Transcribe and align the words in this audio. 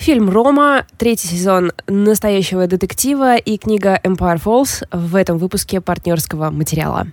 Фильм 0.00 0.30
«Рома», 0.30 0.86
третий 0.96 1.28
сезон 1.28 1.72
настоящего 1.86 2.66
детектива 2.66 3.36
и 3.36 3.58
книга 3.58 4.00
«Empire 4.02 4.42
Falls» 4.42 4.82
в 4.90 5.14
этом 5.14 5.36
выпуске 5.36 5.82
партнерского 5.82 6.50
материала. 6.50 7.08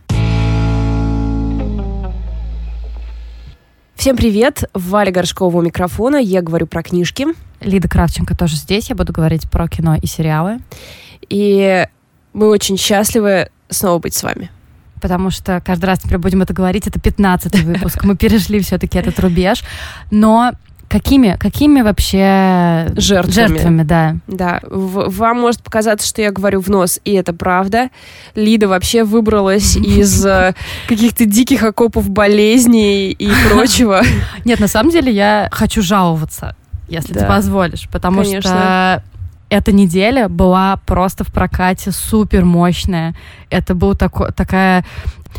Всем 3.96 4.16
привет! 4.16 4.64
Валя 4.74 5.12
Горшкова 5.12 5.58
у 5.58 5.62
микрофона. 5.62 6.16
Я 6.16 6.42
говорю 6.42 6.66
про 6.66 6.82
книжки. 6.82 7.28
Лида 7.60 7.90
Кравченко 7.90 8.38
тоже 8.38 8.56
здесь. 8.56 8.88
Я 8.88 8.96
буду 8.96 9.12
говорить 9.12 9.52
про 9.52 9.68
кино 9.68 9.98
и 10.02 10.08
сериалы. 10.08 10.60
И 11.28 11.86
мы 12.32 12.48
очень 12.48 12.78
счастливы 12.78 13.50
снова 13.68 14.00
быть 14.00 14.14
с 14.14 14.24
вами. 14.24 14.50
Потому 15.02 15.30
что 15.30 15.60
каждый 15.60 15.88
раз 15.88 16.00
теперь 16.00 16.20
будем 16.20 16.42
это 16.42 16.54
говорить. 16.54 16.88
Это 16.88 17.02
15 17.02 17.64
выпуск. 17.64 18.06
Мы 18.06 18.16
перешли 18.16 18.62
все-таки 18.62 18.98
этот 18.98 19.20
рубеж. 19.20 19.62
Но 20.10 20.54
Какими, 20.90 21.36
какими 21.38 21.82
вообще 21.82 22.92
жертвами, 22.96 23.34
жертвами 23.34 23.84
да. 23.84 24.16
Да, 24.28 24.62
в, 24.64 25.10
вам 25.10 25.42
может 25.42 25.62
показаться, 25.62 26.08
что 26.08 26.22
я 26.22 26.32
говорю 26.32 26.62
в 26.62 26.70
нос, 26.70 27.02
и 27.04 27.14
это 27.14 27.34
правда. 27.34 27.90
Лида 28.36 28.70
вообще 28.70 29.04
выбралась 29.04 29.76
из 29.76 30.26
э, 30.26 30.54
каких-то 30.88 31.26
диких 31.26 31.64
окопов 31.64 32.10
болезней 32.10 33.12
и 33.12 33.30
прочего. 33.50 34.02
Нет, 34.46 34.60
на 34.62 34.68
самом 34.68 34.92
деле 34.92 35.12
я 35.12 35.50
хочу 35.52 35.82
жаловаться, 35.82 36.56
если 36.88 37.14
ты 37.14 37.26
позволишь, 37.26 37.90
потому 37.92 38.24
что 38.24 39.04
эта 39.50 39.72
неделя 39.72 40.28
была 40.28 40.78
просто 40.86 41.24
в 41.24 41.32
прокате 41.32 41.92
супер 41.92 42.44
мощная. 42.44 43.16
Это 43.50 43.76
был 43.76 43.96
такой, 43.96 44.32
такая 44.34 44.84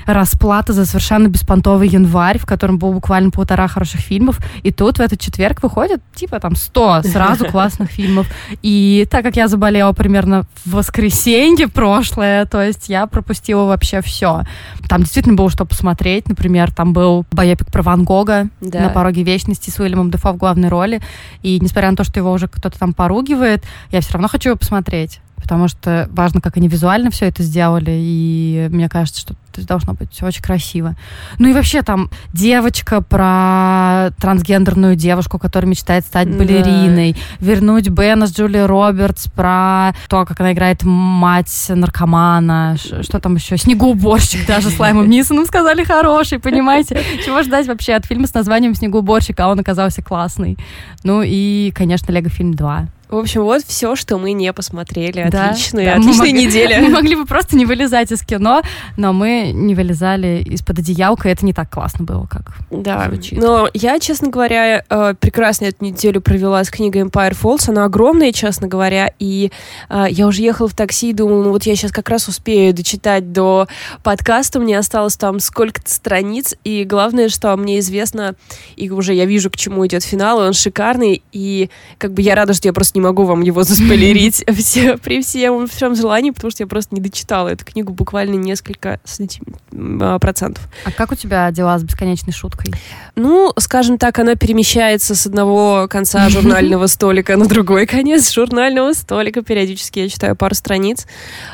расплата 0.06 0.72
за 0.72 0.86
совершенно 0.86 1.28
беспонтовый 1.28 1.88
январь, 1.88 2.38
в 2.38 2.46
котором 2.46 2.78
было 2.78 2.92
буквально 2.92 3.30
полтора 3.30 3.68
хороших 3.68 4.00
фильмов, 4.00 4.38
и 4.62 4.70
тут 4.70 4.98
в 4.98 5.00
этот 5.00 5.20
четверг 5.20 5.62
выходит 5.62 6.00
типа 6.14 6.40
там 6.40 6.56
100 6.56 7.02
сразу 7.02 7.44
классных 7.50 7.90
фильмов. 7.90 8.26
И 8.62 9.06
так 9.10 9.22
как 9.22 9.36
я 9.36 9.48
заболела 9.48 9.92
примерно 9.92 10.44
в 10.64 10.72
воскресенье 10.72 11.68
прошлое, 11.68 12.44
то 12.46 12.62
есть 12.62 12.88
я 12.88 13.06
пропустила 13.06 13.64
вообще 13.64 14.00
все. 14.02 14.42
Там 14.88 15.02
действительно 15.02 15.36
было 15.36 15.50
что 15.50 15.64
посмотреть, 15.64 16.28
например, 16.28 16.72
там 16.72 16.92
был 16.92 17.26
боепик 17.30 17.70
про 17.70 17.82
Ван 17.82 18.04
Гога 18.04 18.48
да. 18.60 18.80
на 18.80 18.88
пороге 18.88 19.22
вечности 19.22 19.70
с 19.70 19.78
Уильямом 19.78 20.10
Дефо 20.10 20.32
в 20.32 20.36
главной 20.36 20.68
роли, 20.68 21.00
и 21.42 21.58
несмотря 21.60 21.90
на 21.90 21.96
то, 21.96 22.04
что 22.04 22.20
его 22.20 22.32
уже 22.32 22.48
кто-то 22.48 22.78
там 22.78 22.92
поругивает, 22.92 23.64
я 23.90 24.00
все 24.00 24.14
равно 24.14 24.28
хочу 24.28 24.50
его 24.50 24.58
посмотреть 24.58 25.20
потому 25.48 25.68
что 25.68 26.08
важно, 26.12 26.40
как 26.40 26.56
они 26.56 26.68
визуально 26.68 27.10
все 27.10 27.26
это 27.26 27.42
сделали, 27.42 27.92
и 27.94 28.68
мне 28.70 28.88
кажется, 28.88 29.20
что 29.20 29.34
это 29.58 29.66
должно 29.66 29.94
быть 29.94 30.22
очень 30.22 30.42
красиво. 30.42 30.94
Ну 31.38 31.48
и 31.48 31.52
вообще 31.52 31.82
там 31.82 32.10
девочка 32.32 33.00
про 33.00 34.10
трансгендерную 34.20 34.96
девушку, 34.96 35.38
которая 35.38 35.68
мечтает 35.68 36.04
стать 36.04 36.28
балериной, 36.28 37.12
да. 37.12 37.46
вернуть 37.46 37.88
Бена 37.88 38.26
с 38.26 38.32
Джули 38.34 38.58
Робертс 38.58 39.26
про 39.30 39.92
то, 40.08 40.24
как 40.24 40.40
она 40.40 40.52
играет 40.52 40.82
мать 40.82 41.66
наркомана, 41.68 42.76
что 42.78 43.20
там 43.20 43.34
еще, 43.34 43.56
снегоуборщик 43.56 44.46
даже 44.46 44.70
с 44.70 44.78
Лаймом 44.78 45.08
Нисоном 45.10 45.46
сказали 45.46 45.84
хороший, 45.84 46.38
понимаете? 46.38 47.02
Чего 47.24 47.42
ждать 47.42 47.66
вообще 47.66 47.94
от 47.94 48.06
фильма 48.06 48.26
с 48.26 48.34
названием 48.34 48.74
«Снегоуборщик», 48.74 49.38
а 49.40 49.48
он 49.48 49.60
оказался 49.60 50.02
классный. 50.02 50.56
Ну 51.04 51.22
и, 51.24 51.72
конечно, 51.74 52.12
«Лего 52.12 52.28
фильм 52.28 52.52
2». 52.52 52.88
В 53.08 53.16
общем, 53.16 53.42
вот 53.42 53.62
все, 53.62 53.96
что 53.96 54.18
мы 54.18 54.32
не 54.32 54.52
посмотрели. 54.52 55.28
Да, 55.30 55.50
Отличная, 55.50 55.86
да, 55.86 55.92
отличная 55.92 56.26
мы 56.26 56.32
неделя. 56.32 56.80
Мы 56.82 56.90
могли 56.90 57.16
бы 57.16 57.24
просто 57.24 57.56
не 57.56 57.64
вылезать 57.64 58.12
из 58.12 58.22
кино, 58.22 58.62
но 58.96 59.12
мы 59.12 59.47
не 59.52 59.74
вылезали 59.74 60.42
из-под 60.46 60.80
одеялка, 60.80 61.28
и 61.28 61.32
это 61.32 61.44
не 61.44 61.52
так 61.52 61.70
классно 61.70 62.04
было, 62.04 62.26
как 62.26 62.52
да. 62.70 63.06
звучит. 63.08 63.38
Но 63.38 63.68
я, 63.74 63.98
честно 63.98 64.28
говоря, 64.28 64.84
э, 64.88 65.14
прекрасно 65.18 65.66
эту 65.66 65.84
неделю 65.84 66.20
провела 66.20 66.62
с 66.62 66.70
книгой 66.70 67.02
Empire 67.02 67.36
Falls. 67.40 67.68
Она 67.68 67.84
огромная, 67.84 68.32
честно 68.32 68.68
говоря, 68.68 69.12
и 69.18 69.50
э, 69.88 70.06
я 70.10 70.26
уже 70.26 70.42
ехала 70.42 70.68
в 70.68 70.74
такси 70.74 71.10
и 71.10 71.12
думала, 71.12 71.44
ну 71.44 71.50
вот 71.50 71.64
я 71.64 71.76
сейчас 71.76 71.92
как 71.92 72.08
раз 72.08 72.28
успею 72.28 72.74
дочитать 72.74 73.32
до 73.32 73.66
подкаста, 74.02 74.60
мне 74.60 74.78
осталось 74.78 75.16
там 75.16 75.40
сколько-то 75.40 75.90
страниц, 75.90 76.54
и 76.64 76.84
главное, 76.84 77.28
что 77.28 77.56
мне 77.56 77.78
известно, 77.78 78.34
и 78.76 78.90
уже 78.90 79.14
я 79.14 79.24
вижу, 79.24 79.50
к 79.50 79.56
чему 79.56 79.86
идет 79.86 80.04
финал, 80.04 80.42
и 80.42 80.46
он 80.46 80.52
шикарный, 80.52 81.22
и 81.32 81.70
как 81.98 82.12
бы 82.12 82.22
я 82.22 82.34
рада, 82.34 82.54
что 82.54 82.68
я 82.68 82.72
просто 82.72 82.98
не 82.98 83.02
могу 83.02 83.24
вам 83.24 83.42
его 83.42 83.62
заспойлерить 83.64 84.44
при 85.02 85.22
всем 85.22 85.94
желании, 85.94 86.30
потому 86.30 86.50
что 86.50 86.62
я 86.62 86.66
просто 86.66 86.94
не 86.94 87.00
дочитала 87.00 87.48
эту 87.48 87.64
книгу 87.64 87.92
буквально 87.92 88.34
несколько 88.34 89.00
сантиметров 89.04 89.37
98%. 89.72 90.58
А 90.84 90.90
как 90.90 91.12
у 91.12 91.14
тебя 91.14 91.50
дела 91.50 91.78
с 91.78 91.82
бесконечной 91.82 92.32
шуткой? 92.32 92.72
Ну, 93.16 93.52
скажем 93.58 93.98
так, 93.98 94.18
она 94.18 94.34
перемещается 94.34 95.14
с 95.14 95.26
одного 95.26 95.86
конца 95.88 96.28
журнального 96.30 96.86
столика 96.86 97.36
на 97.36 97.46
другой 97.46 97.86
конец 97.86 98.32
журнального 98.32 98.92
столика. 98.92 99.42
Периодически 99.42 100.00
я 100.00 100.08
читаю 100.08 100.36
пару 100.36 100.54
страниц. 100.54 101.06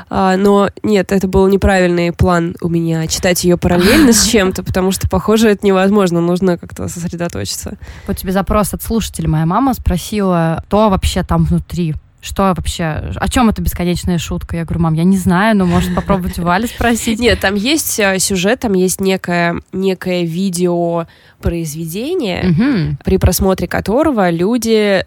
А, 0.09 0.37
но 0.37 0.71
нет, 0.83 1.13
это 1.13 1.29
был 1.29 1.47
неправильный 1.49 2.13
план 2.13 2.57
у 2.61 2.69
меня 2.69 3.07
читать 3.07 3.45
ее 3.45 3.57
параллельно 3.57 4.13
с 4.13 4.25
чем-то, 4.27 4.63
потому 4.65 4.91
что, 4.91 5.09
похоже, 5.09 5.51
это 5.51 5.67
невозможно. 5.67 6.21
Нужно 6.21 6.59
как-то 6.59 6.89
сосредоточиться. 6.89 7.77
Вот 8.07 8.17
тебе 8.17 8.33
запрос 8.33 8.75
от 8.75 8.83
слушателя. 8.83 9.29
Моя 9.29 9.47
мама 9.47 9.75
спросила, 9.75 10.63
кто 10.67 10.91
вообще 10.91 11.23
там 11.23 11.45
внутри 11.45 11.95
что 12.25 12.55
вообще? 12.57 13.13
О 13.17 13.29
чем 13.29 13.51
это 13.51 13.61
бесконечная 13.61 14.17
шутка? 14.17 14.57
Я 14.57 14.65
говорю, 14.65 14.81
мам, 14.81 14.95
я 14.95 15.05
не 15.05 15.19
знаю, 15.19 15.55
но 15.55 15.67
может 15.67 15.95
попробовать 15.95 16.39
у 16.39 16.43
Вали 16.43 16.67
спросить. 16.67 17.21
Нет, 17.21 17.41
там 17.41 17.55
есть 17.55 18.01
э, 18.01 18.19
сюжет, 18.19 18.61
там 18.61 18.73
есть 18.73 19.03
некое, 19.03 19.61
некое 19.73 20.25
видеопроизведение, 20.25 22.97
при 23.05 23.19
просмотре 23.19 23.69
которого 23.69 24.31
люди 24.31 25.05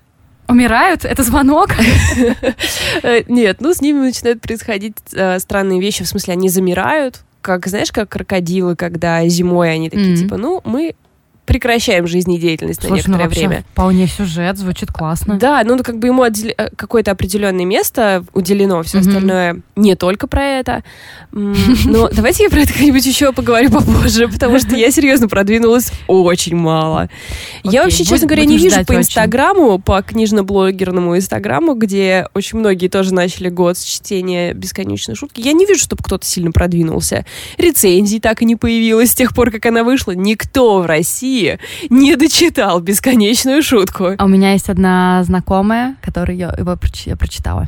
Умирают? 0.47 1.05
Это 1.05 1.23
звонок? 1.23 1.71
Э, 3.03 3.21
нет, 3.27 3.57
ну 3.59 3.73
с 3.73 3.81
ними 3.81 3.99
начинают 3.99 4.41
происходить 4.41 4.95
э, 5.13 5.39
странные 5.39 5.81
вещи. 5.81 6.03
В 6.03 6.07
смысле, 6.07 6.33
они 6.33 6.49
замирают, 6.49 7.21
как, 7.41 7.65
знаешь, 7.67 7.91
как 7.91 8.09
крокодилы, 8.09 8.75
когда 8.75 9.27
зимой 9.27 9.73
они 9.73 9.89
такие, 9.89 10.15
типа, 10.15 10.37
ну, 10.37 10.61
мы 10.63 10.93
прекращаем 11.47 12.05
жизнедеятельность 12.05 12.81
Слушай, 12.81 12.91
на 12.91 12.95
некоторое 12.95 13.23
ну, 13.23 13.29
время. 13.29 13.63
Вполне 13.71 14.07
сюжет, 14.07 14.57
звучит 14.57 14.91
классно. 14.91 15.37
Да, 15.37 15.63
ну 15.63 15.81
как 15.81 15.97
бы 15.97 16.07
ему 16.07 16.21
отдел... 16.21 16.51
Э, 16.57 16.69
какое-то 16.75 17.11
определенное 17.11 17.65
место 17.65 18.23
уделено, 18.33 18.83
все 18.83 18.99
остальное 18.99 19.61
не 19.75 19.95
только 19.95 20.27
про 20.27 20.43
это. 20.43 20.83
Но 21.31 22.09
давайте 22.11 22.43
я 22.43 22.49
про 22.49 22.59
это 22.59 22.73
как-нибудь 22.73 23.05
еще 23.05 23.31
поговорю 23.31 23.71
попозже, 23.71 24.27
потому 24.27 24.59
что 24.59 24.75
я 24.75 24.91
серьезно 24.91 25.29
продвинулась 25.29 25.91
очень 26.07 26.55
мало. 26.55 27.09
Я 27.63 27.83
вообще, 27.83 28.03
честно 28.03 28.27
говоря, 28.27 28.45
не 28.45 28.57
вижу 28.57 28.83
по 28.85 28.95
Инстаграму, 28.95 29.79
по 29.79 30.01
книжно-блогерному 30.01 31.15
Инстаграму, 31.15 31.75
где 31.75 32.27
очень 32.33 32.59
многие 32.59 32.89
тоже 32.89 33.13
начали 33.13 33.47
год 33.47 33.77
с 33.77 33.83
чтения 33.83 34.53
бесконечной 34.53 35.15
шутки. 35.15 35.39
Я 35.39 35.53
не 35.53 35.65
вижу, 35.65 35.79
чтобы 35.79 36.03
кто-то 36.03 36.25
сильно 36.25 36.51
продвинулся. 36.51 37.25
Рецензий 37.57 38.19
так 38.19 38.41
и 38.41 38.45
не 38.45 38.57
появилось 38.57 39.11
с 39.11 39.15
тех 39.15 39.33
пор, 39.33 39.51
как 39.51 39.65
она 39.65 39.85
вышла. 39.85 40.11
Никто 40.11 40.81
в 40.81 40.85
России 40.85 41.36
России 41.37 41.59
не 41.89 42.15
дочитал 42.15 42.79
бесконечную 42.79 43.61
шутку. 43.61 44.15
А 44.17 44.25
у 44.25 44.27
меня 44.27 44.53
есть 44.53 44.69
одна 44.69 45.23
знакомая, 45.23 45.95
которая 46.01 46.35
его 46.35 46.77
я 47.05 47.15
прочитала. 47.15 47.67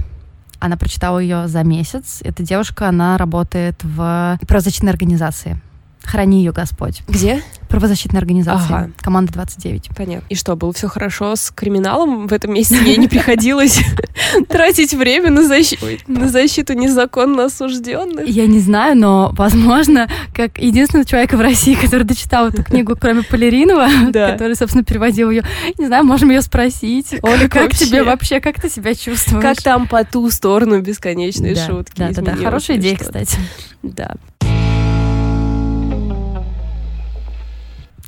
Она 0.59 0.75
прочитала 0.75 1.19
ее 1.19 1.47
за 1.47 1.63
месяц. 1.63 2.19
Эта 2.23 2.43
девушка, 2.43 2.89
она 2.89 3.17
работает 3.17 3.75
в 3.83 4.37
правозащитной 4.47 4.91
организации. 4.91 5.61
Храни 6.09 6.39
ее 6.39 6.51
Господь. 6.51 7.03
Где? 7.07 7.43
Правозащитная 7.69 8.19
организация. 8.19 8.75
Ага. 8.75 8.91
Команда 8.97 9.31
29. 9.33 9.91
Понятно. 9.95 10.25
И 10.27 10.33
что, 10.33 10.55
было 10.55 10.73
все 10.73 10.87
хорошо 10.87 11.35
с 11.35 11.51
криминалом 11.51 12.27
в 12.27 12.33
этом 12.33 12.51
месяце? 12.51 12.81
Ей 12.83 12.97
не 12.97 13.07
приходилось 13.07 13.79
тратить 14.49 14.95
время 14.95 15.29
на, 15.29 15.43
защиту, 15.43 15.85
на 16.07 16.27
защиту 16.27 16.73
незаконно 16.73 17.45
осужденных? 17.45 18.27
Я 18.27 18.47
не 18.47 18.59
знаю, 18.59 18.97
но, 18.97 19.31
возможно, 19.37 20.09
как 20.33 20.57
единственный 20.57 21.05
человек 21.05 21.33
в 21.33 21.39
России, 21.39 21.75
который 21.75 22.03
дочитал 22.03 22.47
эту 22.47 22.63
книгу, 22.63 22.95
кроме 22.99 23.21
Поляринова, 23.21 23.87
который, 24.07 24.55
собственно, 24.55 24.83
переводил 24.83 25.29
ее, 25.29 25.43
не 25.77 25.85
знаю, 25.85 26.05
можем 26.05 26.31
ее 26.31 26.41
спросить. 26.41 27.13
Оля, 27.21 27.47
как 27.47 27.75
тебе 27.75 28.01
вообще, 28.01 28.39
как 28.39 28.59
ты 28.59 28.67
себя 28.67 28.95
чувствуешь? 28.95 29.43
Как 29.43 29.61
там 29.61 29.87
по 29.87 30.03
ту 30.03 30.31
сторону 30.31 30.81
бесконечной 30.81 31.55
шутки? 31.55 31.99
Да, 31.99 32.09
да, 32.13 32.21
да. 32.23 32.35
Хорошая 32.35 32.77
идея, 32.77 32.97
кстати. 32.97 33.37
Да. 33.83 34.15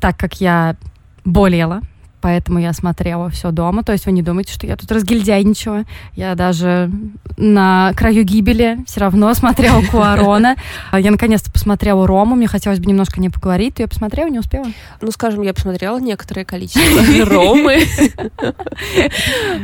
Так 0.02 0.16
как 0.16 0.40
я 0.40 0.74
болела, 1.24 1.80
поэтому 2.20 2.58
я 2.58 2.72
смотрела 2.72 3.30
все 3.30 3.52
дома. 3.52 3.84
То 3.84 3.92
есть 3.92 4.04
вы 4.04 4.10
не 4.10 4.20
думайте, 4.20 4.52
что 4.52 4.66
я 4.66 4.76
тут 4.76 4.90
разгильдяйничала. 4.90 5.84
Я 6.16 6.34
даже 6.34 6.90
на 7.36 7.92
краю 7.94 8.24
гибели 8.24 8.78
все 8.84 8.98
равно 8.98 9.32
смотрела 9.34 9.80
Куарона. 9.90 10.56
Я 10.92 11.12
наконец-то 11.12 11.52
посмотрела 11.52 12.04
Рому. 12.04 12.34
Мне 12.34 12.48
хотелось 12.48 12.80
бы 12.80 12.86
немножко 12.86 13.20
не 13.20 13.30
поговорить. 13.30 13.78
Ее 13.78 13.86
посмотрела, 13.86 14.26
не 14.28 14.40
успела? 14.40 14.66
Ну, 15.00 15.12
скажем, 15.12 15.42
я 15.42 15.54
посмотрела 15.54 16.00
некоторое 16.00 16.44
количество 16.44 17.24
Ромы. 17.24 17.82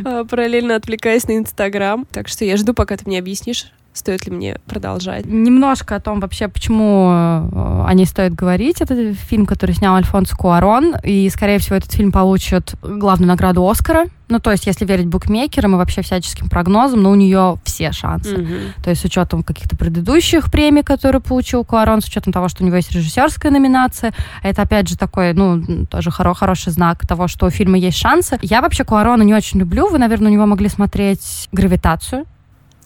Параллельно 0.30 0.76
отвлекаясь 0.76 1.26
на 1.26 1.36
Инстаграм. 1.36 2.06
Так 2.12 2.28
что 2.28 2.44
я 2.44 2.56
жду, 2.56 2.74
пока 2.74 2.96
ты 2.96 3.02
мне 3.06 3.18
объяснишь, 3.18 3.72
стоит 3.92 4.26
ли 4.26 4.32
мне 4.32 4.60
продолжать. 4.66 5.26
Немножко 5.26 5.96
о 5.96 6.00
том 6.00 6.20
вообще, 6.20 6.48
почему 6.48 7.08
э, 7.10 7.84
о 7.86 7.90
ней 7.94 8.06
стоит 8.06 8.34
говорить. 8.34 8.80
Это 8.80 9.12
фильм, 9.12 9.44
который 9.44 9.74
снял 9.74 9.96
Альфонсо 9.96 10.36
Куарон, 10.36 10.94
и, 11.02 11.28
скорее 11.30 11.58
всего, 11.58 11.76
этот 11.76 11.92
фильм 11.92 12.12
получит 12.12 12.74
главную 12.82 13.28
награду 13.28 13.68
Оскара 13.68 14.04
Ну, 14.28 14.38
то 14.38 14.52
есть, 14.52 14.66
если 14.66 14.84
верить 14.84 15.06
букмекерам 15.06 15.74
и 15.74 15.78
вообще 15.78 16.02
всяческим 16.02 16.48
прогнозам, 16.48 17.02
ну, 17.02 17.10
у 17.10 17.14
нее 17.14 17.58
все 17.64 17.92
шансы. 17.92 18.36
Мгм. 18.36 18.58
То 18.84 18.90
есть 18.90 19.02
с 19.02 19.04
учетом 19.04 19.42
каких-то 19.42 19.76
предыдущих 19.76 20.50
премий, 20.50 20.82
которые 20.82 21.20
получил 21.20 21.64
Куарон, 21.64 22.00
с 22.00 22.06
учетом 22.06 22.32
того, 22.32 22.48
что 22.48 22.62
у 22.62 22.66
него 22.66 22.76
есть 22.76 22.92
режиссерская 22.92 23.50
номинация. 23.50 24.14
Это, 24.42 24.62
опять 24.62 24.88
же, 24.88 24.96
такой, 24.96 25.32
ну, 25.32 25.86
тоже 25.86 26.10
хоро- 26.10 26.34
хороший 26.34 26.72
знак 26.72 27.06
того, 27.06 27.26
что 27.26 27.46
у 27.46 27.50
фильма 27.50 27.78
есть 27.78 27.98
шансы. 27.98 28.38
Я 28.42 28.60
вообще 28.60 28.84
Куарона 28.84 29.22
не 29.22 29.34
очень 29.34 29.58
люблю. 29.58 29.88
Вы, 29.88 29.98
наверное, 29.98 30.28
у 30.28 30.32
него 30.32 30.46
могли 30.46 30.68
смотреть 30.68 31.48
«Гравитацию». 31.52 32.26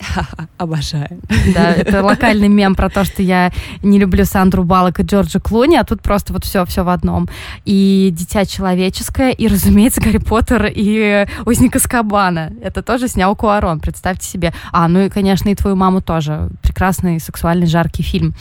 Обожаю. 0.58 1.20
Да, 1.54 1.72
это 1.72 2.02
локальный 2.02 2.48
мем 2.48 2.74
про 2.74 2.88
то, 2.88 3.04
что 3.04 3.22
я 3.22 3.52
не 3.82 3.98
люблю 3.98 4.24
Сандру 4.24 4.64
Баллок 4.64 5.00
и 5.00 5.02
Джорджа 5.02 5.40
Клуни, 5.40 5.76
а 5.76 5.84
тут 5.84 6.02
просто 6.02 6.32
вот 6.32 6.44
все, 6.44 6.64
все 6.64 6.84
в 6.84 6.88
одном. 6.88 7.28
И 7.64 8.10
«Дитя 8.12 8.44
человеческое», 8.44 9.30
и, 9.30 9.48
разумеется, 9.48 10.00
«Гарри 10.00 10.18
Поттер» 10.18 10.70
и 10.74 11.26
«Узник 11.46 11.76
Аскабана». 11.76 12.52
Это 12.62 12.82
тоже 12.82 13.08
снял 13.08 13.36
Куарон, 13.36 13.80
представьте 13.80 14.26
себе. 14.26 14.52
А, 14.72 14.88
ну 14.88 15.00
и, 15.00 15.08
конечно, 15.08 15.48
и 15.48 15.54
«Твою 15.54 15.76
маму» 15.76 16.00
тоже. 16.00 16.50
Прекрасный, 16.62 17.20
сексуальный, 17.20 17.66
жаркий 17.66 18.02
фильм. 18.02 18.34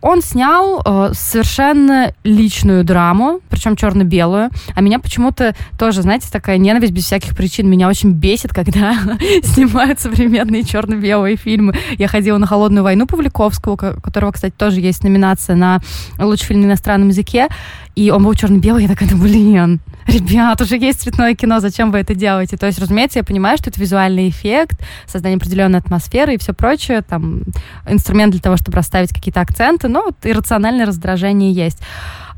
Он 0.00 0.22
снял 0.22 0.82
э, 0.84 1.10
совершенно 1.14 2.12
личную 2.24 2.84
драму, 2.84 3.40
причем 3.48 3.76
черно-белую. 3.76 4.50
А 4.74 4.80
меня 4.80 4.98
почему-то 4.98 5.54
тоже, 5.78 6.02
знаете, 6.02 6.28
такая 6.30 6.58
ненависть 6.58 6.92
без 6.92 7.04
всяких 7.04 7.36
причин. 7.36 7.68
Меня 7.68 7.88
очень 7.88 8.12
бесит, 8.12 8.52
когда 8.52 8.94
снимают 9.42 10.00
современные 10.00 10.64
черно-белые 10.64 11.36
фильмы. 11.36 11.74
Я 11.96 12.08
ходила 12.08 12.38
на 12.38 12.46
«Холодную 12.46 12.84
войну» 12.84 13.06
Павликовского, 13.06 13.72
у 13.72 13.76
которого, 13.76 14.32
кстати, 14.32 14.54
тоже 14.56 14.80
есть 14.80 15.02
номинация 15.04 15.56
на 15.56 15.80
лучший 16.18 16.46
фильм 16.46 16.62
на 16.62 16.66
иностранном 16.66 17.08
языке. 17.08 17.48
И 17.94 18.10
он 18.10 18.24
был 18.24 18.34
черно-белый, 18.34 18.84
я 18.84 18.88
такая, 18.88 19.08
блин, 19.16 19.80
ребят, 20.12 20.60
уже 20.60 20.76
есть 20.76 21.02
цветное 21.02 21.34
кино, 21.34 21.60
зачем 21.60 21.90
вы 21.90 21.98
это 21.98 22.14
делаете? 22.14 22.56
То 22.56 22.66
есть, 22.66 22.78
разумеется, 22.78 23.18
я 23.18 23.24
понимаю, 23.24 23.58
что 23.58 23.68
это 23.70 23.80
визуальный 23.80 24.28
эффект, 24.30 24.80
создание 25.06 25.36
определенной 25.36 25.78
атмосферы 25.78 26.34
и 26.34 26.38
все 26.38 26.54
прочее, 26.54 27.02
там, 27.02 27.42
инструмент 27.86 28.32
для 28.32 28.40
того, 28.40 28.56
чтобы 28.56 28.76
расставить 28.76 29.12
какие-то 29.12 29.40
акценты, 29.40 29.88
но 29.88 30.04
вот 30.04 30.16
иррациональное 30.24 30.86
раздражение 30.86 31.52
есть. 31.52 31.78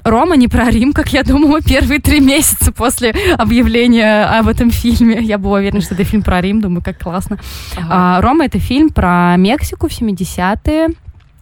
Рома 0.03 0.37
не 0.37 0.49
про 0.49 0.71
Рим, 0.71 0.93
как 0.93 1.13
я 1.13 1.23
думала, 1.23 1.61
первые 1.61 2.01
три 2.01 2.21
месяца 2.21 2.73
после 2.73 3.15
объявления 3.37 4.25
об 4.25 4.49
этом 4.49 4.71
фильме. 4.71 5.21
Я 5.21 5.39
была 5.39 5.59
уверена, 5.59 5.83
что 5.83 5.95
это 5.95 6.05
фильм 6.05 6.23
про 6.23 6.41
Рим, 6.41 6.61
думаю, 6.61 6.83
как 6.83 6.99
классно. 6.99 7.39
Ага. 7.77 7.87
А, 7.91 8.21
Рома— 8.21 8.45
это 8.47 8.59
фильм 8.59 8.89
про 8.89 9.37
Мексику 9.37 9.89
в 9.89 9.93
70-е. 9.93 10.89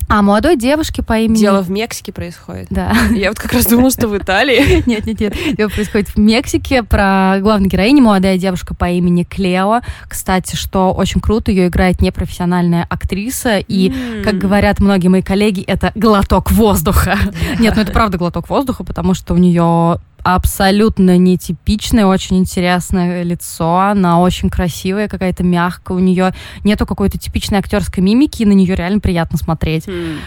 А 0.09 0.23
молодой 0.23 0.57
девушке 0.57 1.03
по 1.03 1.19
имени... 1.19 1.39
Дело 1.39 1.61
в 1.61 1.71
Мексике 1.71 2.13
происходит. 2.13 2.69
Да. 2.71 2.95
Я 3.15 3.29
вот 3.29 3.39
как 3.39 3.53
раз 3.53 3.67
думала, 3.67 3.91
что 3.91 4.09
в 4.09 4.17
Италии. 4.17 4.83
Нет, 4.89 5.07
нет, 5.07 5.21
нет. 5.21 5.35
Дело 5.57 5.69
происходит 5.69 6.09
в 6.09 6.17
Мексике. 6.17 6.83
Про 6.83 7.37
главную 7.41 7.69
героиню, 7.69 8.03
молодая 8.03 8.39
девушка 8.39 8.75
по 8.75 8.87
имени 8.87 9.25
Клео. 9.25 9.81
Кстати, 10.09 10.57
что 10.57 10.93
очень 10.93 11.21
круто, 11.21 11.51
ее 11.51 11.69
играет 11.69 12.01
непрофессиональная 12.01 12.87
актриса. 12.89 13.59
И, 13.59 14.23
как 14.25 14.39
говорят 14.39 14.81
многие 14.81 15.09
мои 15.09 15.23
коллеги, 15.23 15.63
это 15.63 15.93
глоток 15.95 16.51
воздуха. 16.51 17.19
Нет, 17.59 17.75
ну 17.77 17.83
это 17.83 17.93
правда 17.93 18.17
глоток 18.17 18.49
воздуха, 18.49 18.85
потому 18.85 19.13
что 19.13 19.35
у 19.35 19.37
нее 19.37 19.99
абсолютно 20.23 21.17
нетипичное, 21.17 22.07
очень 22.07 22.39
интересное 22.39 23.23
лицо. 23.23 23.79
Она 23.79 24.21
очень 24.21 24.51
красивая, 24.51 25.09
какая-то 25.09 25.45
мягкая. 25.45 25.97
У 25.97 26.01
нее 26.01 26.35
нету 26.65 26.87
какой-то 26.87 27.19
типичной 27.19 27.59
актерской 27.59 28.03
мимики, 28.03 28.43
и 28.43 28.47
на 28.47 28.53
нее 28.53 28.75
реально 28.75 29.01
приятно 29.01 29.39
смотреть. 29.39 29.87
Mm. 29.87 30.19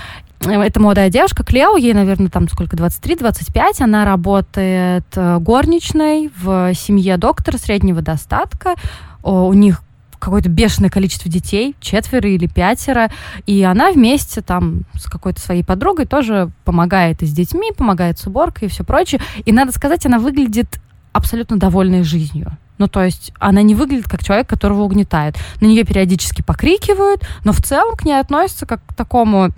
Это 0.44 0.80
молодая 0.80 1.10
девушка, 1.12 1.44
Клео, 1.44 1.78
ей, 1.78 1.94
наверное, 1.94 2.30
там 2.30 2.50
сколько, 2.50 2.76
23-25. 2.76 3.82
Она 3.82 4.06
работает 4.06 5.06
э, 5.16 5.38
горничной 5.38 6.32
в 6.36 6.74
семье 6.74 7.18
доктора 7.18 7.58
среднего 7.58 8.02
достатка. 8.02 8.74
У 9.22 9.54
них 9.54 9.84
какое-то 10.22 10.50
бешеное 10.50 10.90
количество 10.90 11.30
детей, 11.30 11.76
четверо 11.82 12.30
или 12.30 12.48
пятеро, 12.48 13.10
и 13.46 13.62
она 13.64 13.92
вместе 13.92 14.42
там 14.42 14.84
с 14.94 15.10
какой-то 15.10 15.42
своей 15.42 15.64
подругой 15.64 16.06
тоже 16.06 16.52
помогает 16.64 17.24
и 17.24 17.26
с 17.26 17.32
детьми, 17.32 17.72
помогает 17.76 18.20
с 18.20 18.28
уборкой 18.28 18.68
и 18.68 18.72
все 18.72 18.84
прочее. 18.84 19.20
И 19.44 19.52
надо 19.52 19.72
сказать, 19.72 20.06
она 20.06 20.20
выглядит 20.20 20.80
абсолютно 21.12 21.58
довольной 21.58 22.04
жизнью. 22.04 22.58
Ну, 22.78 22.88
то 22.88 23.04
есть 23.04 23.32
она 23.40 23.62
не 23.62 23.76
выглядит 23.76 24.08
как 24.08 24.24
человек, 24.24 24.48
которого 24.48 24.84
угнетает. 24.84 25.36
На 25.60 25.66
нее 25.66 25.84
периодически 25.84 26.42
покрикивают, 26.42 27.28
но 27.44 27.52
в 27.52 27.62
целом 27.62 27.96
к 27.96 28.06
ней 28.06 28.20
относятся 28.20 28.66
как 28.66 28.86
к 28.86 28.94
такому 28.96 29.50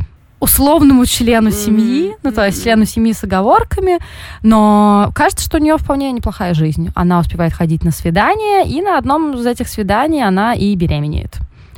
условному 0.43 1.05
члену 1.05 1.51
семьи, 1.51 2.15
ну, 2.21 2.31
то 2.33 2.45
есть 2.45 2.61
члену 2.63 2.83
семьи 2.83 3.13
с 3.13 3.23
оговорками, 3.23 3.99
но 4.41 5.09
кажется, 5.15 5.45
что 5.45 5.57
у 5.57 5.61
нее 5.61 5.77
вполне 5.77 6.11
неплохая 6.11 6.53
жизнь. 6.53 6.89
Она 6.95 7.19
успевает 7.19 7.53
ходить 7.53 7.85
на 7.85 7.91
свидания, 7.91 8.65
и 8.67 8.81
на 8.81 8.97
одном 8.97 9.35
из 9.35 9.45
этих 9.45 9.69
свиданий 9.69 10.21
она 10.21 10.53
и 10.53 10.75
беременеет 10.75 11.37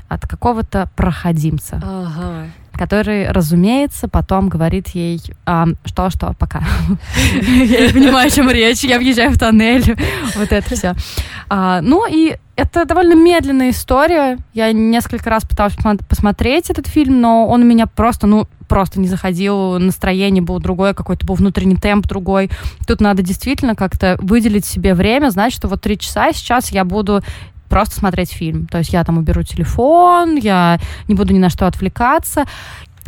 от 0.10 0.28
какого-то 0.28 0.90
проходимца. 0.96 1.76
Ага 1.84 2.48
который, 2.78 3.32
разумеется, 3.32 4.08
потом 4.08 4.50
говорит 4.50 4.90
ей, 4.90 5.22
что, 5.86 6.10
что, 6.10 6.36
пока. 6.38 6.62
Я 7.42 7.88
не 7.88 7.94
понимаю, 7.94 8.28
о 8.28 8.30
чем 8.30 8.50
речь, 8.50 8.84
я 8.84 9.00
въезжаю 9.00 9.32
в 9.32 9.38
тоннель, 9.38 9.96
вот 10.36 10.52
это 10.52 10.76
все. 10.76 10.94
А, 11.50 11.82
ну 11.82 12.06
и 12.06 12.36
это 12.56 12.86
довольно 12.86 13.14
медленная 13.14 13.72
история. 13.72 14.38
Я 14.54 14.72
несколько 14.72 15.30
раз 15.30 15.44
пыталась 15.44 15.76
посмотреть 16.08 16.70
этот 16.70 16.88
фильм, 16.88 17.22
но 17.22 17.48
он 17.48 17.62
у 17.62 17.66
меня 17.66 17.86
просто, 17.86 18.28
ну, 18.28 18.48
просто 18.68 19.00
не 19.00 19.08
заходил, 19.08 19.80
настроение 19.80 20.42
было 20.42 20.60
другое, 20.60 20.94
какой-то 20.94 21.26
был 21.26 21.36
внутренний 21.36 21.76
темп 21.76 22.08
другой. 22.08 22.50
Тут 22.88 23.02
надо 23.02 23.22
действительно 23.22 23.76
как-то 23.76 24.18
выделить 24.20 24.66
себе 24.66 24.94
время, 24.94 25.30
знать, 25.30 25.54
что 25.54 25.68
вот 25.68 25.82
три 25.82 25.98
часа 25.98 26.32
сейчас 26.34 26.72
я 26.72 26.84
буду 26.84 27.22
просто 27.70 27.96
смотреть 27.96 28.32
фильм. 28.32 28.68
То 28.68 28.78
есть 28.78 28.94
я 28.94 29.04
там 29.04 29.18
уберу 29.18 29.44
телефон, 29.44 30.36
я 30.36 30.80
не 31.08 31.16
буду 31.16 31.34
ни 31.34 31.40
на 31.40 31.50
что 31.50 31.68
отвлекаться. 31.68 32.46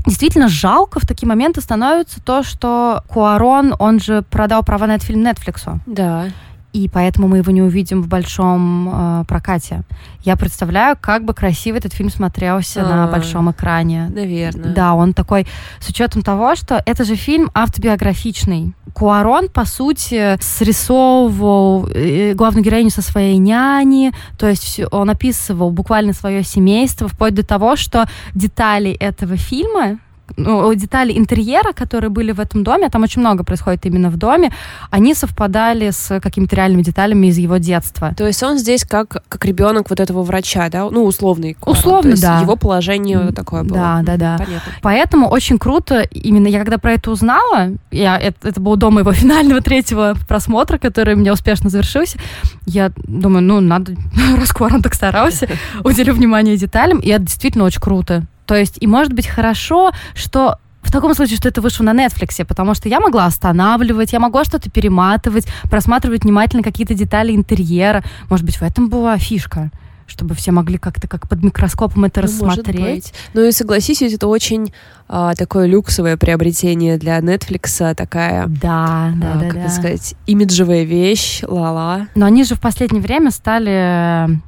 Действительно 0.06 0.48
жалко 0.48 1.00
в 1.00 1.06
такие 1.06 1.28
моменты 1.28 1.62
становится 1.62 2.22
то, 2.24 2.44
что 2.44 3.04
Куарон, 3.08 3.76
он 3.78 4.00
же 4.00 4.24
продал 4.30 4.64
права 4.64 4.88
на 4.88 4.96
этот 4.96 5.08
фильм 5.08 5.26
Netflix. 5.26 5.80
Да 5.86 6.28
и 6.74 6.90
поэтому 6.90 7.28
мы 7.28 7.38
его 7.38 7.52
не 7.52 7.62
увидим 7.62 8.02
в 8.02 8.08
большом 8.08 8.90
э, 8.90 9.24
прокате. 9.28 9.84
Я 10.22 10.36
представляю, 10.36 10.98
как 11.00 11.24
бы 11.24 11.34
красиво 11.34 11.78
этот 11.78 11.94
фильм 11.94 12.10
смотрелся 12.10 12.84
а, 12.86 13.06
на 13.06 13.08
большом 13.08 13.50
экране. 13.52 14.12
Наверное. 14.14 14.74
Да, 14.74 14.94
он 14.94 15.14
такой, 15.14 15.48
с 15.80 15.90
учетом 15.90 16.22
того, 16.22 16.56
что 16.56 16.82
это 16.86 17.04
же 17.04 17.16
фильм 17.16 17.50
автобиографичный. 17.54 18.74
Куарон, 18.94 19.50
по 19.50 19.66
сути, 19.66 20.38
срисовывал 20.42 21.88
э, 21.88 22.34
главную 22.34 22.64
героиню 22.64 22.90
со 22.90 23.02
своей 23.02 23.38
няни, 23.38 24.12
то 24.38 24.48
есть 24.48 24.82
он 24.92 25.10
описывал 25.10 25.72
буквально 25.72 26.14
свое 26.14 26.44
семейство, 26.44 27.08
вплоть 27.08 27.34
до 27.34 27.46
того, 27.46 27.76
что 27.76 28.06
детали 28.34 28.92
этого 28.92 29.38
фильма, 29.38 30.00
ну, 30.36 30.74
детали 30.74 31.18
интерьера, 31.18 31.74
которые 31.74 32.10
были 32.10 32.32
в 32.32 32.40
этом 32.40 32.64
доме, 32.64 32.90
там 32.90 33.04
очень 33.04 33.22
много 33.22 33.44
происходит 33.44 33.86
именно 33.86 34.10
в 34.10 34.18
доме, 34.18 34.52
они 34.92 35.14
совпадали 35.14 35.90
с 35.90 36.20
какими-то 36.20 36.56
реальными 36.56 36.82
деталями 36.82 37.28
из 37.28 37.38
его 37.38 37.58
детства. 37.58 38.14
То 38.18 38.28
есть 38.28 38.42
он 38.44 38.58
здесь 38.58 38.84
как, 38.84 39.24
как 39.28 39.46
ребенок 39.46 39.90
вот 39.90 40.00
этого 40.00 40.24
врача, 40.24 40.70
да? 40.70 40.90
Ну, 40.90 41.06
условный. 41.06 41.58
Условно, 41.66 42.16
да. 42.18 42.40
Его 42.42 42.56
положение 42.56 43.32
такое 43.32 43.64
было. 43.64 43.78
Да, 43.78 44.02
да, 44.04 44.18
да. 44.18 44.38
Понятно. 44.38 44.72
Поэтому 44.82 45.28
очень 45.30 45.58
круто, 45.58 46.02
именно 46.02 46.48
я 46.48 46.60
когда 46.60 46.78
про 46.78 46.94
это 46.94 47.12
узнала, 47.12 47.72
я, 47.92 48.18
это, 48.18 48.50
это 48.50 48.60
было 48.60 48.78
до 48.78 48.92
моего 48.92 49.12
финального 49.14 49.62
третьего 49.62 50.16
просмотра, 50.28 50.78
который 50.78 51.16
у 51.16 51.18
меня 51.18 51.34
успешно 51.34 51.70
завершился, 51.70 52.18
я 52.66 52.92
думаю, 52.98 53.44
ну, 53.44 53.60
надо, 53.60 53.96
раз 54.38 54.52
Куарон 54.52 54.82
так 54.82 54.94
старался, 54.94 55.48
уделю 55.84 56.14
внимание 56.14 56.58
деталям, 56.58 57.00
и 57.00 57.10
это 57.10 57.24
действительно 57.24 57.64
очень 57.66 57.82
круто. 57.82 58.24
То 58.48 58.56
есть, 58.56 58.78
и 58.80 58.88
может 58.88 59.14
быть 59.14 59.28
хорошо, 59.28 59.92
что 60.16 60.58
в 60.82 60.92
таком 60.92 61.14
случае, 61.14 61.38
что 61.38 61.50
это 61.50 61.62
вышло 61.62 61.84
на 61.84 61.94
Netflix, 61.94 62.44
потому 62.46 62.74
что 62.74 62.88
я 62.88 63.00
могла 63.00 63.26
останавливать, 63.26 64.14
я 64.14 64.20
могла 64.20 64.46
что-то 64.46 64.72
перематывать, 64.72 65.46
просматривать 65.70 66.24
внимательно 66.24 66.64
какие-то 66.64 66.94
детали 66.94 67.36
интерьера. 67.36 68.04
Может 68.30 68.46
быть, 68.46 68.56
в 68.56 68.64
этом 68.64 68.90
была 68.90 69.18
фишка 69.18 69.70
чтобы 70.10 70.36
все 70.36 70.52
могли 70.52 70.78
как-то 70.78 71.06
как 71.08 71.28
под 71.28 71.44
микроскопом 71.44 72.06
это 72.06 72.22
ну, 72.22 72.28
рассмотреть. 72.28 73.14
Ну 73.34 73.44
и 73.44 73.52
согласись, 73.52 74.00
ведь 74.00 74.14
это 74.14 74.28
очень 74.28 74.74
а, 75.10 75.36
такое 75.36 75.68
люксовое 75.68 76.16
приобретение 76.16 76.98
для 76.98 77.20
Netflix, 77.20 77.94
такая, 77.94 78.48
да, 78.48 79.12
да, 79.18 79.34
а, 79.34 79.38
да, 79.38 79.50
как 79.50 79.64
да. 79.64 79.70
сказать, 79.70 80.16
имиджевая 80.26 80.84
вещь, 80.84 81.42
ла-ла. 81.46 82.08
Но 82.16 82.26
они 82.26 82.46
же 82.46 82.56
в 82.56 82.62
последнее 82.62 83.04
время 83.04 83.32
стали 83.32 84.40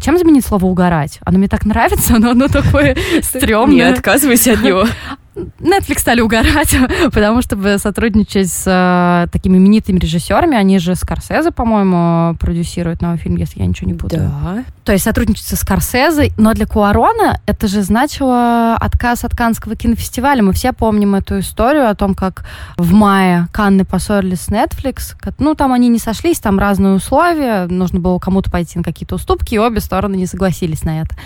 чем 0.00 0.18
заменить 0.18 0.44
слово 0.44 0.66
«угорать»? 0.66 1.18
Оно 1.24 1.38
мне 1.38 1.48
так 1.48 1.64
нравится, 1.64 2.18
но 2.18 2.30
оно 2.30 2.48
такое 2.48 2.96
стрёмное. 3.22 3.74
Не 3.76 3.82
отказывайся 3.82 4.52
от 4.52 4.62
него. 4.62 4.86
Netflix 5.34 6.00
стали 6.00 6.20
угорать, 6.20 6.76
потому 7.12 7.40
чтобы 7.42 7.78
сотрудничать 7.78 8.50
с 8.50 8.64
э, 8.66 9.28
такими 9.30 9.56
именитыми 9.56 9.98
режиссерами. 9.98 10.56
Они 10.56 10.78
же 10.78 10.94
Скорсезе, 10.94 11.50
по-моему, 11.52 12.36
продюсируют 12.36 13.00
новый 13.00 13.18
фильм, 13.18 13.36
если 13.36 13.60
я 13.60 13.66
ничего 13.66 13.90
не 13.90 13.96
путаю. 13.96 14.30
Да. 14.30 14.64
То 14.84 14.92
есть 14.92 15.04
сотрудничать 15.04 15.46
со 15.46 15.56
Скорсезе. 15.56 16.32
Но 16.36 16.52
для 16.52 16.66
Куарона 16.66 17.40
это 17.46 17.66
же 17.66 17.82
значило 17.82 18.74
отказ 18.76 19.24
от 19.24 19.34
Каннского 19.34 19.74
кинофестиваля. 19.74 20.42
Мы 20.42 20.52
все 20.52 20.72
помним 20.72 21.14
эту 21.14 21.38
историю 21.38 21.88
о 21.88 21.94
том, 21.94 22.14
как 22.14 22.44
в 22.76 22.92
мае 22.92 23.48
Канны 23.52 23.84
поссорились 23.84 24.42
с 24.42 24.48
Netflix. 24.48 25.14
Ну, 25.38 25.54
там 25.54 25.72
они 25.72 25.88
не 25.88 25.98
сошлись, 25.98 26.40
там 26.40 26.58
разные 26.58 26.94
условия. 26.94 27.66
Нужно 27.66 28.00
было 28.00 28.18
кому-то 28.18 28.50
пойти 28.50 28.78
на 28.78 28.84
какие-то 28.84 29.14
уступки, 29.14 29.54
и 29.54 29.58
обе 29.58 29.80
стороны 29.80 30.16
не 30.16 30.26
согласились 30.26 30.84
на 30.84 31.00
это. 31.00 31.16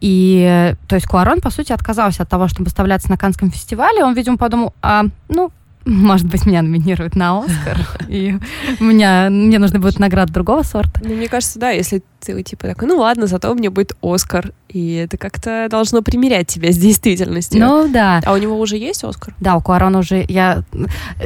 И, 0.00 0.74
то 0.88 0.94
есть, 0.94 1.06
Куарон, 1.06 1.40
по 1.40 1.50
сути, 1.50 1.72
отказался 1.72 2.22
от 2.22 2.28
того, 2.28 2.48
чтобы 2.48 2.66
выставляться 2.66 3.10
на 3.10 3.18
Каннском 3.18 3.50
фестивале. 3.50 4.04
Он, 4.04 4.14
видимо, 4.14 4.38
подумал, 4.38 4.74
а, 4.82 5.04
ну, 5.28 5.52
может 5.86 6.26
быть, 6.26 6.44
меня 6.44 6.62
номинируют 6.62 7.16
на 7.16 7.38
Оскар, 7.38 7.78
и 8.08 8.36
меня, 8.80 9.28
мне 9.30 9.58
нужны 9.58 9.78
будут 9.78 9.98
награды 9.98 10.32
другого 10.32 10.62
сорта. 10.62 11.00
Ну, 11.02 11.14
мне 11.14 11.26
кажется, 11.28 11.58
да, 11.58 11.70
если 11.70 12.02
ты 12.20 12.42
типа 12.42 12.68
такой, 12.68 12.86
ну 12.86 12.98
ладно, 12.98 13.26
зато 13.26 13.50
у 13.50 13.54
меня 13.54 13.70
будет 13.70 13.96
Оскар, 14.02 14.52
и 14.68 14.92
это 14.94 15.16
как-то 15.16 15.68
должно 15.70 16.02
примерять 16.02 16.48
тебя 16.48 16.70
с 16.70 16.76
действительностью. 16.76 17.60
Ну, 17.60 17.88
да. 17.90 18.20
А 18.26 18.34
у 18.34 18.36
него 18.36 18.58
уже 18.60 18.76
есть 18.76 19.02
Оскар? 19.04 19.34
Да, 19.40 19.56
у 19.56 19.62
Куарона 19.62 20.00
уже, 20.00 20.24
я 20.28 20.64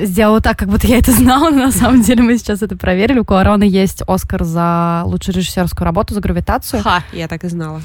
сделала 0.00 0.40
так, 0.40 0.56
как 0.56 0.68
будто 0.68 0.86
я 0.86 0.98
это 0.98 1.10
знала, 1.10 1.50
но 1.50 1.66
на 1.66 1.72
самом 1.72 2.02
деле 2.02 2.22
мы 2.22 2.38
сейчас 2.38 2.62
это 2.62 2.76
проверили. 2.76 3.18
У 3.18 3.24
Куарона 3.24 3.64
есть 3.64 4.02
Оскар 4.06 4.44
за 4.44 5.02
лучшую 5.04 5.34
режиссерскую 5.34 5.84
работу, 5.84 6.14
за 6.14 6.20
гравитацию. 6.20 6.82
Ха, 6.82 7.02
я 7.12 7.26
так 7.26 7.42
и 7.42 7.48
знала. 7.48 7.80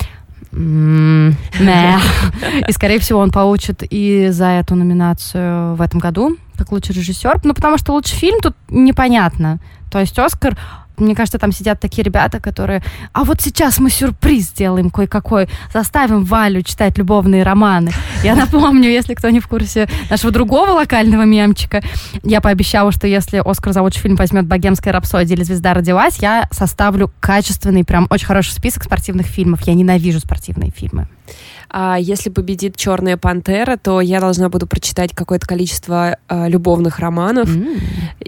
И, 2.68 2.72
скорее 2.72 3.00
всего, 3.00 3.20
он 3.20 3.32
получит 3.32 3.84
и 3.90 4.30
за 4.30 4.46
эту 4.46 4.76
номинацию 4.76 5.76
в 5.76 5.82
этом 5.82 6.00
году, 6.00 6.38
как 6.58 6.72
лучший 6.72 6.96
режиссер. 6.96 7.42
Ну, 7.44 7.54
потому 7.54 7.78
что 7.78 7.94
лучший 7.94 8.16
фильм 8.16 8.40
тут 8.42 8.56
непонятно. 8.70 9.60
То 9.92 10.00
есть 10.00 10.18
Оскар 10.18 10.58
мне 11.00 11.16
кажется, 11.16 11.40
там 11.40 11.52
сидят 11.52 11.80
такие 11.80 12.04
ребята, 12.04 12.40
которые, 12.40 12.84
а 13.14 13.24
вот 13.24 13.42
сейчас 13.42 13.80
мы 13.80 13.90
сюрприз 13.90 14.50
сделаем 14.50 14.90
кое-какой, 14.90 15.50
заставим 15.74 16.24
Валю 16.24 16.62
читать 16.62 16.98
любовные 16.98 17.44
романы. 17.44 17.92
Я 18.24 18.36
напомню, 18.36 18.90
если 18.90 19.14
кто 19.14 19.30
не 19.30 19.40
в 19.40 19.48
курсе 19.48 19.88
нашего 20.10 20.32
другого 20.32 20.72
локального 20.72 21.24
мемчика, 21.24 21.82
я 22.24 22.42
пообещала, 22.42 22.92
что 22.92 23.08
если 23.08 23.42
Оскар 23.44 23.74
за 23.74 23.82
лучший 23.82 24.02
фильм 24.02 24.16
возьмет 24.16 24.46
«Богемская 24.46 24.94
рапсодия» 24.94 25.36
или 25.36 25.44
«Звезда 25.44 25.74
родилась», 25.74 26.18
я 26.20 26.48
составлю 26.52 27.12
качественный, 27.20 27.84
прям 27.84 28.08
очень 28.10 28.26
хороший 28.26 28.52
список 28.52 28.84
спортивных 28.84 29.28
фильмов. 29.28 29.62
Я 29.62 29.74
ненавижу 29.74 30.20
спортивные 30.20 30.72
фильмы. 30.72 31.08
А 31.70 31.98
если 32.00 32.30
победит 32.30 32.76
Черная 32.76 33.18
пантера, 33.18 33.78
то 33.78 34.02
я 34.02 34.20
должна 34.20 34.50
буду 34.50 34.68
прочитать 34.68 35.14
какое-то 35.14 35.48
количество 35.48 36.18
а, 36.28 36.48
любовных 36.48 37.00
романов. 37.00 37.50
Mm. 37.50 37.80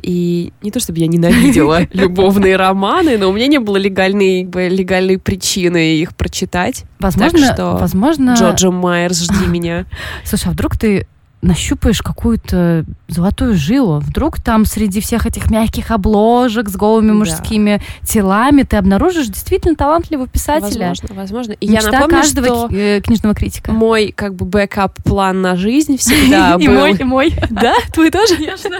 И 0.01 0.53
не 0.61 0.71
то 0.71 0.79
чтобы 0.79 0.99
я 0.99 1.07
ненавидела 1.07 1.87
любовные 1.93 2.55
романы, 2.55 3.17
но 3.17 3.29
у 3.29 3.33
меня 3.33 3.47
не 3.47 3.59
было 3.59 3.77
легальной, 3.77 4.43
легальной 4.43 5.17
причины 5.17 5.95
их 5.95 6.15
прочитать. 6.15 6.85
Возможно, 6.99 7.53
что 7.53 7.77
возможно... 7.79 8.35
Джорджа 8.37 8.71
Майерс, 8.71 9.23
жди 9.23 9.45
меня. 9.47 9.85
Слушай, 10.23 10.49
а 10.49 10.51
вдруг 10.51 10.77
ты 10.77 11.07
нащупаешь 11.41 12.01
какую-то 12.01 12.85
золотую 13.07 13.55
жилу. 13.55 13.99
Вдруг 13.99 14.39
там 14.39 14.65
среди 14.65 15.01
всех 15.01 15.25
этих 15.25 15.49
мягких 15.49 15.91
обложек 15.91 16.69
с 16.69 16.75
голыми 16.75 17.11
мужскими 17.11 17.77
да. 17.77 18.07
телами 18.07 18.63
ты 18.63 18.77
обнаружишь 18.77 19.27
действительно 19.27 19.75
талантливого 19.75 20.27
писателя. 20.27 20.89
Возможно, 20.89 21.15
возможно. 21.15 21.51
И 21.53 21.67
Мечта 21.67 21.87
я 21.87 21.91
напомню, 21.91 22.21
каждого 22.21 22.47
что 22.47 22.69
э, 22.71 23.01
книжного 23.01 23.35
критика. 23.35 23.71
Мой 23.71 24.13
как 24.15 24.35
бы 24.35 24.45
backup-план 24.45 25.41
на 25.41 25.55
жизнь 25.55 25.97
всегда 25.97 26.57
был... 26.57 26.61
И 26.65 26.67
мой, 26.67 26.93
и 26.93 27.03
мой. 27.03 27.33
Да? 27.49 27.73
Твой 27.91 28.11
тоже? 28.11 28.35
Конечно. 28.35 28.77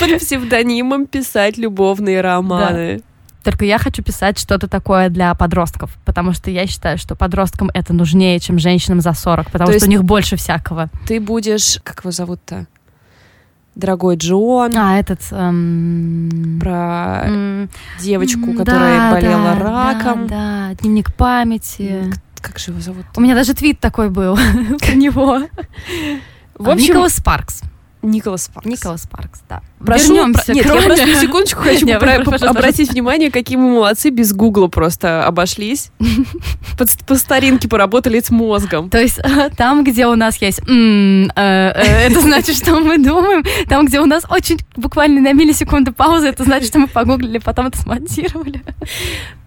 Под 0.00 0.18
псевдонимом 0.18 1.06
писать 1.06 1.58
любовные 1.58 2.20
романы. 2.20 3.02
Только 3.42 3.64
я 3.64 3.78
хочу 3.78 4.02
писать 4.02 4.38
что-то 4.38 4.68
такое 4.68 5.08
для 5.08 5.34
подростков, 5.34 5.96
потому 6.04 6.32
что 6.32 6.50
я 6.50 6.66
считаю, 6.66 6.98
что 6.98 7.14
подросткам 7.14 7.70
это 7.72 7.92
нужнее, 7.92 8.38
чем 8.38 8.58
женщинам 8.58 9.00
за 9.00 9.12
40, 9.12 9.50
потому 9.50 9.72
То 9.72 9.78
что 9.78 9.86
у 9.86 9.90
них 9.90 10.04
больше 10.04 10.36
всякого. 10.36 10.88
Ты 11.06 11.20
будешь, 11.20 11.78
как 11.82 12.00
его 12.00 12.10
зовут-то? 12.10 12.66
Дорогой 13.74 14.16
Джон. 14.16 14.76
А, 14.76 14.98
этот... 14.98 15.20
Эм... 15.30 16.58
Про 16.60 17.22
м- 17.24 17.70
девочку, 18.00 18.52
которая 18.52 18.98
да, 18.98 19.10
болела 19.12 19.54
да, 19.54 19.94
раком. 19.94 20.26
Да, 20.26 20.68
да, 20.70 20.74
дневник 20.74 21.14
памяти. 21.14 22.12
Как 22.40 22.58
же 22.58 22.72
его 22.72 22.80
зовут? 22.80 23.06
У 23.16 23.20
меня 23.20 23.34
даже 23.34 23.54
твит 23.54 23.80
такой 23.80 24.10
был 24.10 24.36
про 24.80 24.92
него. 24.92 25.42
В 26.58 26.68
общем, 26.68 26.88
Николас 26.88 27.14
Спаркс. 27.14 27.62
Николас 28.02 28.44
Спаркс. 28.44 28.66
Николас 28.66 29.02
Спаркс, 29.02 29.40
да. 29.48 29.62
Прошу, 29.78 30.14
Вернемся 30.14 30.44
про... 30.46 30.54
Нет, 30.54 30.66
кроме... 30.66 30.80
я 30.80 30.86
просто 30.86 31.06
на 31.06 31.14
секундочку 31.16 31.62
хочу 31.62 31.86
Нет, 31.86 32.00
про... 32.00 32.20
прошу, 32.20 32.46
обратить 32.46 32.88
прошу. 32.88 32.92
внимание, 32.92 33.30
какие 33.30 33.58
мы 33.58 33.74
молодцы, 33.74 34.10
без 34.10 34.32
Гугла 34.32 34.68
просто 34.68 35.24
обошлись. 35.24 35.90
По, 36.78 36.86
по 37.06 37.14
старинке 37.14 37.68
поработали 37.68 38.20
с 38.20 38.30
мозгом. 38.30 38.88
То 38.88 38.98
есть 38.98 39.20
там, 39.56 39.84
где 39.84 40.06
у 40.06 40.14
нас 40.14 40.36
есть 40.40 40.60
э, 40.60 41.28
э, 41.36 41.70
это 42.06 42.20
значит, 42.20 42.56
что 42.56 42.80
мы 42.80 42.96
думаем. 42.96 43.44
Там, 43.68 43.86
где 43.86 44.00
у 44.00 44.06
нас 44.06 44.24
очень 44.30 44.58
буквально 44.76 45.20
на 45.20 45.32
миллисекунду 45.34 45.92
пауза, 45.92 46.28
это 46.28 46.44
значит, 46.44 46.68
что 46.68 46.78
мы 46.78 46.86
погуглили, 46.86 47.38
потом 47.38 47.66
это 47.66 47.78
смонтировали. 47.78 48.62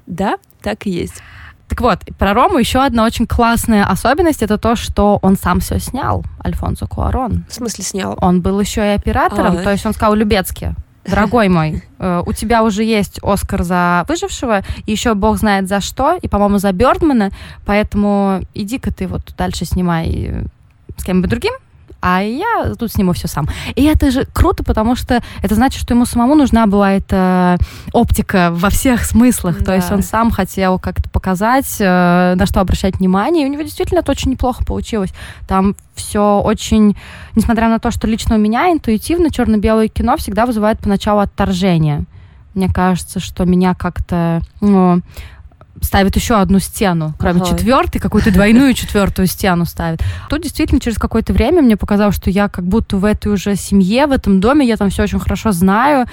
Да, 0.05 0.37
так 0.61 0.85
и 0.85 0.91
есть. 0.91 1.23
Так 1.73 1.81
вот, 1.81 2.01
про 2.19 2.35
Рому 2.35 2.59
еще 2.59 2.83
одна 2.83 3.03
очень 3.03 3.25
классная 3.25 3.83
особенность 3.83 4.43
это 4.43 4.59
то, 4.59 4.75
что 4.75 5.17
он 5.23 5.35
сам 5.35 5.59
все 5.59 5.79
снял, 5.79 6.23
Альфонсо 6.45 6.85
Куарон. 6.85 7.45
В 7.49 7.53
смысле 7.55 7.83
снял? 7.83 8.15
Он 8.21 8.41
был 8.41 8.59
еще 8.59 8.81
и 8.81 8.89
оператором, 8.89 9.57
а, 9.57 9.63
то 9.63 9.71
есть 9.71 9.83
он 9.83 9.93
сказал 9.93 10.13
Любецки. 10.13 10.75
Дорогой 11.03 11.49
мой, 11.49 11.81
э, 11.97 12.21
у 12.23 12.31
тебя 12.31 12.61
уже 12.61 12.83
есть 12.83 13.17
Оскар 13.23 13.63
за 13.63 14.05
выжившего, 14.07 14.61
и 14.85 14.91
еще 14.91 15.15
бог 15.15 15.37
знает 15.37 15.67
за 15.67 15.81
что, 15.81 16.15
и, 16.21 16.27
по-моему, 16.27 16.59
за 16.59 16.71
Бёрдмана, 16.73 17.31
поэтому 17.65 18.41
иди-ка 18.53 18.93
ты 18.93 19.07
вот 19.07 19.33
дальше 19.35 19.65
снимай 19.65 20.43
с 20.95 21.03
кем-нибудь 21.03 21.31
другим, 21.31 21.53
а 22.05 22.21
я 22.21 22.73
тут 22.77 22.91
сниму 22.91 23.13
все 23.13 23.29
сам. 23.29 23.47
И 23.75 23.83
это 23.85 24.11
же 24.11 24.25
круто, 24.33 24.61
потому 24.61 24.93
что 24.97 25.23
это 25.41 25.55
значит, 25.55 25.81
что 25.81 25.93
ему 25.93 26.05
самому 26.05 26.35
нужна 26.35 26.67
была 26.67 26.91
эта 26.91 27.57
оптика 27.93 28.49
во 28.51 28.69
всех 28.69 29.05
смыслах. 29.05 29.59
Да. 29.59 29.65
То 29.65 29.75
есть 29.75 29.89
он 29.89 30.03
сам 30.03 30.29
хотел 30.29 30.79
как-то 30.79 31.09
показать, 31.09 31.77
э, 31.79 32.33
на 32.35 32.45
что 32.45 32.59
обращать 32.59 32.97
внимание, 32.97 33.45
и 33.45 33.49
у 33.49 33.53
него 33.53 33.61
действительно 33.61 33.99
это 33.99 34.11
очень 34.11 34.31
неплохо 34.31 34.65
получилось. 34.65 35.13
Там 35.47 35.77
все 35.95 36.41
очень, 36.43 36.97
несмотря 37.35 37.69
на 37.69 37.79
то, 37.79 37.89
что 37.89 38.05
лично 38.05 38.35
у 38.35 38.39
меня 38.39 38.69
интуитивно 38.69 39.31
черно-белое 39.31 39.87
кино 39.87 40.17
всегда 40.17 40.45
вызывает 40.45 40.79
поначалу 40.79 41.21
отторжение. 41.21 42.03
Мне 42.53 42.67
кажется, 42.67 43.21
что 43.21 43.45
меня 43.45 43.75
как-то 43.75 44.41
ну, 44.59 44.99
ставит 45.83 46.15
еще 46.15 46.35
одну 46.35 46.59
стену, 46.59 47.13
кроме 47.19 47.41
ага. 47.41 47.51
четвертой, 47.51 48.01
какую-то 48.01 48.31
двойную 48.31 48.73
четвертую 48.73 49.27
стену 49.27 49.65
ставит. 49.65 50.01
Тут 50.29 50.41
действительно 50.41 50.79
через 50.79 50.97
какое-то 50.97 51.33
время 51.33 51.61
мне 51.61 51.77
показалось, 51.77 52.15
что 52.15 52.29
я 52.29 52.49
как 52.49 52.65
будто 52.65 52.97
в 52.97 53.05
этой 53.05 53.31
уже 53.31 53.55
семье, 53.55 54.07
в 54.07 54.11
этом 54.11 54.39
доме, 54.39 54.67
я 54.67 54.77
там 54.77 54.89
все 54.89 55.03
очень 55.03 55.19
хорошо 55.19 55.51
знаю. 55.51 56.07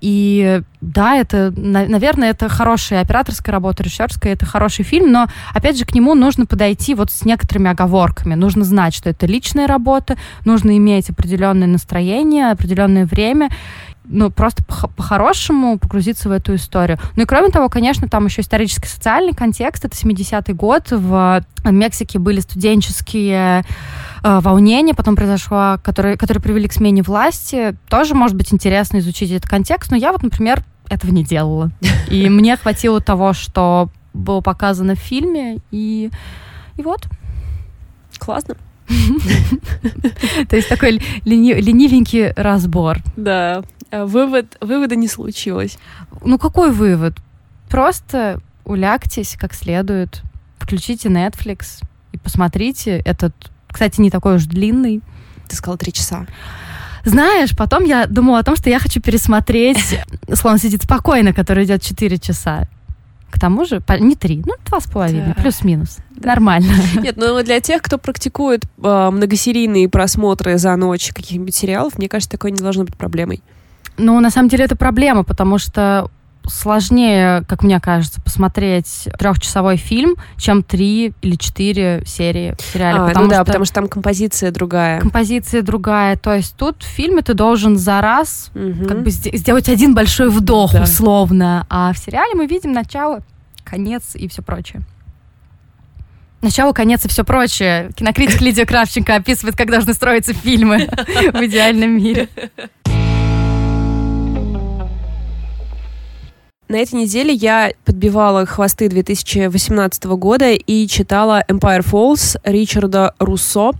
И 0.00 0.60
да, 0.82 1.16
это, 1.16 1.50
наверное, 1.56 2.28
это 2.28 2.50
хорошая 2.50 3.00
операторская 3.00 3.54
работа, 3.54 3.82
режиссерская, 3.82 4.34
это 4.34 4.44
хороший 4.44 4.84
фильм, 4.84 5.10
но, 5.10 5.28
опять 5.54 5.78
же, 5.78 5.86
к 5.86 5.94
нему 5.94 6.14
нужно 6.14 6.44
подойти 6.44 6.94
вот 6.94 7.10
с 7.10 7.24
некоторыми 7.24 7.70
оговорками. 7.70 8.34
Нужно 8.34 8.64
знать, 8.64 8.94
что 8.94 9.08
это 9.08 9.24
личная 9.24 9.66
работа, 9.66 10.18
нужно 10.44 10.76
иметь 10.76 11.08
определенное 11.08 11.68
настроение, 11.68 12.50
определенное 12.50 13.06
время 13.06 13.48
ну, 14.04 14.30
просто 14.30 14.62
по-хорошему 14.64 15.78
погрузиться 15.78 16.28
в 16.28 16.32
эту 16.32 16.54
историю. 16.56 16.98
Ну 17.16 17.22
и 17.22 17.26
кроме 17.26 17.48
того, 17.50 17.68
конечно, 17.68 18.08
там 18.08 18.26
еще 18.26 18.42
исторический 18.42 18.88
социальный 18.88 19.32
контекст. 19.32 19.84
Это 19.84 19.96
70-й 19.96 20.52
год. 20.52 20.90
В 20.90 21.44
Мексике 21.64 22.18
были 22.18 22.40
студенческие 22.40 23.64
э, 24.22 24.40
волнения, 24.40 24.94
потом 24.94 25.16
произошло, 25.16 25.78
которые, 25.82 26.16
которые 26.16 26.42
привели 26.42 26.68
к 26.68 26.72
смене 26.72 27.02
власти. 27.02 27.76
Тоже 27.88 28.14
может 28.14 28.36
быть 28.36 28.52
интересно 28.52 28.98
изучить 28.98 29.30
этот 29.30 29.48
контекст, 29.48 29.90
но 29.90 29.96
я 29.96 30.12
вот, 30.12 30.22
например, 30.22 30.62
этого 30.88 31.10
не 31.10 31.24
делала. 31.24 31.70
И 32.08 32.28
мне 32.28 32.56
хватило 32.56 33.00
того, 33.00 33.32
что 33.32 33.88
было 34.12 34.40
показано 34.40 34.94
в 34.94 35.00
фильме, 35.00 35.58
и, 35.70 36.10
и 36.76 36.82
вот. 36.82 37.06
Классно. 38.18 38.56
То 40.48 40.56
есть 40.56 40.68
такой 40.68 41.00
ленивенький 41.24 42.32
разбор. 42.32 42.98
Да. 43.16 43.64
А 43.94 44.06
вывод, 44.06 44.56
вывода 44.60 44.96
не 44.96 45.06
случилось. 45.06 45.78
Ну 46.24 46.36
какой 46.36 46.72
вывод? 46.72 47.14
Просто 47.70 48.40
улягтесь 48.64 49.36
как 49.38 49.54
следует, 49.54 50.22
включите 50.58 51.08
Netflix 51.08 51.80
и 52.10 52.18
посмотрите 52.18 52.98
этот, 53.04 53.32
кстати, 53.68 54.00
не 54.00 54.10
такой 54.10 54.36
уж 54.36 54.46
длинный. 54.46 55.00
Ты 55.48 55.54
сказал 55.54 55.78
три 55.78 55.92
часа. 55.92 56.26
Знаешь, 57.04 57.56
потом 57.56 57.84
я 57.84 58.06
думала 58.06 58.40
о 58.40 58.42
том, 58.42 58.56
что 58.56 58.68
я 58.68 58.80
хочу 58.80 59.00
пересмотреть 59.00 60.00
«Слон 60.32 60.58
сидит 60.58 60.82
спокойно», 60.82 61.32
который 61.32 61.64
идет 61.64 61.80
4 61.82 62.18
часа. 62.18 62.66
тому 63.38 63.64
же, 63.64 63.80
не 64.00 64.16
три, 64.16 64.42
ну 64.44 64.54
два 64.66 64.80
с 64.80 64.90
половиной, 64.90 65.34
да. 65.36 65.40
плюс-минус. 65.40 65.98
Да. 66.16 66.30
Нормально. 66.30 66.72
Нет, 67.00 67.16
но 67.16 67.40
для 67.44 67.60
тех, 67.60 67.80
кто 67.80 67.98
практикует 67.98 68.64
э, 68.64 69.10
многосерийные 69.12 69.88
просмотры 69.88 70.58
за 70.58 70.74
ночь 70.74 71.12
каких-нибудь 71.12 71.54
сериалов, 71.54 71.96
мне 71.96 72.08
кажется, 72.08 72.32
такое 72.32 72.50
не 72.50 72.60
должно 72.60 72.82
быть 72.82 72.96
проблемой. 72.96 73.40
Ну, 73.96 74.20
на 74.20 74.30
самом 74.30 74.48
деле 74.48 74.64
это 74.64 74.76
проблема, 74.76 75.24
потому 75.24 75.58
что 75.58 76.10
сложнее, 76.46 77.42
как 77.48 77.62
мне 77.62 77.80
кажется, 77.80 78.20
посмотреть 78.20 79.08
трехчасовой 79.18 79.76
фильм, 79.76 80.16
чем 80.36 80.62
три 80.62 81.14
или 81.22 81.36
четыре 81.36 82.02
серии 82.06 82.54
в 82.58 82.60
сериале. 82.60 82.98
А, 82.98 83.06
потому 83.08 83.24
ну 83.24 83.30
да, 83.30 83.36
что 83.36 83.44
потому 83.44 83.64
что 83.64 83.74
там 83.74 83.88
композиция 83.88 84.50
другая. 84.50 85.00
Композиция 85.00 85.62
другая. 85.62 86.16
То 86.16 86.34
есть 86.34 86.56
тут 86.56 86.82
в 86.82 86.86
фильме 86.86 87.22
ты 87.22 87.34
должен 87.34 87.76
за 87.76 88.00
раз 88.00 88.50
угу. 88.54 88.86
как 88.86 89.02
бы 89.02 89.10
сделать 89.10 89.68
один 89.68 89.94
большой 89.94 90.28
вдох 90.28 90.72
да. 90.72 90.82
условно, 90.82 91.66
а 91.70 91.92
в 91.92 91.98
сериале 91.98 92.34
мы 92.34 92.46
видим 92.46 92.72
начало, 92.72 93.20
конец 93.64 94.14
и 94.14 94.28
все 94.28 94.42
прочее. 94.42 94.82
Начало, 96.42 96.74
конец 96.74 97.02
и 97.06 97.08
все 97.08 97.24
прочее. 97.24 97.90
Кинокритик 97.96 98.42
Лидия 98.42 98.66
Кравченко 98.66 99.14
описывает, 99.14 99.56
как 99.56 99.70
должны 99.70 99.94
строиться 99.94 100.34
фильмы 100.34 100.90
в 101.32 101.42
идеальном 101.46 101.92
мире. 101.92 102.28
На 106.66 106.76
этой 106.76 106.94
неделе 106.94 107.34
я 107.34 107.72
подбивала 107.84 108.46
хвосты 108.46 108.88
2018 108.88 110.04
года 110.04 110.52
и 110.52 110.86
читала 110.86 111.44
Empire 111.46 111.84
Falls 111.84 112.40
Ричарда 112.42 113.14
Руссо. 113.18 113.72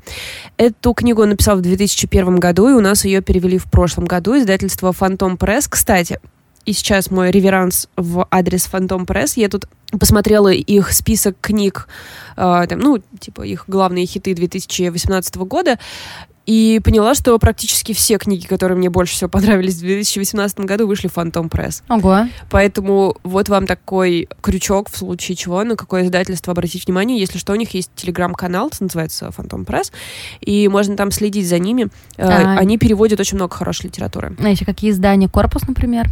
Эту 0.58 0.92
книгу 0.92 1.22
он 1.22 1.30
написал 1.30 1.56
в 1.56 1.62
2001 1.62 2.36
году, 2.36 2.68
и 2.68 2.72
у 2.72 2.80
нас 2.80 3.06
ее 3.06 3.22
перевели 3.22 3.56
в 3.56 3.64
прошлом 3.70 4.04
году. 4.04 4.36
Издательство 4.36 4.90
Phantom 4.92 5.38
Press. 5.38 5.66
Кстати, 5.70 6.20
и 6.66 6.74
сейчас 6.74 7.10
мой 7.10 7.30
реверанс 7.30 7.88
в 7.96 8.26
адрес 8.30 8.68
Phantom 8.70 9.06
Press. 9.06 9.32
Я 9.36 9.48
тут 9.48 9.66
посмотрела 9.98 10.52
их 10.52 10.92
список 10.92 11.36
книг, 11.40 11.88
э, 12.36 12.66
там, 12.68 12.78
ну, 12.78 12.98
типа 13.18 13.42
их 13.42 13.64
главные 13.66 14.04
хиты 14.04 14.34
2018 14.34 15.36
года, 15.36 15.78
и 16.46 16.80
поняла, 16.84 17.14
что 17.14 17.38
практически 17.38 17.92
все 17.92 18.18
книги, 18.18 18.46
которые 18.46 18.76
мне 18.76 18.90
больше 18.90 19.14
всего 19.14 19.30
понравились 19.30 19.76
в 19.76 19.80
2018 19.80 20.60
году, 20.60 20.86
вышли 20.86 21.08
в 21.08 21.16
Phantom 21.16 21.50
Press. 21.50 21.82
Ого. 21.88 22.28
Поэтому 22.50 23.16
вот 23.22 23.48
вам 23.48 23.66
такой 23.66 24.28
крючок, 24.42 24.90
в 24.90 24.96
случае 24.96 25.36
чего, 25.36 25.64
на 25.64 25.76
какое 25.76 26.04
издательство 26.04 26.52
обратить 26.52 26.86
внимание. 26.86 27.18
Если 27.18 27.38
что, 27.38 27.52
у 27.52 27.56
них 27.56 27.72
есть 27.74 27.90
телеграм-канал, 27.94 28.70
называется 28.80 29.32
Phantom 29.36 29.64
Press, 29.64 29.90
и 30.40 30.68
можно 30.68 30.96
там 30.96 31.10
следить 31.10 31.48
за 31.48 31.58
ними. 31.58 31.88
А... 32.18 32.56
Они 32.58 32.78
переводят 32.78 33.20
очень 33.20 33.36
много 33.36 33.54
хорошей 33.54 33.86
литературы. 33.86 34.36
А 34.38 34.48
еще 34.48 34.64
какие 34.64 34.90
издания? 34.90 35.28
Корпус, 35.28 35.62
например? 35.66 36.08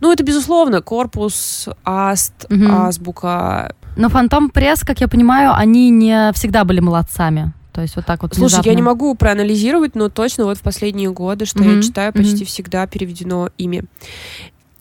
Ну, 0.00 0.12
это 0.12 0.24
безусловно. 0.24 0.80
Корпус, 0.82 1.68
Аст, 1.84 2.46
угу. 2.50 2.66
Азбука. 2.68 3.74
Но 3.96 4.08
Phantom 4.08 4.50
Press, 4.52 4.84
как 4.84 5.00
я 5.00 5.08
понимаю, 5.08 5.54
они 5.54 5.90
не 5.90 6.32
всегда 6.32 6.64
были 6.64 6.80
молодцами. 6.80 7.52
То 7.78 7.82
есть 7.82 7.94
вот 7.94 8.06
так 8.06 8.22
вот. 8.22 8.34
Слушай, 8.34 8.54
внезапно. 8.54 8.70
я 8.70 8.74
не 8.74 8.82
могу 8.82 9.14
проанализировать, 9.14 9.94
но 9.94 10.08
точно 10.08 10.46
вот 10.46 10.58
в 10.58 10.62
последние 10.62 11.12
годы, 11.12 11.44
что 11.44 11.60
mm-hmm. 11.60 11.76
я 11.76 11.82
читаю, 11.82 12.12
почти 12.12 12.42
mm-hmm. 12.42 12.46
всегда 12.46 12.86
переведено 12.88 13.50
ими. 13.56 13.84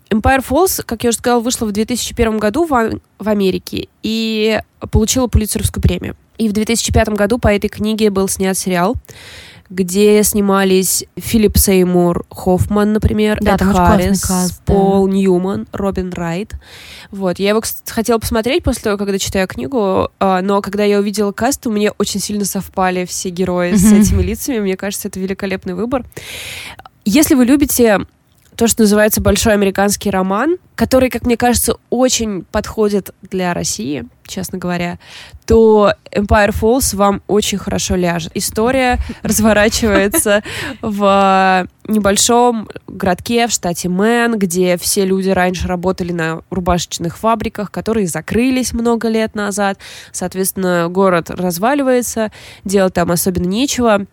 Empire 0.09 0.43
Falls, 0.43 0.81
как 0.83 1.03
я 1.03 1.09
уже 1.09 1.19
сказала, 1.19 1.39
вышла 1.39 1.67
в 1.67 1.71
2001 1.71 2.39
году 2.39 2.65
в, 2.65 2.99
в 3.19 3.29
Америке 3.29 3.87
и 4.01 4.59
получила 4.89 5.27
Пулитцеровскую 5.27 5.83
премию. 5.83 6.15
И 6.39 6.49
в 6.49 6.53
2005 6.53 7.09
году 7.09 7.37
по 7.37 7.49
этой 7.49 7.67
книге 7.67 8.09
был 8.09 8.27
снят 8.27 8.57
сериал 8.57 8.95
где 9.69 10.23
снимались 10.23 11.05
Филипп 11.15 11.57
Сеймур 11.57 12.25
Хоффман, 12.29 12.93
например, 12.93 13.37
да, 13.41 13.55
Эд 13.55 13.61
Харрис, 13.61 14.21
каст, 14.21 14.61
да. 14.65 14.73
Пол 14.73 15.07
Ньюман, 15.07 15.67
Робин 15.73 16.11
Райт. 16.11 16.53
Вот. 17.11 17.39
Я 17.39 17.49
его 17.49 17.61
хотела 17.85 18.17
посмотреть 18.19 18.63
после 18.63 18.83
того, 18.83 18.97
когда 18.97 19.19
читаю 19.19 19.47
книгу, 19.47 20.09
а, 20.19 20.41
но 20.41 20.61
когда 20.61 20.83
я 20.83 20.99
увидела 20.99 21.31
каст, 21.31 21.67
у 21.67 21.71
меня 21.71 21.91
очень 21.97 22.19
сильно 22.19 22.45
совпали 22.45 23.05
все 23.05 23.29
герои 23.29 23.73
mm-hmm. 23.73 23.77
с 23.77 23.91
этими 23.91 24.21
лицами. 24.21 24.59
Мне 24.59 24.77
кажется, 24.77 25.07
это 25.07 25.19
великолепный 25.19 25.73
выбор. 25.73 26.05
Если 27.03 27.35
вы 27.35 27.45
любите 27.45 27.99
то, 28.57 28.67
что 28.67 28.81
называется 28.81 29.21
большой 29.21 29.53
американский 29.53 30.09
роман, 30.09 30.57
который, 30.73 31.11
как 31.11 31.25
мне 31.27 31.37
кажется, 31.37 31.77
очень 31.91 32.43
подходит 32.43 33.11
для 33.21 33.53
России, 33.53 34.05
честно 34.25 34.57
говоря, 34.57 34.97
то 35.45 35.93
Empire 36.11 36.53
Falls 36.59 36.95
вам 36.95 37.21
очень 37.27 37.59
хорошо 37.59 37.95
ляжет. 37.95 38.31
История 38.33 38.97
разворачивается 39.21 40.41
в 40.81 41.67
небольшом 41.87 42.67
городке 42.87 43.47
в 43.47 43.51
штате 43.51 43.89
Мэн, 43.89 44.39
где 44.39 44.75
все 44.77 45.05
люди 45.05 45.29
раньше 45.29 45.67
работали 45.67 46.11
на 46.11 46.41
рубашечных 46.49 47.15
фабриках, 47.15 47.69
которые 47.69 48.07
закрылись 48.07 48.73
много 48.73 49.07
лет 49.07 49.35
назад. 49.35 49.77
Соответственно, 50.11 50.87
город 50.89 51.29
разваливается, 51.29 52.31
делать 52.63 52.95
там 52.95 53.11
особенно 53.11 53.45
нечего. 53.45 54.07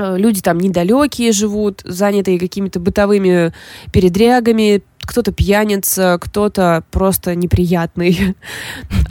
Э, 0.00 0.16
люди 0.16 0.40
там 0.40 0.58
недалекие 0.58 1.32
живут, 1.32 1.82
занятые 1.84 2.38
какими-то 2.38 2.80
бытовыми 2.80 3.52
передрягами, 3.92 4.82
кто-то 5.00 5.32
пьяница, 5.32 6.18
кто-то 6.20 6.84
просто 6.90 7.34
неприятный. 7.34 8.36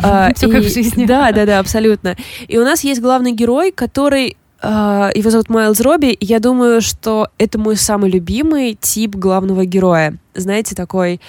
А, 0.01 0.33
Все 0.33 0.49
как 0.49 0.63
в 0.63 0.73
жизни. 0.73 1.05
Да, 1.05 1.33
да, 1.33 1.45
да, 1.45 1.59
абсолютно. 1.59 2.15
И 2.47 2.57
у 2.57 2.63
нас 2.63 2.85
есть 2.85 3.01
главный 3.01 3.33
герой, 3.33 3.73
который 3.73 4.37
а, 4.61 5.09
его 5.13 5.29
зовут 5.29 5.49
Майлз 5.49 5.81
Робби, 5.81 6.13
и 6.13 6.25
я 6.25 6.39
думаю, 6.39 6.79
что 6.79 7.27
это 7.37 7.59
мой 7.59 7.75
самый 7.75 8.09
любимый 8.09 8.77
тип 8.79 9.15
главного 9.15 9.65
героя. 9.65 10.17
Знаете, 10.35 10.73
такой 10.73 11.19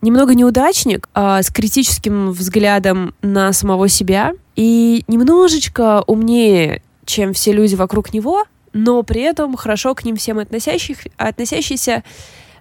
немного 0.00 0.34
неудачник, 0.34 1.08
а, 1.12 1.42
с 1.42 1.50
критическим 1.50 2.30
взглядом 2.30 3.14
на 3.20 3.52
самого 3.52 3.88
себя 3.88 4.32
и 4.54 5.04
немножечко 5.06 6.02
умнее, 6.06 6.82
чем 7.04 7.34
все 7.34 7.52
люди 7.52 7.74
вокруг 7.74 8.14
него, 8.14 8.44
но 8.76 9.02
при 9.02 9.22
этом 9.22 9.56
хорошо 9.56 9.94
к 9.94 10.04
ним 10.04 10.16
всем 10.16 10.38
относящих, 10.38 10.98
относящийся, 11.16 12.04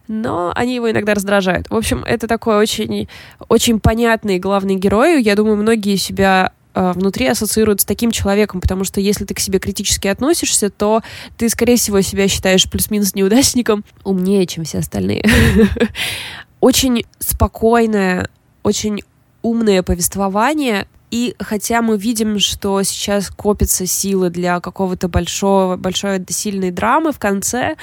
но 0.07 0.53
они 0.55 0.75
его 0.75 0.89
иногда 0.89 1.13
раздражают. 1.13 1.69
В 1.69 1.75
общем, 1.75 2.03
это 2.05 2.27
такой 2.27 2.55
очень, 2.55 3.09
очень 3.49 3.81
понятный 3.81 4.39
главный 4.39 4.75
герой. 4.75 5.21
Я 5.21 5.35
думаю, 5.35 5.57
многие 5.57 5.97
себя 5.97 6.53
э, 6.73 6.93
внутри 6.93 7.27
ассоциируют 7.27 7.81
с 7.81 7.85
таким 7.85 8.11
человеком, 8.11 8.61
потому 8.61 8.85
что 8.85 9.01
если 9.01 9.25
ты 9.25 9.33
к 9.33 9.39
себе 9.39 9.59
критически 9.59 10.07
относишься, 10.07 10.69
то 10.69 11.01
ты, 11.37 11.49
скорее 11.49 11.75
всего, 11.75 11.99
себя 11.99 12.29
считаешь 12.29 12.69
плюс-минус 12.69 13.13
неудачником, 13.13 13.83
умнее, 14.05 14.45
чем 14.47 14.63
все 14.63 14.79
остальные. 14.79 15.25
Очень 16.61 17.03
спокойное, 17.19 18.29
очень 18.63 19.01
умное 19.45 19.83
повествование, 19.83 20.87
и 21.11 21.35
хотя 21.39 21.81
мы 21.81 21.97
видим, 21.97 22.39
что 22.39 22.81
сейчас 22.81 23.29
копятся 23.29 23.85
силы 23.85 24.31
для 24.31 24.59
какого-то 24.59 25.07
большого, 25.07 25.77
большой 25.77 26.25
сильной 26.27 26.71
драмы 26.71 27.11
в 27.11 27.19
конце, 27.19 27.75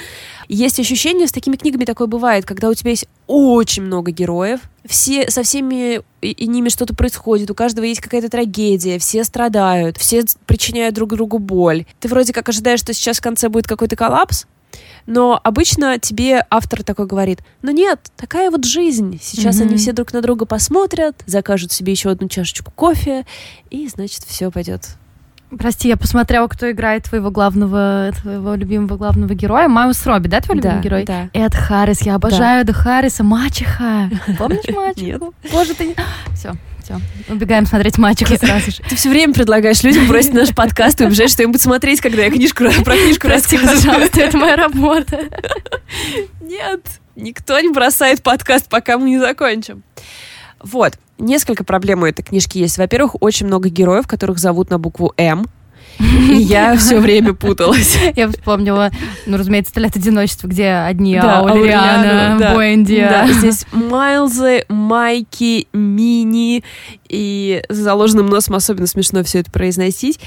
есть 0.49 0.81
ощущение, 0.81 1.29
с 1.29 1.33
такими 1.33 1.57
книгами 1.57 1.85
такое 1.85 2.09
бывает, 2.09 2.45
когда 2.45 2.69
у 2.69 2.75
тебя 2.75 2.91
есть 2.91 3.07
очень 3.29 3.85
много 3.85 4.11
героев, 4.11 4.61
все, 4.85 5.31
со 5.31 5.45
всеми 5.45 6.03
и, 6.21 6.33
и 6.33 6.47
ними 6.49 6.69
что-то 6.69 6.95
происходит, 6.95 7.51
у 7.51 7.55
каждого 7.55 7.85
есть 7.85 8.01
какая-то 8.01 8.29
трагедия, 8.29 8.99
все 8.99 9.23
страдают, 9.23 9.99
все 9.99 10.25
причиняют 10.47 10.97
друг 10.97 11.11
другу 11.11 11.39
боль. 11.39 11.87
Ты 12.01 12.09
вроде 12.09 12.33
как 12.33 12.49
ожидаешь, 12.49 12.81
что 12.81 12.93
сейчас 12.93 13.19
в 13.19 13.23
конце 13.23 13.49
будет 13.49 13.69
какой-то 13.69 13.95
коллапс, 13.95 14.47
но 15.07 15.41
обычно 15.43 15.99
тебе 15.99 16.45
автор 16.51 16.83
такой 16.83 17.07
говорит, 17.07 17.41
ну 17.63 17.71
нет, 17.71 18.01
такая 18.17 18.51
вот 18.51 18.65
жизнь. 18.65 19.19
Сейчас 19.23 19.61
mm-hmm. 19.61 19.63
они 19.63 19.77
все 19.77 19.93
друг 19.93 20.13
на 20.13 20.23
друга 20.23 20.47
посмотрят, 20.47 21.23
закажут 21.27 21.73
себе 21.73 21.93
еще 21.93 22.11
одну 22.11 22.29
чашечку 22.29 22.71
кофе, 22.71 23.25
и, 23.71 23.89
значит, 23.89 24.25
все 24.25 24.51
пойдет 24.51 24.97
Прости, 25.59 25.89
я 25.89 25.99
посмотрела, 25.99 26.49
кто 26.49 26.71
играет 26.71 27.05
твоего 27.05 27.31
главного, 27.31 28.11
твоего 28.23 28.55
любимого 28.55 28.97
главного 28.97 29.35
героя. 29.35 29.69
Майлз 29.69 30.07
Робби, 30.07 30.29
да, 30.29 30.41
твой 30.41 30.57
любимый 30.57 30.77
да, 30.77 30.81
герой? 30.81 31.05
Да. 31.05 31.29
Эд 31.35 31.55
Харрис, 31.55 32.01
я 32.03 32.15
обожаю 32.15 32.65
да. 32.65 32.71
Эда 32.71 32.73
Харриса. 32.73 33.23
Мачеха. 33.23 34.09
Помнишь 34.39 34.65
Мачеху? 34.75 35.35
Нет. 35.43 35.53
Боже, 35.53 35.75
ты... 35.75 35.95
Все, 36.35 36.55
все, 36.99 37.33
убегаем 37.33 37.67
смотреть 37.67 37.99
мачеху 37.99 38.37
сразу 38.37 38.71
же. 38.71 38.79
Ты 38.89 38.97
все 38.97 39.11
время 39.11 39.33
предлагаешь 39.33 39.83
людям 39.83 40.07
бросить 40.07 40.35
наш 40.35 40.55
подкаст 40.55 41.01
и 41.01 41.05
убежать 41.05 41.31
что-нибудь 41.31 41.61
смотреть, 41.61 42.01
когда 42.01 42.23
я 42.23 42.31
книжку 42.31 42.65
про 42.85 42.97
книжку 42.97 43.29
рассказываю. 43.29 43.77
пожалуйста, 43.77 44.21
это 44.21 44.37
моя 44.37 44.57
работа. 44.57 45.21
Нет, 46.41 46.81
никто 47.17 47.59
не 47.61 47.71
бросает 47.71 48.23
подкаст, 48.23 48.69
пока 48.69 48.99
мы 48.99 49.11
не 49.11 49.19
закончим. 49.19 49.83
Вот, 50.63 50.99
несколько 51.19 51.65
проблем 51.65 52.03
у 52.03 52.07
этой 52.07 52.23
книжки 52.23 52.59
есть. 52.59 52.79
Во-первых, 52.79 53.17
очень 53.21 53.47
много 53.47 53.69
героев, 53.69 54.07
которых 54.07 54.39
зовут 54.39 54.71
на 54.71 54.79
букву 54.79 55.13
М. 55.17 55.47
И 55.99 56.35
я 56.35 56.77
все 56.77 56.99
время 56.99 57.35
путалась. 57.35 57.97
Я 58.17 58.29
вспомнила, 58.29 58.91
ну, 59.27 59.37
разумеется, 59.37 59.79
«Лет 59.81 59.97
одиночества», 59.97 60.49
где 60.49 60.69
одни 60.69 61.17
да, 61.17 61.41
Аурелиана, 61.41 62.37
да. 62.39 62.55
Буэнди. 62.55 63.01
Да, 63.01 63.29
здесь 63.33 63.67
Майлзы, 63.73 64.65
Майки, 64.69 65.69
Мини, 65.73 66.65
и 67.09 67.63
с 67.69 67.77
заложенным 67.77 68.27
носом 68.27 68.55
особенно 68.57 68.87
смешно 68.87 69.23
все 69.23 69.41
это 69.41 69.51
произносить. 69.51 70.19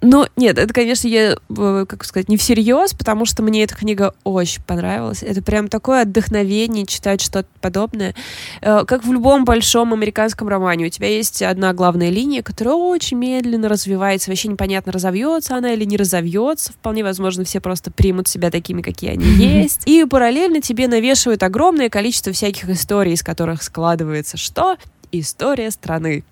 Ну, 0.00 0.26
нет, 0.36 0.58
это, 0.58 0.72
конечно, 0.72 1.08
я, 1.08 1.36
э, 1.56 1.86
как 1.88 2.04
сказать, 2.04 2.28
не 2.28 2.36
всерьез, 2.36 2.94
потому 2.94 3.24
что 3.24 3.42
мне 3.42 3.64
эта 3.64 3.74
книга 3.74 4.14
очень 4.22 4.62
понравилась. 4.62 5.22
Это 5.22 5.42
прям 5.42 5.68
такое 5.68 6.02
отдохновение 6.02 6.86
читать 6.86 7.20
что-то 7.20 7.48
подобное. 7.60 8.14
Э, 8.60 8.84
как 8.86 9.04
в 9.04 9.12
любом 9.12 9.44
большом 9.44 9.92
американском 9.92 10.46
романе. 10.48 10.86
У 10.86 10.88
тебя 10.88 11.08
есть 11.08 11.42
одна 11.42 11.72
главная 11.72 12.10
линия, 12.10 12.42
которая 12.42 12.74
очень 12.74 13.16
медленно 13.16 13.68
развивается. 13.68 14.30
Вообще 14.30 14.48
непонятно, 14.48 14.92
разовьется 14.92 15.56
она 15.56 15.72
или 15.72 15.84
не 15.84 15.96
разовьется. 15.96 16.72
Вполне 16.72 17.02
возможно, 17.02 17.44
все 17.44 17.60
просто 17.60 17.90
примут 17.90 18.28
себя 18.28 18.50
такими, 18.50 18.82
какие 18.82 19.10
они 19.10 19.24
есть. 19.62 19.82
И 19.86 20.04
параллельно 20.04 20.60
тебе 20.60 20.86
навешивают 20.86 21.42
огромное 21.42 21.88
количество 21.88 22.32
всяких 22.32 22.68
историй, 22.68 23.14
из 23.14 23.24
которых 23.24 23.64
складывается 23.64 24.36
что? 24.36 24.76
История 25.12 25.70
страны. 25.70 26.24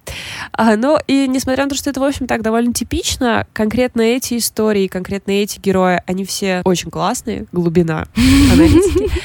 А, 0.52 0.76
но 0.76 1.00
и 1.06 1.26
несмотря 1.28 1.64
на 1.64 1.70
то, 1.70 1.76
что 1.76 1.90
это, 1.90 2.00
в 2.00 2.04
общем, 2.04 2.26
так 2.26 2.42
довольно 2.42 2.72
типично, 2.72 3.46
конкретно 3.52 4.02
эти 4.02 4.38
истории, 4.38 4.86
конкретно 4.86 5.32
эти 5.32 5.58
герои, 5.58 6.00
они 6.06 6.24
все 6.24 6.62
очень 6.64 6.90
классные, 6.90 7.46
глубина 7.52 8.06
аналитики. 8.52 9.10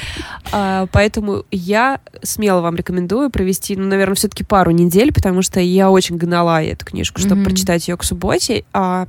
А, 0.54 0.86
поэтому 0.92 1.44
я 1.50 2.00
смело 2.22 2.60
вам 2.60 2.76
рекомендую 2.76 3.30
провести, 3.30 3.74
ну, 3.74 3.86
наверное, 3.86 4.16
все-таки 4.16 4.44
пару 4.44 4.70
недель, 4.72 5.10
потому 5.12 5.40
что 5.40 5.60
я 5.60 5.90
очень 5.90 6.16
гнала 6.18 6.62
эту 6.62 6.84
книжку, 6.84 7.20
чтобы 7.20 7.40
mm-hmm. 7.40 7.44
прочитать 7.44 7.88
ее 7.88 7.96
к 7.96 8.04
субботе. 8.04 8.64
А, 8.74 9.06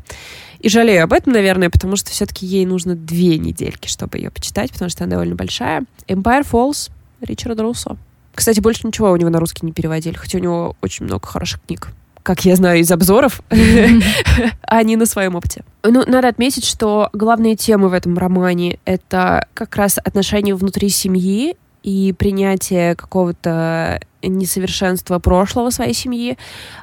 и 0.60 0.70
жалею 0.70 1.04
об 1.04 1.12
этом, 1.12 1.34
наверное, 1.34 1.70
потому 1.70 1.98
что 1.98 2.12
все-таки 2.12 2.46
ей 2.46 2.66
нужно 2.66 2.96
две 2.96 3.38
недельки, 3.38 3.90
чтобы 3.90 4.18
ее 4.20 4.30
почитать, 4.30 4.72
потому 4.72 4.90
что 4.90 5.04
она 5.04 5.12
довольно 5.12 5.36
большая. 5.36 5.84
Empire 6.08 6.48
Falls 6.50 6.90
Ричарда 7.20 7.64
Руссо. 7.64 7.98
Кстати, 8.34 8.60
больше 8.60 8.88
ничего 8.88 9.12
у 9.12 9.16
него 9.16 9.30
на 9.30 9.40
русский 9.40 9.66
не 9.66 9.72
переводили, 9.72 10.16
хотя 10.16 10.38
у 10.38 10.42
него 10.42 10.76
очень 10.82 11.06
много 11.06 11.28
хороших 11.28 11.62
книг 11.62 11.90
как 12.24 12.46
я 12.46 12.56
знаю 12.56 12.80
из 12.80 12.90
обзоров, 12.90 13.42
а 14.62 14.84
не 14.84 14.96
на 14.96 15.06
своем 15.06 15.36
опыте. 15.36 15.64
Ну, 15.84 16.04
надо 16.08 16.30
отметить, 16.30 16.64
что 16.64 17.10
главные 17.12 17.58
темы 17.58 17.90
в 17.90 17.94
этом 17.94 18.18
романе— 18.18 18.80
это 18.86 19.46
как 19.54 19.76
раз 19.76 20.00
отношения 20.04 20.56
внутри 20.56 20.88
семьи 20.88 21.58
и 21.84 22.14
принятие 22.14 22.96
какого-то 22.96 24.00
несовершенства 24.22 25.20
прошлого 25.20 25.70
своей 25.70 25.94
семьи. 25.94 26.38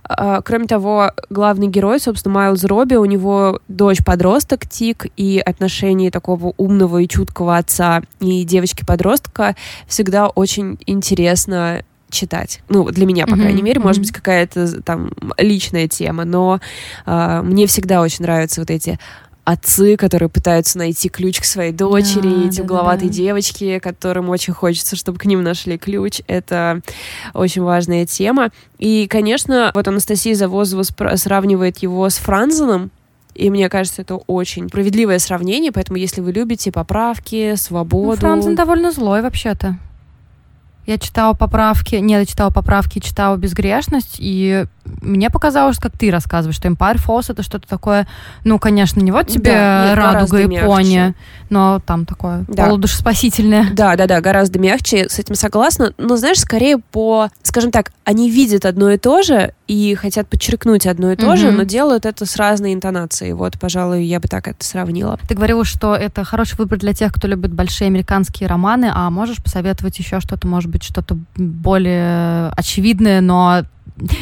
А, 0.05 0.43
кроме 0.43 0.67
того, 0.67 1.13
главный 1.31 1.69
герой, 1.69 1.99
собственно, 1.99 2.35
Майлз 2.35 2.65
Робби, 2.65 2.95
у 2.95 3.05
него 3.07 3.61
дочь-подросток 3.69 4.69
Тик, 4.69 5.07
и 5.17 5.39
отношения 5.39 6.11
такого 6.11 6.55
умного 6.59 6.99
и 6.99 7.09
чуткого 7.09 7.57
отца 7.57 8.03
и 8.21 8.45
девочки-подростка 8.45 9.57
всегда 9.87 10.29
очень 10.29 10.79
интересно 10.87 11.83
читать. 12.11 12.61
Ну, 12.69 12.91
для 12.91 13.07
меня, 13.07 13.27
по 13.27 13.31
mm-hmm. 13.31 13.41
крайней 13.41 13.63
мере, 13.63 13.81
mm-hmm. 13.81 13.85
может 13.85 14.03
быть, 14.03 14.13
какая-то 14.13 14.83
там 14.83 15.13
личная 15.39 15.89
тема, 15.89 16.25
но 16.25 16.61
э, 17.07 17.41
мне 17.43 17.67
всегда 17.67 18.03
очень 18.03 18.25
нравятся 18.25 18.61
вот 18.61 18.71
эти 18.71 18.99
отцы, 19.53 19.97
которые 19.97 20.29
пытаются 20.29 20.79
найти 20.79 21.09
ключ 21.09 21.41
к 21.41 21.45
своей 21.45 21.73
дочери, 21.73 22.29
да, 22.29 22.49
эти 22.49 22.57
да, 22.59 22.63
угловатые 22.63 23.09
да, 23.09 23.17
да. 23.17 23.23
девочки, 23.23 23.79
которым 23.79 24.29
очень 24.29 24.53
хочется, 24.53 24.97
чтобы 24.97 25.19
к 25.19 25.25
ним 25.25 25.43
нашли 25.43 25.79
ключ. 25.79 26.21
Это 26.27 26.81
очень 27.35 27.63
важная 27.63 28.07
тема. 28.07 28.51
И, 28.79 29.07
конечно, 29.09 29.71
вот 29.75 29.89
Анастасия 29.89 30.35
Завозова 30.35 30.83
сравнивает 31.17 31.79
его 31.79 32.09
с 32.09 32.17
Франзеном, 32.17 32.91
и 33.35 33.51
мне 33.51 33.69
кажется, 33.69 34.03
это 34.03 34.17
очень 34.17 34.69
справедливое 34.69 35.19
сравнение, 35.19 35.73
поэтому 35.73 35.99
если 35.99 36.21
вы 36.21 36.33
любите 36.33 36.73
поправки, 36.73 37.55
свободу... 37.57 38.11
Ну, 38.11 38.17
Франзен 38.17 38.55
довольно 38.55 38.93
злой 38.93 39.23
вообще-то. 39.23 39.79
Я 40.87 40.99
читала 40.99 41.35
поправки, 41.35 41.97
нет, 41.97 42.21
я 42.21 42.27
читала 42.27 42.51
поправки, 42.51 42.99
читала 42.99 43.37
безгрешность, 43.37 44.17
и 44.19 44.65
мне 45.00 45.31
показалось, 45.31 45.79
как 45.79 45.96
ты 45.96 46.11
рассказываешь, 46.11 46.57
что 46.57 46.68
Empire 46.68 46.96
Falls 46.96 47.26
это 47.29 47.42
что-то 47.42 47.68
такое, 47.68 48.07
ну, 48.44 48.59
конечно, 48.59 49.00
не 49.00 49.12
вот 49.12 49.29
тебе 49.29 49.53
да, 49.53 49.87
нет, 49.88 49.98
радуга 49.98 50.38
и 50.38 50.61
пони, 50.61 51.14
но 51.48 51.81
там 51.85 52.07
такое 52.07 52.44
да. 52.48 52.66
полудушеспасительное. 52.66 53.70
Да, 53.72 53.96
да, 53.96 54.07
да, 54.07 54.20
гораздо 54.20 54.59
мягче, 54.59 55.09
с 55.09 55.18
этим 55.18 55.35
согласна. 55.35 55.92
Но, 55.98 56.16
знаешь, 56.16 56.40
скорее 56.40 56.79
по, 56.79 57.29
скажем 57.42 57.70
так, 57.70 57.92
они 58.05 58.31
видят 58.31 58.64
одно 58.64 58.90
и 58.90 58.98
то 58.98 59.22
же 59.22 59.55
и 59.66 59.94
хотят 59.94 60.26
подчеркнуть 60.29 60.87
одно 60.87 61.12
и 61.12 61.16
то 61.16 61.33
mm-hmm. 61.33 61.37
же, 61.37 61.50
но 61.53 61.62
делают 61.62 62.07
это 62.07 62.26
с 62.26 62.37
разной 62.37 62.74
интонацией. 62.74 63.33
Вот, 63.33 63.59
пожалуй, 63.59 64.05
я 64.05 64.18
бы 64.18 64.29
так 64.29 64.48
это 64.48 64.64
сравнила. 64.64 65.18
Ты 65.29 65.35
говорила, 65.35 65.64
что 65.64 65.94
это 65.94 66.24
хороший 66.24 66.57
выбор 66.57 66.79
для 66.79 66.92
тех, 66.92 67.12
кто 67.12 67.29
любит 67.29 67.53
большие 67.53 67.87
американские 67.87 68.48
романы, 68.48 68.90
а 68.92 69.11
можешь 69.11 69.42
посоветовать 69.42 69.98
еще 69.98 70.20
что-то, 70.20 70.46
может 70.46 70.70
быть, 70.70 70.83
что-то 70.83 71.18
более 71.37 72.48
очевидное, 72.57 73.20
но 73.20 73.62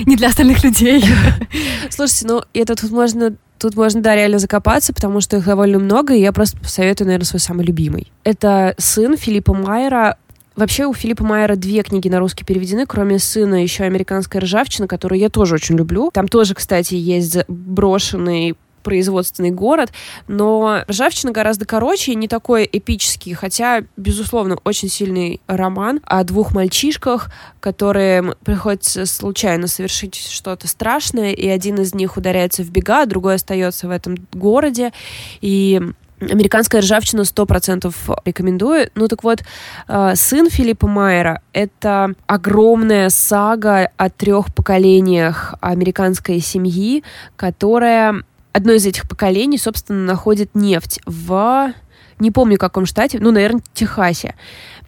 не 0.06 0.16
для 0.16 0.28
остальных 0.28 0.64
людей. 0.64 1.04
Слушайте, 1.90 2.26
ну 2.26 2.42
это 2.52 2.74
тут 2.76 2.90
можно 2.90 3.36
Тут 3.58 3.74
можно, 3.74 4.00
да, 4.00 4.14
реально 4.14 4.38
закопаться, 4.38 4.92
потому 4.94 5.20
что 5.20 5.38
их 5.38 5.44
довольно 5.44 5.80
много, 5.80 6.14
и 6.14 6.20
я 6.20 6.32
просто 6.32 6.56
посоветую, 6.58 7.06
наверное, 7.06 7.26
свой 7.26 7.40
самый 7.40 7.66
любимый. 7.66 8.12
Это 8.22 8.74
сын 8.78 9.16
Филиппа 9.16 9.52
Майера. 9.52 10.16
Вообще 10.54 10.86
у 10.86 10.94
Филиппа 10.94 11.24
Майера 11.24 11.56
две 11.56 11.82
книги 11.82 12.08
на 12.08 12.20
русский 12.20 12.44
переведены, 12.44 12.86
кроме 12.86 13.18
сына 13.18 13.60
еще 13.60 13.84
«Американская 13.84 14.42
ржавчина», 14.42 14.86
которую 14.86 15.18
я 15.18 15.28
тоже 15.28 15.56
очень 15.56 15.76
люблю. 15.76 16.10
Там 16.12 16.28
тоже, 16.28 16.54
кстати, 16.54 16.94
есть 16.94 17.36
брошенный 17.48 18.54
производственный 18.88 19.50
город, 19.50 19.92
но 20.28 20.82
«Ржавчина» 20.88 21.30
гораздо 21.30 21.66
короче 21.66 22.12
и 22.12 22.14
не 22.14 22.26
такой 22.26 22.66
эпический, 22.72 23.34
хотя, 23.34 23.82
безусловно, 23.98 24.56
очень 24.64 24.88
сильный 24.88 25.42
роман 25.46 26.00
о 26.06 26.24
двух 26.24 26.54
мальчишках, 26.54 27.30
которые 27.60 28.34
приходится 28.46 29.04
случайно 29.04 29.66
совершить 29.66 30.14
что-то 30.14 30.68
страшное, 30.68 31.32
и 31.32 31.46
один 31.46 31.74
из 31.82 31.94
них 31.94 32.16
ударяется 32.16 32.62
в 32.62 32.70
бега, 32.70 33.02
а 33.02 33.06
другой 33.06 33.34
остается 33.34 33.88
в 33.88 33.90
этом 33.90 34.16
городе, 34.32 34.94
и 35.42 35.82
Американская 36.20 36.80
ржавчина 36.80 37.24
сто 37.24 37.46
процентов 37.46 38.08
рекомендую. 38.24 38.90
Ну 38.96 39.06
так 39.06 39.22
вот, 39.22 39.44
э, 39.86 40.12
сын 40.16 40.50
Филиппа 40.50 40.88
Майера— 40.88 41.42
это 41.52 42.14
огромная 42.26 43.08
сага 43.10 43.90
о 43.96 44.10
трех 44.10 44.52
поколениях 44.52 45.54
американской 45.60 46.40
семьи, 46.40 47.04
которая 47.36 48.24
одно 48.58 48.72
из 48.72 48.84
этих 48.84 49.08
поколений, 49.08 49.58
собственно, 49.58 50.04
находит 50.04 50.54
нефть 50.54 51.00
в... 51.06 51.72
Не 52.18 52.32
помню, 52.32 52.58
каком 52.58 52.84
штате, 52.84 53.18
ну, 53.20 53.30
наверное, 53.30 53.62
Техасе. 53.72 54.34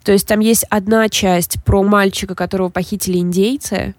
То 0.03 0.11
есть 0.11 0.27
там 0.27 0.41
есть 0.41 0.65
одна 0.69 1.07
часть 1.07 1.63
про 1.63 1.81
мальчика, 1.81 2.35
которого 2.35 2.69
похитили 2.69 3.17
индейцы, 3.17 3.95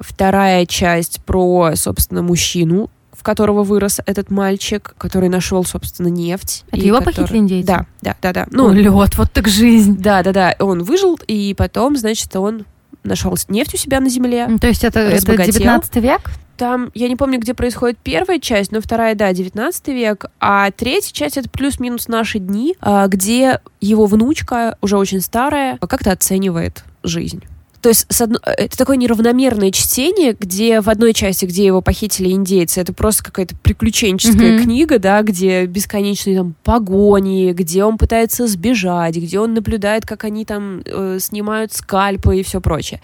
вторая 0.00 0.64
часть 0.64 1.20
про, 1.24 1.72
собственно, 1.74 2.22
мужчину, 2.22 2.90
в 3.12 3.22
которого 3.22 3.64
вырос 3.64 4.00
этот 4.06 4.30
мальчик, 4.30 4.94
который 4.96 5.28
нашел, 5.28 5.64
собственно, 5.64 6.08
нефть. 6.08 6.64
Это 6.70 6.86
его 6.86 6.98
который... 6.98 7.16
похитили 7.16 7.38
индейцы? 7.38 7.66
Да, 7.66 7.86
да, 8.00 8.16
да, 8.22 8.32
да. 8.32 8.46
Ну, 8.50 8.72
лед, 8.72 9.18
вот 9.18 9.32
так 9.32 9.48
жизнь. 9.48 9.98
Да, 9.98 10.22
да, 10.22 10.32
да. 10.32 10.56
Он 10.60 10.82
выжил, 10.84 11.18
и 11.26 11.52
потом, 11.54 11.96
значит, 11.96 12.34
он 12.36 12.64
нашел 13.04 13.36
нефть 13.48 13.74
у 13.74 13.76
себя 13.76 14.00
на 14.00 14.08
земле. 14.08 14.48
То 14.58 14.68
есть 14.68 14.84
это, 14.84 15.00
это 15.00 15.36
19 15.36 15.96
век? 15.96 16.30
Там, 16.58 16.90
я 16.94 17.08
не 17.08 17.14
помню, 17.14 17.38
где 17.38 17.54
происходит 17.54 17.98
первая 18.02 18.40
часть, 18.40 18.72
но 18.72 18.80
вторая, 18.80 19.14
да, 19.14 19.32
19 19.32 19.88
век, 19.88 20.26
а 20.40 20.70
третья 20.72 21.12
часть— 21.14 21.36
это 21.38 21.48
плюс-минус 21.48 22.08
наши 22.08 22.40
дни, 22.40 22.74
а, 22.80 23.06
где 23.06 23.60
его 23.80 24.06
внучка, 24.06 24.76
уже 24.80 24.98
очень 24.98 25.20
старая, 25.20 25.78
как-то 25.78 26.10
оценивает 26.10 26.84
жизнь. 27.04 27.44
То 27.80 27.90
есть 27.90 28.06
с 28.08 28.20
одно... 28.20 28.40
это 28.44 28.76
такое 28.76 28.96
неравномерное 28.96 29.70
чтение, 29.70 30.36
где 30.38 30.80
в 30.80 30.88
одной 30.88 31.14
части, 31.14 31.44
где 31.44 31.64
его 31.64 31.80
похитили 31.80 32.30
индейцы, 32.32 32.80
это 32.80 32.92
просто 32.92 33.24
какая-то 33.24 33.54
приключенческая 33.56 34.58
mm-hmm. 34.58 34.62
книга, 34.62 34.98
да, 34.98 35.22
где 35.22 35.64
бесконечные 35.66 36.38
там 36.38 36.54
погони, 36.64 37.52
где 37.52 37.84
он 37.84 37.96
пытается 37.96 38.48
сбежать, 38.48 39.16
где 39.16 39.38
он 39.38 39.54
наблюдает, 39.54 40.06
как 40.06 40.24
они 40.24 40.44
там 40.44 40.82
э, 40.84 41.18
снимают 41.20 41.72
скальпы 41.72 42.38
и 42.38 42.42
все 42.42 42.60
прочее. 42.60 43.00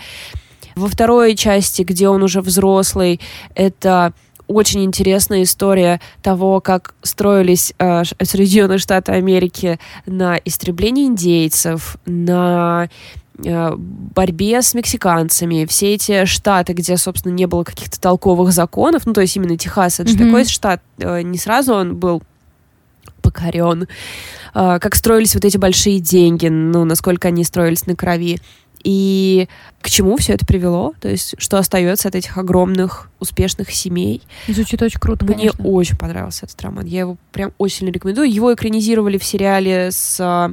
Во 0.74 0.88
второй 0.88 1.36
части, 1.36 1.82
где 1.82 2.08
он 2.08 2.22
уже 2.22 2.40
взрослый, 2.40 3.20
это 3.54 4.12
очень 4.46 4.84
интересная 4.84 5.42
история 5.42 6.00
того, 6.22 6.60
как 6.60 6.94
строились 7.02 7.72
э, 7.78 8.02
Соединенные 8.04 8.78
Штаты 8.78 9.12
Америки 9.12 9.78
на 10.06 10.36
истребление 10.44 11.06
индейцев, 11.06 11.96
на 12.04 12.88
э, 13.42 13.74
борьбе 13.76 14.60
с 14.60 14.74
мексиканцами, 14.74 15.64
все 15.64 15.94
эти 15.94 16.24
штаты, 16.26 16.74
где, 16.74 16.96
собственно, 16.96 17.32
не 17.32 17.46
было 17.46 17.64
каких-то 17.64 18.00
толковых 18.00 18.52
законов, 18.52 19.06
ну, 19.06 19.12
то 19.12 19.22
есть 19.22 19.36
именно 19.36 19.56
Техас, 19.56 20.00
это 20.00 20.10
mm-hmm. 20.10 20.18
же 20.18 20.24
такой 20.24 20.44
штат, 20.44 20.82
э, 20.98 21.22
не 21.22 21.38
сразу 21.38 21.74
он 21.74 21.96
был 21.96 22.22
покорен, 23.22 23.88
э, 24.54 24.78
как 24.78 24.94
строились 24.94 25.34
вот 25.34 25.44
эти 25.44 25.56
большие 25.56 26.00
деньги, 26.00 26.48
ну, 26.48 26.84
насколько 26.84 27.28
они 27.28 27.44
строились 27.44 27.86
на 27.86 27.96
крови 27.96 28.40
и 28.84 29.48
к 29.80 29.90
чему 29.90 30.16
все 30.16 30.34
это 30.34 30.46
привело, 30.46 30.94
то 31.00 31.08
есть 31.08 31.34
что 31.38 31.58
остается 31.58 32.08
от 32.08 32.14
этих 32.14 32.38
огромных 32.38 33.10
успешных 33.18 33.70
семей. 33.72 34.22
Звучит 34.46 34.80
очень 34.82 35.00
круто, 35.00 35.24
Мне 35.24 35.34
конечно. 35.34 35.64
очень 35.64 35.96
понравился 35.96 36.46
этот 36.46 36.60
роман, 36.62 36.84
я 36.84 37.00
его 37.00 37.16
прям 37.32 37.52
очень 37.58 37.78
сильно 37.78 37.92
рекомендую. 37.92 38.30
Его 38.30 38.52
экранизировали 38.54 39.18
в 39.18 39.24
сериале 39.24 39.90
с 39.90 40.18
а, 40.20 40.52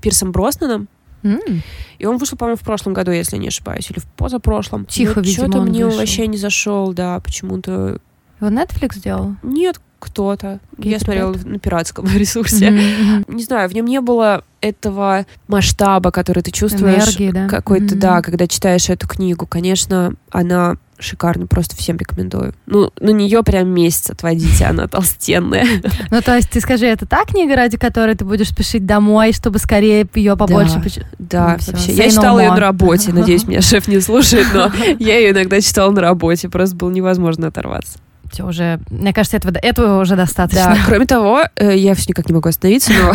Пирсом 0.00 0.32
Броснаном, 0.32 0.88
Mm. 1.22 1.62
И 1.98 2.04
он 2.04 2.18
вышел, 2.18 2.36
по-моему, 2.36 2.58
в 2.58 2.62
прошлом 2.62 2.92
году, 2.92 3.10
если 3.10 3.38
не 3.38 3.48
ошибаюсь, 3.48 3.90
или 3.90 3.98
в 3.98 4.04
позапрошлом. 4.04 4.84
Тихо, 4.84 5.20
Но 5.20 5.22
видимо, 5.22 5.48
Что-то 5.48 5.62
мне 5.64 5.86
вышел. 5.86 6.00
вообще 6.00 6.26
не 6.26 6.36
зашел, 6.36 6.92
да, 6.92 7.18
почему-то. 7.20 7.98
Его 8.42 8.50
Netflix 8.50 8.96
сделал? 8.96 9.36
Нет, 9.42 9.80
кто-то. 10.04 10.60
Я 10.78 10.98
смотрела 10.98 11.34
на 11.44 11.58
пиратском 11.58 12.06
ресурсе. 12.16 12.68
Mm-hmm. 12.68 13.34
Не 13.34 13.44
знаю, 13.44 13.68
в 13.68 13.72
нем 13.72 13.86
не 13.86 14.00
было 14.00 14.44
этого 14.60 15.26
масштаба, 15.48 16.10
который 16.10 16.42
ты 16.42 16.50
чувствуешь. 16.50 17.16
Энергии, 17.16 17.30
да? 17.30 17.48
Какой-то, 17.48 17.94
mm-hmm. 17.94 17.98
да, 17.98 18.22
когда 18.22 18.46
читаешь 18.46 18.88
эту 18.88 19.08
книгу. 19.08 19.46
Конечно, 19.46 20.14
она 20.30 20.76
шикарно, 20.98 21.46
просто 21.46 21.76
всем 21.76 21.96
рекомендую. 21.96 22.54
Ну, 22.66 22.90
на 23.00 23.10
нее 23.10 23.42
прям 23.42 23.68
месяц 23.68 24.10
отводите, 24.10 24.64
она 24.68 24.88
толстенная. 24.88 25.66
Ну, 26.10 26.20
то 26.22 26.36
есть, 26.36 26.50
ты 26.50 26.60
скажи, 26.60 26.86
это 26.86 27.06
та 27.06 27.24
книга, 27.24 27.56
ради 27.56 27.76
которой 27.76 28.14
ты 28.14 28.24
будешь 28.24 28.50
спешить 28.50 28.86
домой, 28.86 29.32
чтобы 29.32 29.58
скорее 29.58 30.06
ее 30.14 30.36
побольше... 30.36 30.80
Да, 31.18 31.56
ну, 31.66 31.72
вообще. 31.72 31.92
Я 31.92 32.10
читала 32.10 32.38
ее 32.38 32.50
на 32.50 32.60
работе, 32.60 33.12
надеюсь, 33.12 33.46
меня 33.46 33.60
шеф 33.60 33.88
не 33.88 34.00
слушает, 34.00 34.46
но 34.52 34.70
я 34.98 35.18
ее 35.18 35.32
иногда 35.32 35.60
читала 35.60 35.90
на 35.90 36.00
работе, 36.00 36.48
просто 36.48 36.76
было 36.76 36.90
невозможно 36.90 37.48
оторваться 37.48 37.98
все 38.34 38.44
уже, 38.44 38.80
мне 38.90 39.12
кажется, 39.12 39.36
этого, 39.36 39.56
этого 39.56 40.00
уже 40.00 40.16
достаточно. 40.16 40.74
Да, 40.74 40.78
кроме 40.86 41.06
того, 41.06 41.42
э, 41.56 41.76
я 41.76 41.94
все 41.94 42.06
никак 42.08 42.28
не 42.28 42.34
могу 42.34 42.48
остановиться, 42.48 42.92
но 42.92 43.12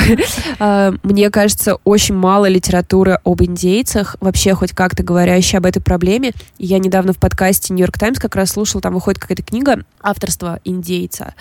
э, 0.60 0.94
мне 1.04 1.30
кажется, 1.30 1.76
очень 1.84 2.16
мало 2.16 2.48
литературы 2.48 3.20
об 3.26 3.44
индейцах, 3.44 4.16
вообще 4.22 4.54
хоть 4.54 4.72
как-то 4.72 5.04
говорящей 5.04 5.58
об 5.58 5.66
этой 5.66 5.82
проблеме. 5.82 6.32
Я 6.58 6.80
недавно 6.80 7.12
в 7.12 7.18
подкасте 7.18 7.74
Нью-Йорк 7.74 7.98
Таймс 7.98 8.18
как 8.18 8.36
раз 8.36 8.52
слушал, 8.52 8.80
там 8.80 8.94
выходит 8.94 9.20
какая-то 9.20 9.44
книга 9.44 9.84
авторства 10.02 10.60
индейца, 10.64 11.34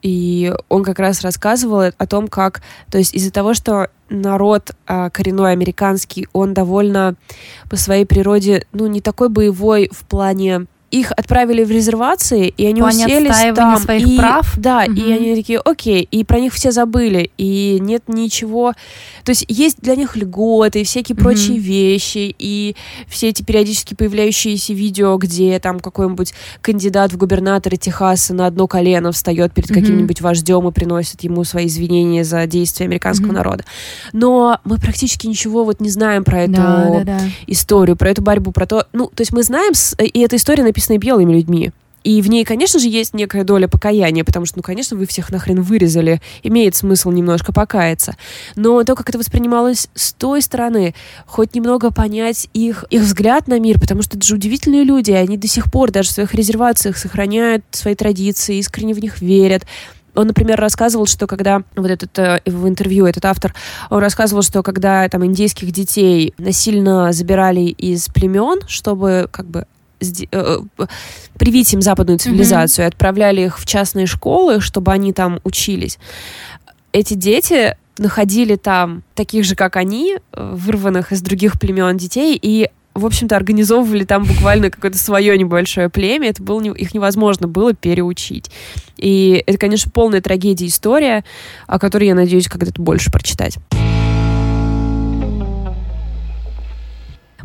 и 0.00 0.54
он 0.70 0.82
как 0.82 0.98
раз 0.98 1.20
рассказывал 1.20 1.92
о 1.96 2.06
том, 2.06 2.28
как, 2.28 2.62
то 2.90 2.96
есть 2.96 3.14
из-за 3.14 3.30
того, 3.30 3.52
что 3.52 3.88
народ 4.08 4.72
а, 4.86 5.10
коренной 5.10 5.52
американский, 5.52 6.26
он 6.32 6.54
довольно 6.54 7.16
по 7.68 7.76
своей 7.76 8.06
природе, 8.06 8.66
ну, 8.72 8.86
не 8.86 9.00
такой 9.00 9.28
боевой 9.28 9.90
в 9.92 10.04
плане 10.06 10.66
их 10.90 11.12
отправили 11.12 11.62
в 11.62 11.70
резервации, 11.70 12.48
и 12.48 12.66
они 12.66 12.80
Плане 12.80 13.06
уселись 13.06 13.54
там. 13.54 13.78
своих 13.78 14.06
и, 14.06 14.16
прав. 14.16 14.52
Да, 14.56 14.84
угу. 14.86 14.92
и 14.92 15.12
они 15.12 15.36
такие, 15.36 15.60
окей, 15.60 16.06
и 16.10 16.24
про 16.24 16.40
них 16.40 16.52
все 16.52 16.72
забыли, 16.72 17.30
и 17.38 17.78
нет 17.80 18.04
ничего. 18.08 18.74
То 19.24 19.30
есть 19.30 19.44
есть 19.48 19.80
для 19.80 19.94
них 19.94 20.16
льготы, 20.16 20.82
всякие 20.82 21.14
угу. 21.14 21.22
прочие 21.22 21.58
вещи, 21.58 22.34
и 22.38 22.74
все 23.06 23.28
эти 23.28 23.42
периодически 23.42 23.94
появляющиеся 23.94 24.74
видео, 24.74 25.16
где 25.16 25.58
там 25.60 25.78
какой-нибудь 25.78 26.34
кандидат 26.60 27.12
в 27.12 27.16
губернаторы 27.16 27.76
Техаса 27.76 28.34
на 28.34 28.46
одно 28.46 28.66
колено 28.66 29.12
встает 29.12 29.52
перед 29.54 29.70
угу. 29.70 29.80
каким-нибудь 29.80 30.20
вождем 30.20 30.66
и 30.66 30.72
приносит 30.72 31.22
ему 31.22 31.44
свои 31.44 31.66
извинения 31.66 32.24
за 32.24 32.46
действия 32.46 32.86
американского 32.86 33.28
угу. 33.28 33.34
народа. 33.34 33.64
Но 34.12 34.58
мы 34.64 34.78
практически 34.78 35.28
ничего 35.28 35.64
вот 35.64 35.80
не 35.80 35.88
знаем 35.88 36.24
про 36.24 36.42
эту 36.42 36.52
да, 36.54 36.90
да, 36.90 37.04
да. 37.04 37.20
историю, 37.46 37.96
про 37.96 38.10
эту 38.10 38.22
борьбу, 38.22 38.50
про 38.50 38.66
то, 38.66 38.86
ну, 38.92 39.06
то 39.06 39.20
есть 39.20 39.32
мы 39.32 39.44
знаем, 39.44 39.72
и 39.98 40.20
эта 40.20 40.34
история 40.34 40.64
написана 40.64 40.79
написанной 40.80 40.98
белыми 40.98 41.34
людьми. 41.34 41.72
И 42.02 42.22
в 42.22 42.30
ней, 42.30 42.44
конечно 42.44 42.80
же, 42.80 42.88
есть 42.88 43.12
некая 43.12 43.44
доля 43.44 43.68
покаяния, 43.68 44.24
потому 44.24 44.46
что, 44.46 44.56
ну, 44.56 44.62
конечно, 44.62 44.96
вы 44.96 45.04
всех 45.04 45.30
нахрен 45.30 45.60
вырезали, 45.60 46.22
имеет 46.42 46.74
смысл 46.74 47.10
немножко 47.10 47.52
покаяться. 47.52 48.16
Но 48.56 48.82
то, 48.84 48.94
как 48.94 49.10
это 49.10 49.18
воспринималось 49.18 49.88
с 49.94 50.14
той 50.14 50.40
стороны, 50.40 50.94
хоть 51.26 51.54
немного 51.54 51.90
понять 51.90 52.48
их, 52.54 52.86
их 52.88 53.02
взгляд 53.02 53.48
на 53.48 53.60
мир, 53.60 53.78
потому 53.78 54.00
что 54.00 54.16
это 54.16 54.26
же 54.26 54.36
удивительные 54.36 54.84
люди, 54.84 55.12
они 55.12 55.36
до 55.36 55.46
сих 55.46 55.70
пор 55.70 55.90
даже 55.90 56.08
в 56.08 56.12
своих 56.12 56.32
резервациях 56.32 56.96
сохраняют 56.96 57.64
свои 57.72 57.94
традиции, 57.94 58.56
искренне 58.56 58.94
в 58.94 59.00
них 59.00 59.20
верят. 59.20 59.66
Он, 60.14 60.26
например, 60.26 60.58
рассказывал, 60.58 61.04
что 61.04 61.26
когда 61.26 61.62
вот 61.76 61.90
этот 61.90 62.18
э, 62.18 62.40
в 62.46 62.66
интервью 62.66 63.04
этот 63.04 63.26
автор, 63.26 63.54
он 63.90 63.98
рассказывал, 63.98 64.42
что 64.42 64.62
когда 64.62 65.06
там 65.10 65.24
индейских 65.26 65.70
детей 65.70 66.32
насильно 66.38 67.12
забирали 67.12 67.60
из 67.60 68.06
племен, 68.08 68.60
чтобы 68.66 69.28
как 69.30 69.46
бы 69.46 69.66
привить 71.38 71.72
им 71.72 71.82
западную 71.82 72.18
цивилизацию, 72.18 72.84
mm-hmm. 72.84 72.88
и 72.88 72.92
отправляли 72.92 73.40
их 73.42 73.58
в 73.58 73.66
частные 73.66 74.06
школы, 74.06 74.60
чтобы 74.60 74.92
они 74.92 75.12
там 75.12 75.40
учились. 75.44 75.98
Эти 76.92 77.14
дети 77.14 77.76
находили 77.98 78.56
там 78.56 79.02
таких 79.14 79.44
же, 79.44 79.54
как 79.54 79.76
они, 79.76 80.16
э, 80.16 80.54
вырванных 80.54 81.12
из 81.12 81.20
других 81.20 81.60
племен 81.60 81.96
детей, 81.96 82.38
и 82.40 82.68
в 82.94 83.06
общем-то, 83.06 83.36
организовывали 83.36 84.04
там 84.04 84.24
буквально 84.24 84.68
какое-то 84.68 84.98
свое 84.98 85.38
небольшое 85.38 85.88
племя. 85.88 86.30
Это 86.30 86.42
было 86.42 86.60
не, 86.60 86.70
их 86.70 86.92
невозможно 86.92 87.46
было 87.46 87.72
переучить. 87.72 88.50
И 88.96 89.42
это, 89.46 89.58
конечно, 89.58 89.90
полная 89.92 90.20
трагедия 90.20 90.66
история, 90.66 91.24
о 91.68 91.78
которой 91.78 92.08
я 92.08 92.14
надеюсь 92.14 92.48
когда-то 92.48 92.82
больше 92.82 93.10
прочитать. 93.12 93.58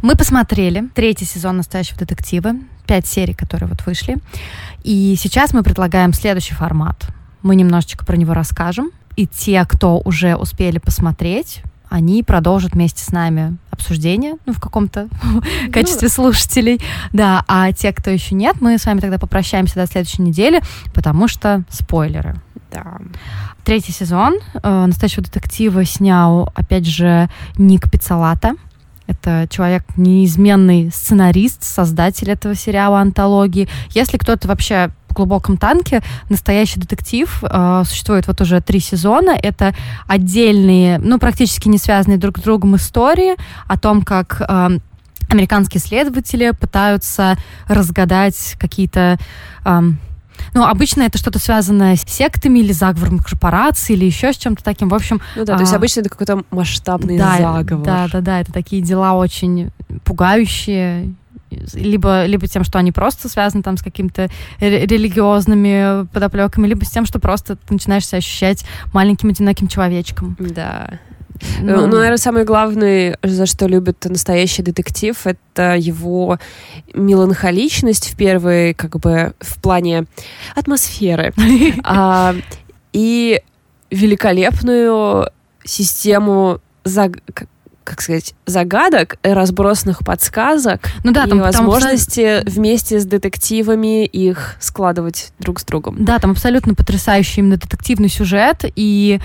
Мы 0.05 0.15
посмотрели 0.15 0.87
третий 0.93 1.25
сезон 1.25 1.57
«Настоящего 1.57 1.97
детектива», 1.97 2.53
пять 2.85 3.07
серий, 3.07 3.33
которые 3.33 3.67
вот 3.67 3.83
вышли. 3.87 4.17
И 4.83 5.15
сейчас 5.17 5.51
мы 5.51 5.63
предлагаем 5.63 6.13
следующий 6.13 6.53
формат. 6.53 7.07
Мы 7.41 7.55
немножечко 7.55 8.05
про 8.05 8.15
него 8.15 8.35
расскажем. 8.35 8.91
И 9.15 9.25
те, 9.25 9.65
кто 9.65 9.99
уже 10.05 10.35
успели 10.35 10.77
посмотреть, 10.77 11.63
они 11.89 12.21
продолжат 12.21 12.73
вместе 12.73 13.03
с 13.03 13.09
нами 13.09 13.57
обсуждение, 13.71 14.35
ну, 14.45 14.53
в 14.53 14.59
каком-то 14.61 15.09
ну, 15.23 15.41
качестве 15.73 16.07
слушателей. 16.07 16.79
Да, 17.11 17.43
а 17.47 17.71
те, 17.71 17.91
кто 17.91 18.11
еще 18.11 18.35
нет, 18.35 18.57
мы 18.61 18.77
с 18.77 18.85
вами 18.85 18.99
тогда 18.99 19.17
попрощаемся 19.17 19.73
до 19.73 19.87
следующей 19.87 20.21
недели, 20.21 20.61
потому 20.93 21.27
что 21.27 21.63
спойлеры. 21.71 22.35
Да. 22.71 22.99
Третий 23.63 23.91
сезон 23.91 24.35
э, 24.53 24.85
«Настоящего 24.85 25.23
детектива» 25.23 25.83
снял, 25.83 26.51
опять 26.53 26.85
же, 26.85 27.27
Ник 27.57 27.89
Пиццалата. 27.89 28.53
Это 29.07 29.47
человек 29.49 29.83
неизменный 29.97 30.91
сценарист, 30.93 31.63
создатель 31.63 32.29
этого 32.29 32.55
сериала 32.55 32.99
антологии. 32.99 33.67
Если 33.91 34.17
кто-то 34.17 34.47
вообще 34.47 34.91
в 35.09 35.13
глубоком 35.13 35.57
танке, 35.57 36.01
настоящий 36.29 36.79
детектив, 36.79 37.43
э, 37.43 37.83
существует 37.85 38.27
вот 38.27 38.41
уже 38.41 38.61
три 38.61 38.79
сезона. 38.79 39.31
Это 39.31 39.73
отдельные, 40.07 40.97
ну, 40.97 41.19
практически 41.19 41.69
не 41.69 41.77
связанные 41.77 42.17
друг 42.17 42.39
с 42.39 42.41
другом 42.41 42.75
истории 42.75 43.35
о 43.67 43.77
том, 43.77 44.01
как 44.01 44.41
э, 44.41 44.79
американские 45.29 45.81
следователи 45.81 46.51
пытаются 46.51 47.37
разгадать 47.67 48.55
какие-то 48.59 49.17
э, 49.63 49.81
ну, 50.55 50.63
обычно 50.63 51.03
это 51.03 51.17
что-то 51.17 51.37
связанное 51.37 51.97
с 51.97 52.03
сектами 52.03 52.59
или 52.59 52.71
заговором 52.71 53.19
корпорации 53.19 53.93
или 53.93 54.05
еще 54.05 54.31
с 54.31 54.37
чем-то 54.37 54.63
таким. 54.63 54.87
В 54.87 54.93
общем... 54.93 55.21
Ну 55.35 55.43
да, 55.43 55.55
а, 55.55 55.57
то 55.57 55.63
есть 55.63 55.73
а, 55.73 55.75
обычно 55.75 55.99
это 55.99 56.09
какой-то 56.09 56.43
масштабный 56.49 57.17
да, 57.17 57.37
заговор. 57.37 57.85
Да, 57.85 58.07
да, 58.09 58.21
да, 58.21 58.39
это 58.39 58.53
такие 58.53 58.81
дела 58.81 59.15
очень 59.15 59.71
пугающие, 60.05 61.13
либо, 61.73 62.25
либо 62.25 62.47
тем, 62.47 62.63
что 62.63 62.79
они 62.79 62.93
просто 62.93 63.27
связаны 63.27 63.63
там 63.63 63.75
с 63.75 63.83
какими-то 63.83 64.29
религиозными 64.59 66.05
подоплеками, 66.07 66.67
либо 66.67 66.85
с 66.85 66.89
тем, 66.89 67.05
что 67.05 67.19
просто 67.19 67.57
ты 67.57 67.73
начинаешь 67.73 68.07
себя 68.07 68.19
ощущать 68.19 68.65
маленьким 68.93 69.29
одиноким 69.29 69.67
человечком. 69.67 70.37
Да. 70.39 70.99
Ну, 71.61 71.87
ну, 71.87 71.97
наверное, 71.97 72.17
самое 72.17 72.45
главное, 72.45 73.17
за 73.23 73.45
что 73.45 73.67
любит 73.67 74.05
настоящий 74.05 74.61
детектив, 74.61 75.15
это 75.25 75.75
его 75.75 76.39
меланхоличность 76.93 78.11
в 78.11 78.15
первой, 78.15 78.73
как 78.73 78.99
бы, 78.99 79.33
в 79.39 79.61
плане 79.61 80.05
атмосферы. 80.55 81.33
а, 81.83 82.35
и 82.93 83.41
великолепную 83.91 85.29
систему 85.63 86.61
заг 86.83 87.17
как 87.85 88.01
сказать, 88.01 88.33
загадок, 88.47 89.17
разбросанных 89.21 89.99
подсказок 89.99 90.89
ну 91.03 91.11
да, 91.11 91.27
там, 91.27 91.37
и 91.37 91.41
возможности 91.41 92.41
там... 92.43 92.51
вместе 92.51 92.99
с 92.99 93.05
детективами 93.05 94.05
их 94.05 94.55
складывать 94.59 95.31
друг 95.37 95.59
с 95.59 95.63
другом. 95.65 96.03
Да, 96.03 96.17
там 96.17 96.31
абсолютно 96.31 96.73
потрясающий 96.73 97.41
именно 97.41 97.57
детективный 97.57 98.09
сюжет, 98.09 98.65
и 98.75 99.19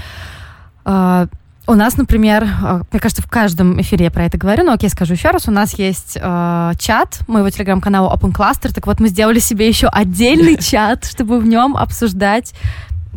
э, 0.84 1.26
у 1.66 1.74
нас, 1.74 1.96
например, 1.96 2.44
э, 2.44 2.82
мне 2.90 3.00
кажется, 3.00 3.22
в 3.22 3.28
каждом 3.28 3.80
эфире 3.80 4.06
я 4.06 4.10
про 4.10 4.24
это 4.24 4.38
говорю, 4.38 4.64
но 4.64 4.72
окей, 4.72 4.90
скажу 4.90 5.14
еще 5.14 5.30
раз, 5.30 5.48
у 5.48 5.50
нас 5.50 5.74
есть 5.78 6.18
э, 6.20 6.72
чат 6.78 7.20
моего 7.28 7.50
телеграм-канала 7.50 8.14
Open 8.14 8.32
Cluster, 8.32 8.72
так 8.72 8.86
вот 8.86 9.00
мы 9.00 9.08
сделали 9.08 9.38
себе 9.38 9.68
еще 9.68 9.86
отдельный 9.88 10.56
чат, 10.60 11.04
чтобы 11.04 11.38
в 11.38 11.46
нем 11.46 11.76
обсуждать 11.76 12.54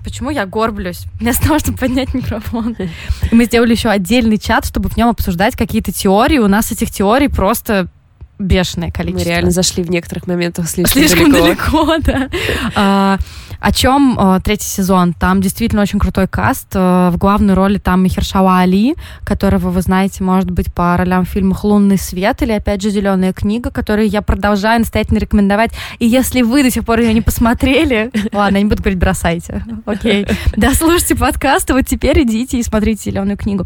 Почему 0.04 0.32
я 0.32 0.46
горблюсь? 0.46 1.06
Вместо 1.20 1.44
того, 1.44 1.60
чтобы 1.60 1.78
поднять 1.78 2.14
микрофон. 2.14 2.76
И 3.32 3.34
мы 3.34 3.46
сделали 3.46 3.72
еще 3.72 3.88
отдельный 3.88 4.38
чат, 4.38 4.66
чтобы 4.66 4.90
в 4.90 4.98
нем 4.98 5.08
обсуждать 5.08 5.56
какие-то 5.56 5.94
теории. 5.94 6.40
У 6.40 6.48
нас 6.50 6.74
этих 6.74 6.92
теорий 6.92 7.30
просто 7.30 7.88
бешеное 8.38 8.92
количество. 8.92 9.24
Мы 9.24 9.32
реально 9.32 9.52
зашли 9.52 9.82
в 9.82 9.90
некоторых 9.90 10.28
моментах 10.28 10.68
слишком, 10.68 11.02
слишком 11.02 11.32
далеко. 11.32 11.86
далеко 11.86 11.98
да. 12.00 12.30
а, 12.76 13.18
о 13.64 13.72
чем 13.72 14.20
э, 14.20 14.42
третий 14.44 14.68
сезон? 14.68 15.14
Там 15.14 15.40
действительно 15.40 15.84
очень 15.84 15.98
крутой 15.98 16.28
каст. 16.28 16.68
Э, 16.74 17.10
в 17.14 17.18
главной 17.18 17.54
роли 17.54 17.78
там 17.78 18.04
Михершава 18.04 18.60
Али, 18.60 18.96
которого 19.24 19.70
вы 19.70 19.82
знаете, 19.82 20.22
может 20.22 20.52
быть, 20.52 20.74
по 20.74 20.98
ролям 20.98 21.24
в 21.24 21.30
фильмах 21.30 21.64
«Лунный 21.64 21.98
свет» 21.98 22.42
или, 22.42 22.52
опять 22.52 22.82
же, 22.82 22.90
«Зеленая 22.90 23.32
книга», 23.32 23.72
которую 23.72 24.10
я 24.10 24.22
продолжаю 24.22 24.80
настоятельно 24.80 25.20
рекомендовать. 25.20 25.72
И 26.00 26.06
если 26.06 26.42
вы 26.42 26.62
до 26.62 26.72
сих 26.72 26.84
пор 26.84 27.00
ее 27.00 27.14
не 27.14 27.22
посмотрели, 27.22 28.12
ладно, 28.34 28.58
я 28.58 28.64
не 28.64 28.70
буду 28.70 28.84
говорить 28.84 29.00
«бросайте». 29.00 29.64
Окей. 29.86 30.28
Да, 30.58 30.74
слушайте 30.74 31.16
подкаст, 31.16 31.70
вот 31.72 31.88
теперь 31.88 32.24
идите 32.24 32.60
и 32.60 32.64
смотрите 32.64 33.12
«Зеленую 33.12 33.38
книгу». 33.38 33.66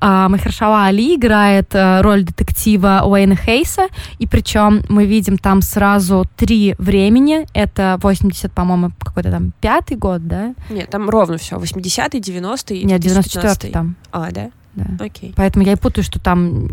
А, 0.00 0.30
Махершала 0.30 0.86
Али 0.86 1.16
играет 1.16 1.74
э, 1.74 2.00
роль 2.00 2.24
детектива 2.24 3.02
Уэйна 3.04 3.36
Хейса, 3.36 3.88
и 4.18 4.26
причем 4.26 4.80
мы 4.88 5.04
видим 5.04 5.36
там 5.36 5.60
сразу 5.60 6.24
три 6.34 6.74
времени. 6.78 7.46
Это 7.52 7.98
80, 8.00 8.50
по-моему, 8.50 8.92
какой-то 8.98 9.33
там, 9.34 9.52
пятый 9.60 9.96
год, 9.96 10.28
да? 10.28 10.54
Нет, 10.70 10.90
там 10.90 11.10
ровно 11.10 11.38
все, 11.38 11.56
80-й, 11.56 12.20
90-й 12.20 12.84
Нет, 12.84 13.00
94-й 13.00 13.72
там. 13.72 13.96
А, 14.12 14.30
да? 14.30 14.50
Да. 14.76 15.04
Окей. 15.04 15.32
Поэтому 15.36 15.64
я 15.64 15.72
и 15.72 15.76
путаю, 15.76 16.04
что 16.04 16.20
там... 16.20 16.68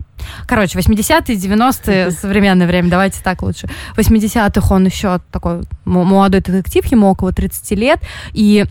Короче, 0.45 0.77
80-е, 0.77 1.35
90-е, 1.35 2.11
современное 2.21 2.67
время, 2.67 2.89
давайте 2.89 3.19
так 3.23 3.41
лучше. 3.41 3.67
В 3.95 3.97
80-х 3.97 4.75
он 4.75 4.85
еще 4.85 5.19
такой 5.31 5.63
молодой 5.85 6.41
детектив, 6.41 6.85
ему 6.85 7.07
около 7.07 7.33
30 7.33 7.71
лет, 7.71 7.99
и 8.33 8.65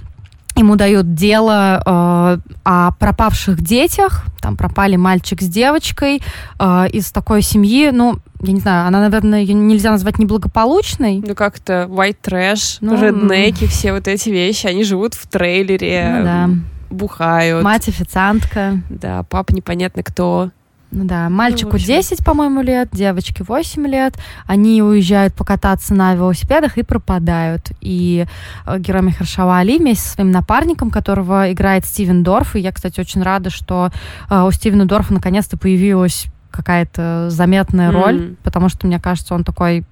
ему 0.61 0.77
дают 0.77 1.15
дело 1.15 1.83
э, 1.85 2.39
о 2.65 2.93
пропавших 2.93 3.61
детях. 3.61 4.25
Там 4.41 4.57
пропали 4.57 4.97
мальчик 4.97 5.43
с 5.43 5.49
девочкой 5.49 6.23
э, 6.59 6.89
из 6.93 7.11
такой 7.11 7.43
семьи. 7.43 7.91
Ну, 7.91 8.19
я 8.41 8.53
не 8.53 8.61
знаю, 8.61 8.87
она, 8.87 9.01
наверное, 9.01 9.41
ее 9.41 9.55
нельзя 9.55 9.91
назвать 9.91 10.19
неблагополучной. 10.19 11.23
Ну, 11.27 11.35
как-то 11.35 11.87
white 11.91 12.19
trash, 12.23 12.79
ну, 12.81 13.01
реднеки, 13.01 13.67
все 13.67 13.93
вот 13.93 14.09
эти 14.09 14.31
вещи. 14.31 14.67
Они 14.67 14.85
живут 14.85 15.15
в 15.15 15.27
трейлере, 15.27 16.15
ну, 16.19 16.25
да. 16.25 16.51
бухают. 16.91 17.65
Мать 17.65 17.89
официантка. 17.89 18.81
Да, 18.89 19.25
папа 19.25 19.53
непонятно 19.53 20.03
кто. 20.03 20.51
Ну 20.93 21.05
да, 21.05 21.29
мальчику 21.29 21.73
ну, 21.73 21.79
10, 21.79 22.25
по-моему, 22.25 22.63
лет, 22.63 22.89
девочке 22.93 23.45
8 23.45 23.87
лет. 23.87 24.19
Они 24.47 24.83
уезжают 24.83 25.35
покататься 25.35 25.95
на 25.95 26.15
велосипедах 26.15 26.79
и 26.79 26.83
пропадают. 26.83 27.71
И 27.81 28.27
э, 28.67 28.79
герой 28.79 29.03
Махершала 29.03 29.59
Али 29.59 29.79
вместе 29.79 30.09
со 30.09 30.15
своим 30.15 30.33
напарником, 30.33 30.91
которого 30.91 31.53
играет 31.53 31.87
Стивен 31.87 32.25
Дорф. 32.25 32.57
И 32.57 32.61
я, 32.61 32.73
кстати, 32.73 32.99
очень 32.99 33.23
рада, 33.23 33.51
что 33.51 33.91
э, 34.29 34.43
у 34.43 34.51
Стивена 34.51 34.85
Дорфа 34.85 35.15
наконец-то 35.15 35.57
появилась 35.57 36.27
какая-то 36.51 37.31
заметная 37.31 37.91
mm. 37.91 37.93
роль, 37.93 38.37
потому 38.43 38.69
что, 38.69 38.89
мне 38.89 38.99
кажется, 38.99 39.35
он 39.35 39.45
такой 39.45 39.85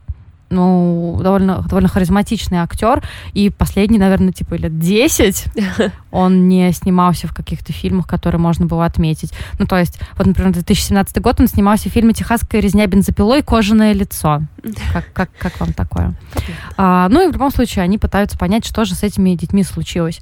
ну, 0.50 1.18
довольно, 1.22 1.62
довольно 1.62 1.88
харизматичный 1.88 2.58
актер, 2.58 3.02
и 3.32 3.50
последний, 3.50 3.98
наверное, 3.98 4.32
типа 4.32 4.54
лет 4.54 4.78
10 4.78 5.46
он 6.10 6.48
не 6.48 6.72
снимался 6.72 7.28
в 7.28 7.34
каких-то 7.34 7.72
фильмах, 7.72 8.06
которые 8.06 8.40
можно 8.40 8.66
было 8.66 8.84
отметить. 8.84 9.32
Ну, 9.58 9.66
то 9.66 9.76
есть, 9.76 10.00
вот, 10.16 10.26
например, 10.26 10.52
2017 10.52 11.20
год 11.20 11.40
он 11.40 11.48
снимался 11.48 11.88
в 11.88 11.92
фильме 11.92 12.14
«Техасская 12.14 12.60
резня 12.60 12.86
бензопилой. 12.86 13.42
Кожаное 13.42 13.92
лицо». 13.92 14.42
Как, 14.92 15.12
как, 15.12 15.30
как 15.38 15.60
вам 15.60 15.72
такое? 15.72 16.14
А, 16.76 17.08
ну, 17.08 17.26
и 17.26 17.30
в 17.30 17.32
любом 17.32 17.50
случае, 17.50 17.84
они 17.84 17.98
пытаются 17.98 18.38
понять, 18.38 18.66
что 18.66 18.84
же 18.84 18.94
с 18.94 19.02
этими 19.02 19.34
детьми 19.34 19.62
случилось. 19.62 20.20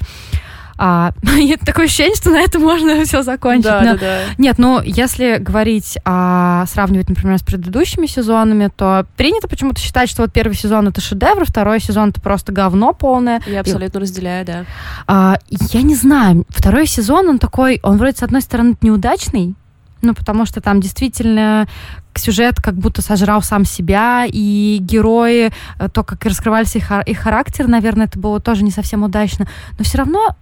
А, 0.79 1.13
такое 1.65 1.87
ощущение, 1.87 2.17
что 2.17 2.31
на 2.31 2.41
этом 2.41 2.63
можно 2.63 3.05
все 3.05 3.23
закончить. 3.23 3.65
Да, 3.65 3.81
Но, 3.81 3.93
да, 3.95 3.99
да. 3.99 4.21
Нет, 4.39 4.59
ну, 4.59 4.81
если 4.83 5.39
говорить, 5.39 5.99
а, 6.05 6.67
сравнивать, 6.67 7.09
например, 7.09 7.39
с 7.39 7.43
предыдущими 7.43 8.07
сезонами, 8.07 8.71
то 8.75 9.07
принято 9.17 9.49
почему-то 9.49 9.81
считать, 9.81 10.09
что 10.09 10.23
вот 10.23 10.33
первый 10.33 10.55
сезон 10.55 10.89
это 10.89 11.01
шедевр, 11.01 11.45
второй 11.45 11.81
сезон 11.81 12.11
это 12.11 12.21
просто 12.21 12.53
говно 12.53 12.93
полное. 12.93 13.41
Я 13.47 13.61
абсолютно 13.61 13.99
И, 13.99 14.03
разделяю, 14.03 14.45
да. 14.45 14.65
А, 15.07 15.39
я 15.51 15.83
не 15.83 15.95
знаю, 15.95 16.45
второй 16.49 16.87
сезон, 16.87 17.29
он 17.29 17.39
такой, 17.39 17.81
он 17.83 17.97
вроде 17.97 18.19
с 18.19 18.23
одной 18.23 18.43
стороны 18.43 18.77
неудачный, 18.81 19.55
ну, 20.03 20.15
потому 20.15 20.45
что 20.45 20.61
там 20.61 20.81
действительно 20.81 21.67
сюжет 22.15 22.57
как 22.63 22.75
будто 22.75 23.03
сожрал 23.03 23.43
сам 23.43 23.65
себя, 23.65 24.25
и 24.27 24.79
герои, 24.81 25.51
э, 25.79 25.89
то, 25.89 26.03
как 26.05 26.25
раскрывались 26.25 26.77
их, 26.77 26.91
их 27.07 27.19
характер, 27.19 27.67
наверное, 27.69 28.07
это 28.07 28.19
было 28.19 28.41
тоже 28.41 28.65
не 28.65 28.71
совсем 28.71 29.03
удачно. 29.03 29.47
Но 29.79 29.85
все 29.85 29.99
равно 29.99 30.37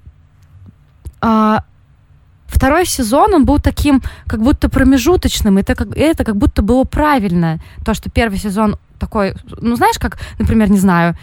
второй 2.46 2.86
сезон, 2.86 3.34
он 3.34 3.44
был 3.44 3.58
таким, 3.58 4.02
как 4.26 4.40
будто 4.40 4.68
промежуточным, 4.68 5.58
это 5.58 5.74
как, 5.74 5.96
это 5.96 6.24
как 6.24 6.36
будто 6.36 6.62
было 6.62 6.84
правильно. 6.84 7.58
То, 7.84 7.94
что 7.94 8.10
первый 8.10 8.38
сезон 8.38 8.76
такой, 8.98 9.34
ну, 9.60 9.76
знаешь, 9.76 9.98
как, 9.98 10.18
например, 10.38 10.70
не 10.70 10.78
знаю, 10.78 11.16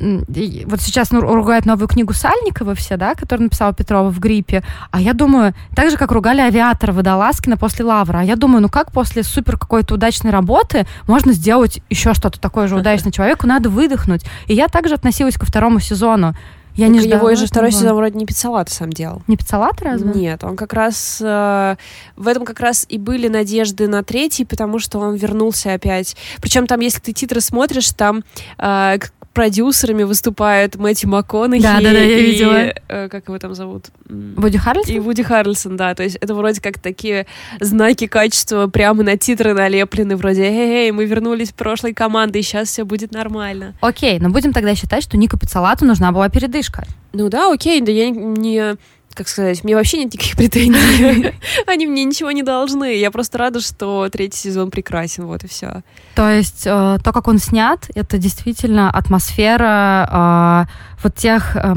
вот 0.00 0.80
сейчас 0.80 1.10
ну, 1.10 1.20
ругают 1.20 1.66
новую 1.66 1.88
книгу 1.88 2.12
Сальникова 2.12 2.74
все, 2.74 2.96
да, 2.96 3.14
которую 3.14 3.44
написала 3.44 3.74
Петрова 3.74 4.10
в 4.10 4.18
гриппе. 4.18 4.62
А 4.90 5.00
я 5.00 5.12
думаю, 5.12 5.52
так 5.74 5.90
же, 5.90 5.96
как 5.96 6.12
ругали 6.12 6.40
авиатора 6.40 6.92
Водолазкина 6.92 7.56
после 7.56 7.84
Лавра. 7.84 8.20
А 8.20 8.22
я 8.22 8.36
думаю, 8.36 8.62
ну 8.62 8.68
как 8.68 8.92
после 8.92 9.22
супер 9.22 9.58
какой-то 9.58 9.94
удачной 9.94 10.30
работы 10.30 10.86
можно 11.06 11.32
сделать 11.32 11.82
еще 11.90 12.14
что-то 12.14 12.40
такое 12.40 12.68
же 12.68 12.76
удачное 12.78 13.12
человеку? 13.12 13.46
Надо 13.46 13.68
выдохнуть. 13.68 14.24
И 14.46 14.54
я 14.54 14.68
также 14.68 14.94
относилась 14.94 15.34
ко 15.34 15.44
второму 15.44 15.80
сезону. 15.80 16.34
Я 16.74 16.86
так 16.86 16.94
не 16.94 17.00
ждала. 17.00 17.30
Его 17.30 17.34
же 17.34 17.46
второй 17.46 17.72
сезон 17.72 17.94
вроде 17.94 18.18
не 18.18 18.26
Пиццалат 18.26 18.68
сам 18.68 18.92
делал. 18.92 19.22
Не 19.26 19.36
Пиццалат 19.36 19.80
разве? 19.82 20.12
Нет, 20.12 20.44
он 20.44 20.56
как 20.56 20.72
раз... 20.72 21.18
Э, 21.20 21.76
в 22.16 22.28
этом 22.28 22.44
как 22.44 22.60
раз 22.60 22.86
и 22.88 22.98
были 22.98 23.28
надежды 23.28 23.88
на 23.88 24.02
третий, 24.02 24.44
потому 24.44 24.78
что 24.78 24.98
он 24.98 25.16
вернулся 25.16 25.74
опять. 25.74 26.16
Причем 26.40 26.66
там, 26.66 26.80
если 26.80 27.00
ты 27.00 27.12
титры 27.12 27.40
смотришь, 27.40 27.90
там 27.90 28.24
э, 28.58 28.98
продюсерами 29.32 30.02
выступают 30.02 30.76
Мэтью 30.76 31.08
МакКонахи 31.10 31.62
да, 31.62 31.80
да, 31.80 31.92
да, 31.92 31.98
я 31.98 32.18
и, 32.18 32.22
видела. 32.22 32.74
Э, 32.88 33.08
как 33.08 33.28
его 33.28 33.38
там 33.38 33.54
зовут? 33.54 33.86
Вуди 34.08 34.58
Харрельсон? 34.58 34.94
И 34.94 34.98
Вуди 34.98 35.22
Харрельсон, 35.22 35.76
да. 35.76 35.94
То 35.94 36.02
есть 36.02 36.16
это 36.16 36.34
вроде 36.34 36.60
как 36.60 36.78
такие 36.78 37.26
знаки 37.60 38.06
качества 38.06 38.66
прямо 38.66 39.02
на 39.02 39.16
титры 39.16 39.54
налеплены, 39.54 40.16
вроде 40.16 40.42
«Эй, 40.42 40.90
мы 40.90 41.04
вернулись 41.04 41.50
в 41.50 41.54
прошлой 41.54 41.94
команды, 41.94 42.40
и 42.40 42.42
сейчас 42.42 42.68
все 42.68 42.84
будет 42.84 43.12
нормально». 43.12 43.74
Окей, 43.80 44.18
но 44.18 44.30
будем 44.30 44.52
тогда 44.52 44.74
считать, 44.74 45.02
что 45.02 45.16
Нику 45.16 45.38
Пиццалату 45.38 45.84
нужна 45.84 46.12
была 46.12 46.28
передышка. 46.28 46.84
Ну 47.12 47.28
да, 47.28 47.52
окей, 47.52 47.80
да 47.80 47.92
я 47.92 48.10
не 48.10 48.76
как 49.14 49.28
сказать, 49.28 49.64
мне 49.64 49.74
вообще 49.74 49.98
нет 49.98 50.14
никаких 50.14 50.36
претензий. 50.36 51.34
Они 51.66 51.86
мне 51.86 52.04
ничего 52.04 52.30
не 52.30 52.42
должны. 52.42 52.96
Я 52.96 53.10
просто 53.10 53.38
рада, 53.38 53.60
что 53.60 54.08
третий 54.10 54.38
сезон 54.38 54.70
прекрасен, 54.70 55.26
вот 55.26 55.44
и 55.44 55.48
все. 55.48 55.82
То 56.14 56.30
есть 56.30 56.66
э, 56.66 56.98
то, 57.02 57.12
как 57.12 57.28
он 57.28 57.38
снят, 57.38 57.88
это 57.94 58.18
действительно 58.18 58.90
атмосфера 58.90 60.66
э, 60.68 61.00
вот 61.02 61.14
тех 61.16 61.56
э, 61.56 61.74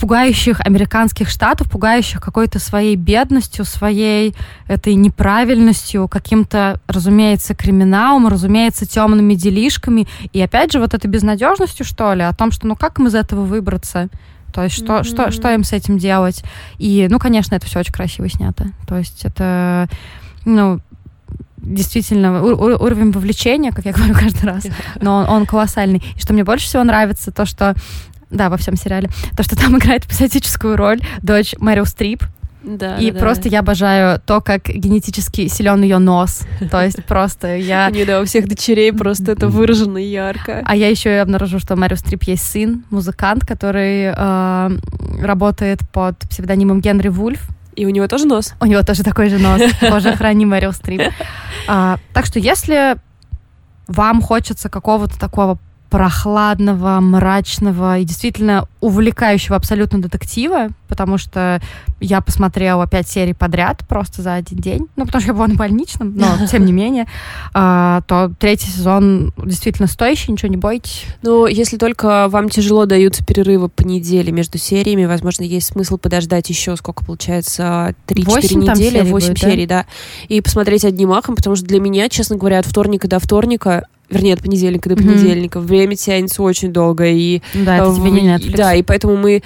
пугающих 0.00 0.60
американских 0.60 1.28
штатов, 1.28 1.70
пугающих 1.70 2.20
какой-то 2.20 2.58
своей 2.58 2.96
бедностью, 2.96 3.64
своей 3.64 4.34
этой 4.66 4.94
неправильностью, 4.94 6.08
каким-то, 6.08 6.80
разумеется, 6.86 7.54
криминалом, 7.54 8.26
разумеется, 8.28 8.86
темными 8.86 9.34
делишками. 9.34 10.08
И 10.32 10.40
опять 10.40 10.72
же, 10.72 10.80
вот 10.80 10.94
этой 10.94 11.06
безнадежностью, 11.06 11.86
что 11.86 12.14
ли, 12.14 12.22
о 12.22 12.32
том, 12.32 12.50
что 12.50 12.66
ну 12.66 12.76
как 12.76 12.98
им 12.98 13.06
из 13.06 13.14
этого 13.14 13.44
выбраться? 13.44 14.08
То 14.52 14.64
есть 14.64 14.76
что, 14.76 14.98
mm-hmm. 14.98 15.04
что, 15.04 15.30
что 15.30 15.52
им 15.52 15.64
с 15.64 15.72
этим 15.72 15.98
делать? 15.98 16.44
И, 16.78 17.06
ну, 17.10 17.18
конечно, 17.18 17.54
это 17.54 17.66
все 17.66 17.80
очень 17.80 17.92
красиво 17.92 18.28
снято. 18.28 18.66
То 18.86 18.96
есть 18.98 19.24
это, 19.24 19.88
ну, 20.44 20.80
действительно 21.56 22.42
ур- 22.42 22.82
уровень 22.82 23.12
вовлечения, 23.12 23.72
как 23.72 23.84
я 23.84 23.92
говорю 23.96 24.14
каждый 24.14 24.44
раз, 24.44 24.66
но 25.00 25.18
он, 25.18 25.28
он 25.28 25.46
колоссальный. 25.46 26.02
И 26.16 26.20
что 26.20 26.32
мне 26.32 26.44
больше 26.44 26.66
всего 26.66 26.84
нравится, 26.84 27.32
то, 27.32 27.46
что 27.46 27.74
да, 28.32 28.48
во 28.48 28.56
всем 28.56 28.76
сериале. 28.76 29.10
То, 29.36 29.42
что 29.42 29.56
там 29.56 29.76
играет 29.78 30.04
эпизодическую 30.06 30.76
роль 30.76 31.00
дочь 31.22 31.54
Мэрил 31.58 31.86
Стрип. 31.86 32.24
Да, 32.64 32.98
и 32.98 33.10
да, 33.10 33.18
просто 33.18 33.44
да. 33.44 33.48
я 33.50 33.60
обожаю 33.60 34.20
то, 34.20 34.40
как 34.40 34.68
генетически 34.68 35.48
силен 35.48 35.82
ее 35.82 35.98
нос. 35.98 36.42
То 36.70 36.82
есть 36.82 37.04
просто 37.04 37.56
я... 37.56 37.90
Не, 37.92 38.04
да, 38.04 38.20
у 38.20 38.24
всех 38.24 38.48
дочерей 38.48 38.92
просто 38.92 39.32
это 39.32 39.48
выражено 39.48 39.98
ярко. 39.98 40.62
А 40.64 40.76
я 40.76 40.88
еще 40.88 41.10
и 41.10 41.18
обнаружу, 41.18 41.58
что 41.58 41.76
Мэрил 41.76 41.96
Стрип 41.96 42.24
есть 42.24 42.44
сын, 42.44 42.84
музыкант, 42.90 43.44
который 43.46 44.12
э, 44.14 44.70
работает 45.20 45.80
под 45.92 46.18
псевдонимом 46.28 46.80
Генри 46.80 47.08
Вульф. 47.08 47.40
И 47.74 47.86
у 47.86 47.90
него 47.90 48.06
тоже 48.06 48.26
нос? 48.26 48.54
У 48.60 48.66
него 48.66 48.82
тоже 48.82 49.02
такой 49.02 49.28
же 49.28 49.38
нос. 49.38 49.60
Боже, 49.90 50.14
храни 50.14 50.44
Мэрил 50.44 50.72
Стрип. 50.72 51.02
А, 51.66 51.98
так 52.12 52.26
что 52.26 52.38
если 52.38 52.96
вам 53.88 54.22
хочется 54.22 54.68
какого-то 54.68 55.18
такого 55.18 55.58
прохладного, 55.92 57.00
мрачного 57.00 57.98
и 57.98 58.04
действительно 58.04 58.66
увлекающего 58.80 59.56
абсолютно 59.56 60.00
детектива, 60.00 60.68
потому 60.88 61.18
что 61.18 61.60
я 62.00 62.22
посмотрела 62.22 62.86
пять 62.86 63.08
серий 63.08 63.34
подряд 63.34 63.82
просто 63.86 64.22
за 64.22 64.34
один 64.34 64.58
день, 64.58 64.88
ну, 64.96 65.04
потому 65.04 65.20
что 65.20 65.32
я 65.32 65.34
была 65.34 65.48
на 65.48 65.54
больничном, 65.54 66.16
но 66.16 66.46
тем 66.50 66.64
не 66.64 66.72
менее, 66.72 67.06
а, 67.52 68.00
то 68.08 68.32
третий 68.38 68.68
сезон 68.68 69.34
действительно 69.36 69.86
стоящий, 69.86 70.32
ничего 70.32 70.48
не 70.48 70.56
бойтесь. 70.56 71.04
Ну, 71.20 71.44
если 71.44 71.76
только 71.76 72.26
вам 72.28 72.48
тяжело 72.48 72.86
даются 72.86 73.22
перерывы 73.22 73.68
по 73.68 73.82
неделе 73.82 74.32
между 74.32 74.56
сериями, 74.56 75.04
возможно, 75.04 75.42
есть 75.42 75.66
смысл 75.66 75.98
подождать 75.98 76.48
еще, 76.48 76.74
сколько 76.76 77.04
получается, 77.04 77.94
3-4 78.06 78.56
недели, 78.56 79.02
8 79.02 79.36
серий, 79.36 79.66
да, 79.66 79.84
и 80.28 80.40
посмотреть 80.40 80.86
одним 80.86 81.10
махом, 81.10 81.36
потому 81.36 81.54
что 81.54 81.66
для 81.66 81.80
меня, 81.80 82.08
честно 82.08 82.36
говоря, 82.36 82.60
от 82.60 82.66
вторника 82.66 83.08
до 83.08 83.18
вторника 83.18 83.86
вернее, 84.12 84.34
от 84.34 84.42
понедельника 84.42 84.88
до 84.88 84.96
понедельника. 84.96 85.58
Mm-hmm. 85.58 85.66
Время 85.66 85.96
тянется 85.96 86.42
очень 86.42 86.72
долго. 86.72 87.06
И, 87.06 87.40
да, 87.54 87.76
это 87.76 87.90
в, 87.90 87.98
тебе 87.98 88.10
не 88.10 88.28
Netflix. 88.28 88.56
Да, 88.56 88.74
и 88.74 88.82
поэтому 88.82 89.16
мы 89.16 89.42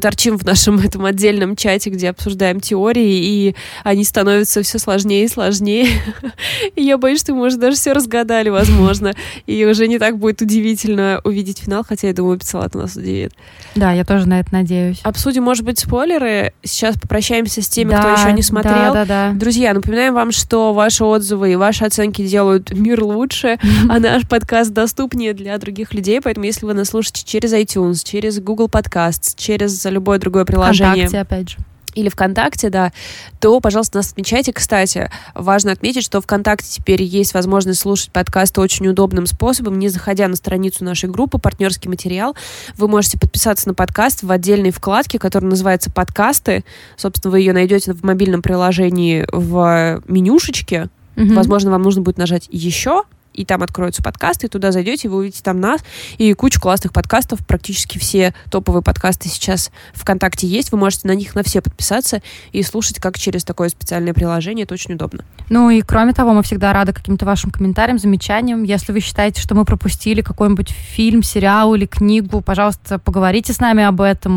торчим 0.00 0.38
в 0.38 0.44
нашем 0.44 0.78
этом 0.84 1.04
отдельном 1.04 1.56
чате, 1.56 1.90
где 1.90 2.10
обсуждаем 2.10 2.60
теории, 2.60 3.18
и 3.18 3.56
они 3.84 4.04
становятся 4.04 4.62
все 4.62 4.78
сложнее 4.78 5.24
и 5.24 5.28
сложнее. 5.28 5.88
и 6.74 6.82
я 6.82 6.98
боюсь, 6.98 7.20
что 7.20 7.34
мы 7.34 7.46
уже 7.46 7.56
даже 7.56 7.76
все 7.76 7.92
разгадали, 7.92 8.48
возможно. 8.48 9.12
и 9.46 9.64
уже 9.64 9.88
не 9.88 9.98
так 9.98 10.18
будет 10.18 10.40
удивительно 10.42 11.20
увидеть 11.24 11.60
финал, 11.60 11.84
хотя 11.86 12.08
я 12.08 12.14
думаю, 12.14 12.38
Пиццалат 12.38 12.74
нас 12.74 12.96
удивит. 12.96 13.32
Да, 13.74 13.92
я 13.92 14.04
тоже 14.04 14.26
на 14.26 14.40
это 14.40 14.52
надеюсь. 14.52 15.00
Обсудим, 15.02 15.42
может 15.42 15.64
быть, 15.64 15.78
спойлеры. 15.78 16.52
Сейчас 16.62 16.96
попрощаемся 16.96 17.62
с 17.62 17.68
теми, 17.68 17.90
да, 17.90 18.00
кто 18.00 18.22
еще 18.22 18.32
не 18.32 18.42
смотрел. 18.42 18.92
Да, 18.92 18.92
да, 18.92 19.04
да. 19.04 19.32
Друзья, 19.34 19.74
напоминаем 19.74 20.14
вам, 20.14 20.32
что 20.32 20.72
ваши 20.72 21.04
отзывы 21.04 21.52
и 21.52 21.56
ваши 21.56 21.84
оценки 21.84 22.26
делают 22.26 22.72
мир 22.72 23.02
лучше, 23.02 23.58
а 23.88 23.98
наш 24.12 24.28
подкаст 24.28 24.72
доступнее 24.72 25.34
для 25.34 25.56
других 25.58 25.94
людей, 25.94 26.20
поэтому 26.20 26.46
если 26.46 26.66
вы 26.66 26.74
нас 26.74 26.88
слушаете 26.88 27.24
через 27.24 27.52
iTunes, 27.52 28.04
через 28.04 28.40
Google 28.40 28.66
Podcasts, 28.66 29.34
через 29.36 29.84
любое 29.84 30.18
другое 30.18 30.44
приложение... 30.44 31.06
Вконтакте, 31.06 31.20
опять 31.20 31.50
же 31.50 31.56
или 31.96 32.10
ВКонтакте, 32.10 32.70
да, 32.70 32.92
то, 33.40 33.58
пожалуйста, 33.58 33.96
нас 33.96 34.12
отмечайте. 34.12 34.52
Кстати, 34.52 35.10
важно 35.34 35.72
отметить, 35.72 36.04
что 36.04 36.20
ВКонтакте 36.20 36.68
теперь 36.70 37.02
есть 37.02 37.34
возможность 37.34 37.80
слушать 37.80 38.10
подкасты 38.10 38.60
очень 38.60 38.86
удобным 38.86 39.26
способом, 39.26 39.78
не 39.78 39.88
заходя 39.88 40.28
на 40.28 40.36
страницу 40.36 40.84
нашей 40.84 41.08
группы 41.08 41.38
«Партнерский 41.38 41.88
материал». 41.88 42.36
Вы 42.76 42.86
можете 42.86 43.18
подписаться 43.18 43.66
на 43.68 43.74
подкаст 43.74 44.22
в 44.22 44.30
отдельной 44.30 44.70
вкладке, 44.70 45.18
которая 45.18 45.50
называется 45.50 45.90
«Подкасты». 45.90 46.64
Собственно, 46.96 47.32
вы 47.32 47.40
ее 47.40 47.54
найдете 47.54 47.94
в 47.94 48.04
мобильном 48.04 48.42
приложении 48.42 49.26
в 49.32 50.02
менюшечке. 50.06 50.90
Угу. 51.16 51.32
Возможно, 51.32 51.70
вам 51.70 51.82
нужно 51.82 52.02
будет 52.02 52.18
нажать 52.18 52.46
«Еще», 52.50 53.04
и 53.36 53.44
там 53.44 53.62
откроются 53.62 54.02
подкасты, 54.02 54.46
и 54.46 54.50
туда 54.50 54.72
зайдете, 54.72 55.08
вы 55.08 55.18
увидите 55.18 55.42
там 55.42 55.60
нас 55.60 55.80
и 56.18 56.32
кучу 56.32 56.60
классных 56.60 56.92
подкастов. 56.92 57.46
Практически 57.46 57.98
все 57.98 58.34
топовые 58.50 58.82
подкасты 58.82 59.28
сейчас 59.28 59.70
ВКонтакте 59.92 60.46
есть. 60.46 60.72
Вы 60.72 60.78
можете 60.78 61.06
на 61.08 61.14
них 61.14 61.34
на 61.34 61.42
все 61.42 61.60
подписаться 61.60 62.22
и 62.52 62.62
слушать 62.62 62.98
как 62.98 63.18
через 63.18 63.44
такое 63.44 63.68
специальное 63.68 64.14
приложение. 64.14 64.64
Это 64.64 64.74
очень 64.74 64.94
удобно. 64.94 65.24
Ну 65.48 65.70
и 65.70 65.82
кроме 65.82 66.12
того, 66.12 66.32
мы 66.32 66.42
всегда 66.42 66.72
рады 66.72 66.92
каким-то 66.92 67.26
вашим 67.26 67.50
комментариям, 67.50 67.98
замечаниям. 67.98 68.64
Если 68.64 68.92
вы 68.92 69.00
считаете, 69.00 69.40
что 69.40 69.54
мы 69.54 69.64
пропустили 69.64 70.22
какой-нибудь 70.22 70.70
фильм, 70.70 71.22
сериал 71.22 71.74
или 71.74 71.86
книгу, 71.86 72.40
пожалуйста, 72.40 72.98
поговорите 72.98 73.52
с 73.52 73.60
нами 73.60 73.84
об 73.84 74.00
этом. 74.00 74.32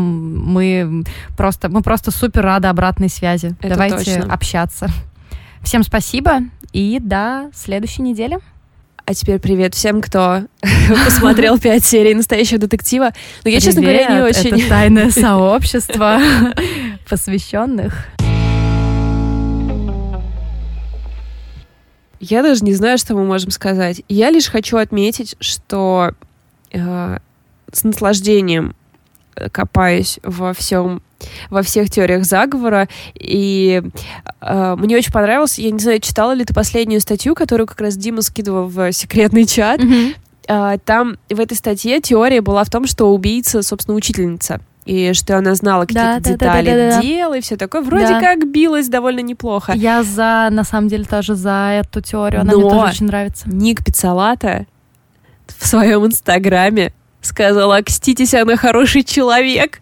Мы 0.46 1.04
просто, 1.36 1.68
мы 1.68 1.82
просто 1.82 2.10
супер 2.10 2.42
рады 2.42 2.68
обратной 2.68 3.08
связи. 3.08 3.56
Это 3.60 3.74
Давайте 3.74 3.96
точно. 3.96 4.32
общаться. 4.32 4.88
Всем 5.62 5.82
спасибо 5.82 6.40
и 6.72 6.98
до 7.00 7.50
следующей 7.54 8.02
недели. 8.02 8.38
А 9.10 9.14
теперь 9.14 9.40
привет 9.40 9.74
всем, 9.74 10.00
кто 10.00 10.42
посмотрел 11.04 11.58
пять 11.58 11.84
серий 11.84 12.14
настоящего 12.14 12.60
детектива. 12.60 13.10
Но 13.42 13.50
я, 13.50 13.58
честно 13.58 13.82
говоря, 13.82 14.08
не 14.08 14.22
очень. 14.22 14.56
Это 14.56 14.68
тайное 14.68 15.10
сообщество 15.10 16.20
посвященных. 17.08 18.06
Я 22.20 22.44
даже 22.44 22.64
не 22.64 22.72
знаю, 22.72 22.98
что 22.98 23.16
мы 23.16 23.24
можем 23.24 23.50
сказать. 23.50 24.02
Я 24.08 24.30
лишь 24.30 24.46
хочу 24.46 24.76
отметить, 24.76 25.34
что 25.40 26.12
э, 26.70 27.18
с 27.72 27.82
наслаждением 27.82 28.76
копаюсь 29.52 30.18
во 30.22 30.52
всем 30.52 31.02
во 31.50 31.62
всех 31.62 31.90
теориях 31.90 32.24
заговора. 32.24 32.88
И 33.14 33.82
э, 34.40 34.76
мне 34.78 34.96
очень 34.96 35.12
понравилось. 35.12 35.58
Я 35.58 35.70
не 35.70 35.78
знаю, 35.78 36.00
читала 36.00 36.32
ли 36.32 36.44
ты 36.44 36.54
последнюю 36.54 37.00
статью, 37.00 37.34
которую 37.34 37.66
как 37.66 37.80
раз 37.80 37.96
Дима 37.96 38.22
скидывал 38.22 38.68
в 38.68 38.90
секретный 38.92 39.44
чат. 39.46 39.80
Mm-hmm. 39.80 40.14
Э, 40.48 40.78
там 40.84 41.18
в 41.28 41.38
этой 41.38 41.56
статье 41.56 42.00
теория 42.00 42.40
была 42.40 42.64
в 42.64 42.70
том, 42.70 42.86
что 42.86 43.12
убийца, 43.12 43.62
собственно, 43.62 43.96
учительница 43.96 44.60
и 44.86 45.12
что 45.12 45.36
она 45.38 45.54
знала 45.54 45.82
какие-то 45.82 46.20
да, 46.20 46.30
детали 46.30 46.66
да, 46.66 46.76
да, 46.76 46.90
да, 46.90 46.96
да, 46.96 47.02
дела 47.02 47.36
и 47.36 47.40
все 47.40 47.56
такое. 47.56 47.82
Вроде 47.82 48.08
да. 48.08 48.20
как 48.20 48.50
билась 48.50 48.88
довольно 48.88 49.20
неплохо. 49.20 49.72
Я 49.72 50.02
за, 50.02 50.48
на 50.50 50.64
самом 50.64 50.88
деле, 50.88 51.04
тоже 51.04 51.34
за 51.34 51.82
эту 51.82 52.00
теорию. 52.00 52.40
Она 52.40 52.52
Но 52.52 52.60
мне 52.60 52.70
тоже 52.70 52.86
очень 52.86 53.06
нравится. 53.06 53.48
Ник 53.48 53.84
Пиццалата 53.84 54.66
в 55.46 55.66
своем 55.66 56.06
инстаграме 56.06 56.92
сказала, 57.20 57.76
окститесь, 57.76 58.34
она 58.34 58.56
хороший 58.56 59.02
человек. 59.02 59.80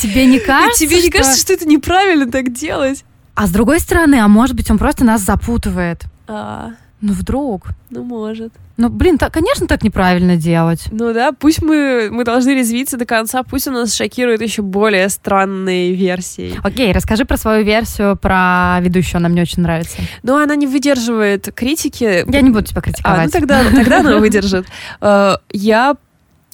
Тебе 0.00 0.26
не 0.26 0.38
кажется? 0.38 0.86
Тебе 0.86 1.02
не 1.02 1.10
кажется, 1.10 1.38
что 1.38 1.52
это 1.52 1.66
неправильно 1.66 2.30
так 2.30 2.52
делать? 2.52 3.04
А 3.34 3.46
с 3.46 3.50
другой 3.50 3.80
стороны, 3.80 4.16
а 4.16 4.28
может 4.28 4.56
быть, 4.56 4.70
он 4.70 4.78
просто 4.78 5.04
нас 5.04 5.22
запутывает. 5.22 6.04
А. 6.26 6.70
Ну, 7.00 7.12
вдруг. 7.12 7.68
Ну, 7.90 8.02
может. 8.02 8.52
Ну, 8.78 8.90
блин, 8.90 9.18
так, 9.18 9.32
конечно, 9.32 9.66
так 9.66 9.82
неправильно 9.82 10.36
делать. 10.36 10.84
Ну 10.92 11.12
да, 11.12 11.32
пусть 11.32 11.60
мы, 11.60 12.10
мы 12.12 12.22
должны 12.22 12.50
резвиться 12.50 12.96
до 12.96 13.06
конца, 13.06 13.42
пусть 13.42 13.66
у 13.66 13.72
нас 13.72 13.92
шокируют 13.92 14.40
еще 14.40 14.62
более 14.62 15.08
странные 15.08 15.94
версии. 15.94 16.54
Окей, 16.62 16.92
расскажи 16.92 17.24
про 17.24 17.36
свою 17.36 17.64
версию 17.64 18.16
про 18.16 18.78
ведущую, 18.80 19.18
она 19.18 19.28
мне 19.28 19.42
очень 19.42 19.64
нравится. 19.64 19.96
Ну, 20.22 20.40
она 20.40 20.54
не 20.54 20.68
выдерживает 20.68 21.52
критики. 21.52 22.24
Я 22.32 22.40
не 22.40 22.50
буду 22.50 22.66
тебя 22.66 22.80
критиковать. 22.80 23.18
А, 23.18 23.24
ну 23.24 23.30
тогда, 23.30 23.64
тогда 23.74 24.00
она 24.00 24.16
выдержит. 24.16 24.66
Э, 25.00 25.36
я 25.50 25.96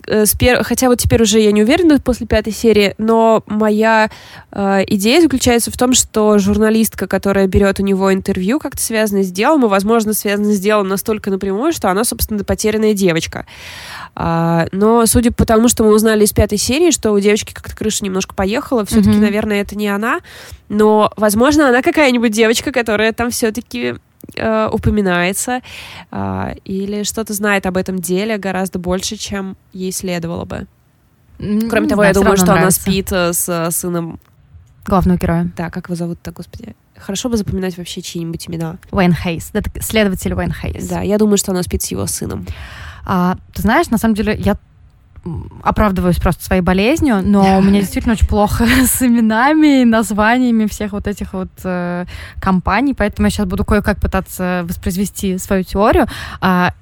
с 0.07 0.35
пер... 0.37 0.63
хотя 0.65 0.89
вот 0.89 0.99
теперь 0.99 1.23
уже 1.23 1.41
я 1.41 1.53
не 1.53 1.63
уверена 1.63 1.99
после 2.01 2.27
пятой 2.27 2.53
серии, 2.53 2.95
но 2.99 3.43
моя 3.47 4.11
э, 4.53 4.85
идея 4.89 5.21
заключается 5.21 5.71
в 5.71 5.77
том, 5.77 5.95
что 5.95 6.39
журналистка, 6.39 7.07
которая 7.07 7.47
берет 7.47 7.81
у 7.81 7.83
него 7.83 8.13
интервью, 8.13 8.59
как-то 8.59 8.83
связано 8.83 9.23
с 9.23 9.31
делом, 9.31 9.65
и, 9.65 9.69
возможно, 9.69 10.15
связано 10.15 10.53
с 10.53 10.61
делом 10.61 10.89
настолько 10.89 11.31
напрямую, 11.31 11.73
что 11.73 11.91
она, 11.91 12.05
собственно, 12.05 12.45
потерянная 12.45 12.95
девочка. 12.95 13.47
А, 14.15 14.67
но 14.73 15.07
судя 15.07 15.33
по 15.33 15.45
тому, 15.45 15.69
что 15.69 15.85
мы 15.85 15.95
узнали 15.95 16.25
из 16.25 16.33
пятой 16.33 16.59
серии, 16.59 16.91
что 16.91 17.13
у 17.13 17.21
девочки 17.21 17.53
как-то 17.53 17.77
крыша 17.77 18.05
немножко 18.05 18.35
поехала, 18.35 18.85
все-таки, 18.85 19.11
mm-hmm. 19.11 19.21
наверное, 19.21 19.61
это 19.61 19.77
не 19.77 19.89
она, 19.89 20.21
но, 20.69 21.13
возможно, 21.17 21.69
она 21.69 21.83
какая-нибудь 21.83 22.33
девочка, 22.33 22.73
которая 22.73 23.13
там 23.13 23.31
все-таки 23.31 23.97
э, 24.37 24.69
упоминается 24.73 25.61
э, 26.11 26.55
или 26.65 27.03
что-то 27.03 27.33
знает 27.33 27.67
об 27.67 27.77
этом 27.77 27.99
деле 27.99 28.39
гораздо 28.39 28.79
больше, 28.79 29.17
чем 29.17 29.57
ей 29.73 29.93
следовало 29.93 30.45
бы. 30.45 30.67
Кроме 31.39 31.89
того, 31.89 32.03
да, 32.03 32.09
я 32.09 32.15
думаю, 32.15 32.37
что 32.37 32.47
нравится. 32.47 32.63
она 32.63 32.71
спит 32.71 33.13
э, 33.13 33.33
с 33.33 33.49
э, 33.49 33.71
сыном 33.71 34.21
главного 34.87 35.19
героя. 35.19 35.51
Да, 35.57 35.71
как 35.71 35.87
его 35.87 35.97
зовут-то, 35.97 36.31
господи. 36.31 36.77
Хорошо 36.97 37.29
бы 37.29 37.37
запоминать 37.37 37.77
вообще 37.77 38.03
чьи-нибудь 38.03 38.49
имена. 38.49 38.77
Уэйн 38.93 39.15
Хейс, 39.15 39.53
следователь 39.81 40.33
Уэйн 40.35 40.53
Хейс. 40.53 40.89
Да, 40.89 41.01
я 41.01 41.19
думаю, 41.19 41.37
что 41.39 41.53
она 41.53 41.63
спит 41.63 41.83
с 41.83 41.91
его 41.91 42.07
сыном. 42.07 42.47
А, 43.05 43.37
ты 43.53 43.63
знаешь, 43.63 43.89
на 43.89 43.99
самом 43.99 44.15
деле, 44.15 44.37
я 44.39 44.57
оправдываюсь 45.63 46.19
просто 46.19 46.45
своей 46.45 46.63
болезнью, 46.63 47.21
но 47.23 47.59
у 47.59 47.63
меня 47.63 47.81
действительно 47.83 48.15
очень 48.15 48.27
плохо 48.27 48.67
с 48.87 49.03
именами 49.03 49.83
и 49.83 49.85
названиями 49.85 50.67
всех 50.67 50.93
вот 50.93 51.07
этих 51.07 51.33
вот 51.33 51.51
э, 51.65 52.07
компаний, 52.41 52.95
поэтому 52.95 53.27
я 53.27 53.31
сейчас 53.31 53.47
буду 53.47 53.65
кое-как 53.65 54.01
пытаться 54.01 54.65
воспроизвести 54.69 55.39
свою 55.39 55.65
теорию. 55.65 56.07
А, 56.41 56.73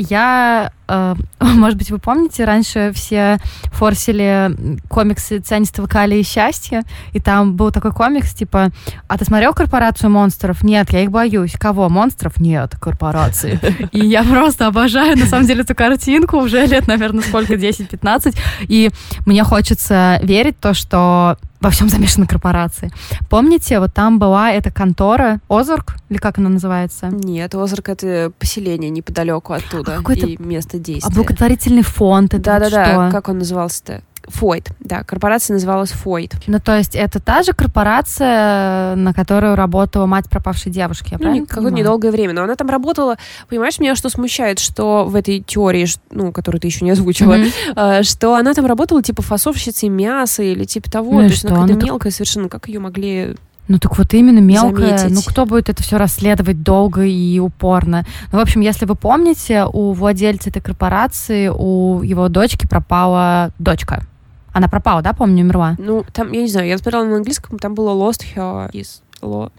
я, 0.00 0.72
э, 0.86 1.14
может 1.40 1.78
быть, 1.78 1.90
вы 1.90 1.98
помните, 1.98 2.44
раньше 2.44 2.92
все 2.94 3.38
форсили 3.72 4.50
комиксы 4.88 5.40
«Цианистого 5.40 5.86
калия 5.86 6.18
и 6.18 6.22
счастья», 6.22 6.84
и 7.12 7.20
там 7.20 7.54
был 7.54 7.70
такой 7.70 7.92
комикс, 7.92 8.34
типа, 8.34 8.70
а 9.08 9.18
ты 9.18 9.24
смотрел 9.24 9.52
«Корпорацию 9.52 10.10
монстров»? 10.10 10.62
Нет, 10.62 10.90
я 10.90 11.02
их 11.02 11.10
боюсь. 11.10 11.52
Кого? 11.58 11.88
Монстров? 11.88 12.38
Нет, 12.38 12.76
корпорации. 12.80 13.58
И 13.92 14.04
я 14.04 14.22
просто 14.22 14.66
обожаю, 14.66 15.16
на 15.16 15.26
самом 15.26 15.46
деле, 15.46 15.62
эту 15.62 15.74
картинку 15.74 16.38
уже 16.38 16.66
лет, 16.66 16.86
наверное, 16.86 17.22
сколько, 17.22 17.54
10-15, 17.54 18.36
и 18.68 18.90
мне 19.26 19.44
хочется 19.44 20.20
верить 20.22 20.56
в 20.56 20.60
то, 20.60 20.74
что 20.74 21.36
во 21.60 21.70
всем 21.70 21.88
замешаны 21.88 22.26
корпорации. 22.26 22.90
Помните, 23.28 23.80
вот 23.80 23.92
там 23.94 24.18
была 24.18 24.52
эта 24.52 24.70
контора 24.70 25.40
Озарк, 25.48 25.96
или 26.08 26.18
как 26.18 26.38
она 26.38 26.48
называется? 26.48 27.08
Нет, 27.08 27.54
Озарк— 27.54 27.88
это 27.90 28.32
поселение 28.38 28.90
неподалеку 28.90 29.52
оттуда 29.52 30.00
а 30.04 30.12
и 30.12 30.36
место 30.40 30.78
действия. 30.78 31.10
А 31.10 31.14
благотворительный 31.14 31.82
фонд, 31.82 32.34
это 32.34 32.42
Да-да-да, 32.42 33.10
как 33.10 33.28
он 33.28 33.38
назывался-то? 33.38 34.02
Фойд, 34.28 34.70
да, 34.80 35.02
корпорация 35.04 35.54
называлась 35.54 35.90
Фойд. 35.90 36.34
Ну, 36.46 36.60
то 36.60 36.76
есть 36.76 36.94
это 36.94 37.20
та 37.20 37.42
же 37.42 37.52
корпорация, 37.52 38.94
на 38.94 39.12
которую 39.12 39.56
работала 39.56 40.06
мать 40.06 40.28
пропавшей 40.28 40.70
девушки, 40.70 41.16
я 41.18 41.18
ну, 41.18 41.46
какое-то 41.46 41.74
недолгое 41.74 42.12
время, 42.12 42.34
но 42.34 42.42
она 42.42 42.54
там 42.54 42.68
работала, 42.68 43.16
понимаешь, 43.48 43.78
меня 43.78 43.96
что 43.96 44.08
смущает, 44.08 44.58
что 44.58 45.04
в 45.04 45.14
этой 45.14 45.40
теории, 45.40 45.86
ну, 46.10 46.32
которую 46.32 46.60
ты 46.60 46.68
еще 46.68 46.84
не 46.84 46.90
озвучила, 46.92 47.38
mm-hmm. 47.38 48.02
что 48.02 48.34
она 48.34 48.54
там 48.54 48.66
работала 48.66 49.02
типа 49.02 49.22
фасовщицей 49.22 49.88
мяса 49.88 50.42
или 50.42 50.64
типа 50.64 50.90
того, 50.90 51.12
ну, 51.12 51.20
то 51.20 51.24
есть 51.26 51.44
она 51.44 51.62
какая-то 51.62 51.86
мелкая 51.86 52.12
совершенно, 52.12 52.48
как 52.48 52.68
ее 52.68 52.80
могли 52.80 53.36
ну 53.68 53.78
так 53.78 53.98
вот 53.98 54.12
именно 54.14 54.38
мелкая. 54.38 54.96
Заметить. 54.96 55.14
Ну 55.14 55.22
кто 55.22 55.44
будет 55.44 55.68
это 55.68 55.82
все 55.82 55.98
расследовать 55.98 56.62
долго 56.62 57.04
и 57.04 57.38
упорно? 57.38 58.06
Ну, 58.32 58.38
в 58.38 58.40
общем, 58.40 58.62
если 58.62 58.86
вы 58.86 58.94
помните, 58.94 59.66
у 59.70 59.92
владельца 59.92 60.48
этой 60.48 60.62
корпорации, 60.62 61.48
у 61.48 62.00
его 62.02 62.28
дочки 62.28 62.66
пропала 62.66 63.52
дочка. 63.58 64.06
Она 64.52 64.68
пропала, 64.68 65.02
да, 65.02 65.12
помню, 65.12 65.44
умерла? 65.44 65.76
Ну, 65.78 66.04
там, 66.12 66.32
я 66.32 66.42
не 66.42 66.48
знаю, 66.48 66.68
я 66.68 66.78
смотрела 66.78 67.04
на 67.04 67.16
английском, 67.16 67.58
там 67.58 67.74
было 67.74 67.90
lost 67.90 68.24
her 68.34 68.70
is 68.72 69.00
lo. 69.20 69.50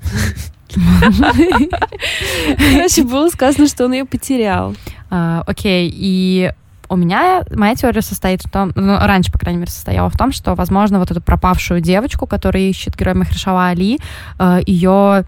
Короче, 2.58 3.04
было 3.04 3.30
сказано, 3.30 3.68
что 3.68 3.86
он 3.86 3.94
ее 3.94 4.06
потерял. 4.06 4.76
А, 5.10 5.44
окей, 5.48 5.92
и 5.94 6.54
у 6.90 6.96
меня 6.96 7.44
моя 7.52 7.76
теория 7.76 8.02
состоит 8.02 8.42
в 8.44 8.50
том, 8.50 8.72
ну, 8.76 8.98
раньше, 9.00 9.32
по 9.32 9.40
крайней 9.40 9.60
мере, 9.60 9.72
состояла 9.72 10.10
в 10.10 10.18
том, 10.18 10.32
что, 10.32 10.56
возможно, 10.56 11.00
вот 11.00 11.12
эту 11.12 11.22
пропавшую 11.22 11.82
девочку, 11.82 12.26
которая 12.26 12.64
ищет 12.64 12.96
героя 12.98 13.16
Махершала 13.16 13.68
Али, 13.68 14.00
э, 14.40 14.60
ее 14.66 15.24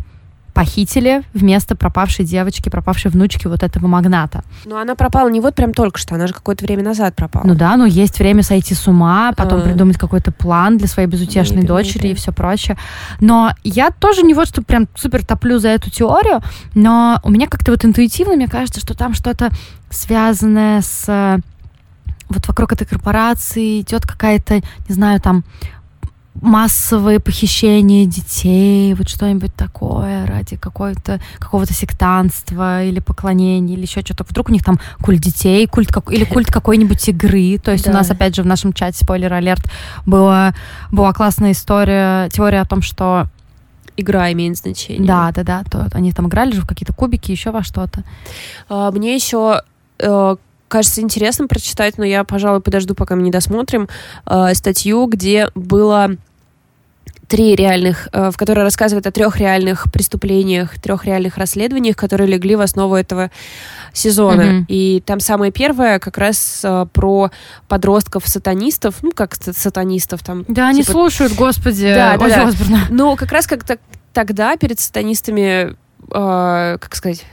похитили 0.54 1.24
вместо 1.34 1.76
пропавшей 1.76 2.26
девочки, 2.26 2.70
пропавшей 2.70 3.12
внучки 3.12 3.48
вот 3.48 3.64
этого 3.64 3.88
магната. 3.88 4.44
Но 4.66 4.78
она 4.78 4.96
пропала 4.96 5.30
не 5.30 5.40
вот 5.40 5.56
прям 5.56 5.74
только 5.74 6.00
что, 6.00 6.16
она 6.16 6.28
же 6.28 6.34
какое-то 6.34 6.66
время 6.66 6.84
назад 6.84 7.16
пропала. 7.16 7.44
Ну 7.46 7.56
да, 7.56 7.78
но 7.78 7.86
есть 7.86 8.20
время 8.20 8.44
сойти 8.44 8.74
с 8.74 8.88
ума, 8.88 9.34
потом 9.36 9.60
а. 9.60 9.64
придумать 9.64 9.98
какой-то 9.98 10.32
план 10.32 10.78
для 10.78 10.88
своей 10.88 11.08
безутешной 11.08 11.64
maybe, 11.64 11.68
дочери 11.68 12.08
maybe. 12.08 12.12
и 12.12 12.16
все 12.16 12.32
прочее. 12.32 12.78
Но 13.20 13.52
я 13.64 13.92
тоже 13.92 14.24
не 14.24 14.34
вот 14.34 14.48
что 14.48 14.62
прям 14.62 14.88
супер 14.96 15.26
топлю 15.26 15.60
за 15.60 15.70
эту 15.70 15.90
теорию, 15.90 16.42
но 16.74 17.20
у 17.24 17.30
меня 17.30 17.48
как-то 17.48 17.72
вот 17.72 17.86
интуитивно, 17.86 18.36
мне 18.36 18.48
кажется, 18.48 18.80
что 18.80 18.96
там 18.96 19.14
что-то 19.14 19.50
связанное 19.90 20.82
с 20.82 21.42
вот 22.30 22.48
вокруг 22.48 22.72
этой 22.72 22.86
корпорации 22.86 23.82
идет 23.82 24.08
какая-то, 24.08 24.56
не 24.56 24.96
знаю, 24.96 25.20
там 25.20 25.44
массовые 26.36 27.20
похищения 27.20 28.06
детей, 28.06 28.94
вот 28.94 29.10
что-нибудь 29.10 29.54
такое 29.54 30.26
ради 30.26 30.56
какого-то 30.56 31.20
какого-то 31.40 31.74
сектанства 31.74 32.84
или 32.84 33.00
поклонения 33.00 33.76
или 33.76 33.82
еще 33.82 34.02
что-то. 34.02 34.24
Вдруг 34.24 34.50
у 34.50 34.52
них 34.54 34.64
там 34.64 34.80
культ 35.02 35.20
детей, 35.20 35.68
культ 35.68 35.92
как, 35.92 36.12
или 36.12 36.24
культ 36.24 36.48
какой-нибудь 36.48 37.10
игры. 37.10 37.58
То 37.58 37.72
есть 37.72 37.86
да. 37.86 37.92
у 37.92 37.94
нас 37.94 38.10
опять 38.10 38.36
же 38.36 38.44
в 38.44 38.46
нашем 38.46 38.72
чате 38.74 38.98
спойлер 39.04 39.34
алерт 39.34 39.64
была 40.06 40.54
была 40.92 41.12
классная 41.14 41.52
история, 41.52 42.30
теория 42.30 42.62
о 42.62 42.66
том, 42.66 42.82
что 42.82 43.28
игра 43.98 44.32
имеет 44.32 44.58
значение. 44.58 45.06
Да, 45.06 45.32
да, 45.32 45.44
да. 45.44 45.64
То 45.70 45.90
они 45.94 46.14
там 46.14 46.28
играли 46.28 46.54
же 46.54 46.62
в 46.62 46.68
какие-то 46.68 46.94
кубики, 46.94 47.32
еще 47.32 47.52
во 47.52 47.64
что-то. 47.64 48.04
А, 48.70 48.92
мне 48.92 49.16
еще 49.16 49.62
э, 50.00 50.36
кажется 50.72 51.02
интересным 51.02 51.48
прочитать, 51.48 51.98
но 51.98 52.06
я, 52.06 52.24
пожалуй, 52.24 52.62
подожду, 52.62 52.96
пока 52.96 53.16
мы 53.16 53.22
не 53.22 53.32
досмотрим 53.32 53.90
э, 54.26 54.54
статью, 54.56 55.06
где 55.06 55.50
было 55.54 56.16
три 57.32 57.56
реальных, 57.56 58.10
э, 58.12 58.30
в 58.30 58.38
которой 58.38 58.62
рассказывает 58.64 59.08
о 59.08 59.12
трех 59.12 59.38
реальных 59.38 59.90
преступлениях, 59.92 60.78
трех 60.82 61.06
реальных 61.06 61.38
расследованиях, 61.38 61.96
которые 61.96 62.28
легли 62.28 62.56
в 62.56 62.62
основу 62.62 62.96
этого 62.96 63.32
сезона. 63.94 64.42
Mm-hmm. 64.42 64.66
И 64.68 65.04
там 65.06 65.22
самое 65.22 65.52
первое 65.52 66.00
как 66.00 66.18
раз 66.18 66.62
э, 66.64 66.86
про 66.92 67.32
подростков-сатанистов, 67.70 68.96
ну, 69.02 69.12
как 69.12 69.36
сатанистов 69.36 70.24
там. 70.24 70.44
Да, 70.48 70.54
типа... 70.54 70.68
они 70.68 70.84
слушают, 70.84 71.34
господи, 71.34 71.94
да, 71.94 72.18
да, 72.18 72.52
да. 72.52 72.80
Ну, 72.90 73.16
как 73.16 73.32
раз 73.32 73.48
как-то 73.48 73.78
тогда 74.12 74.58
перед 74.58 74.80
сатанистами, 74.80 75.72
э, 75.72 76.78
как 76.80 76.96
сказать 76.96 77.26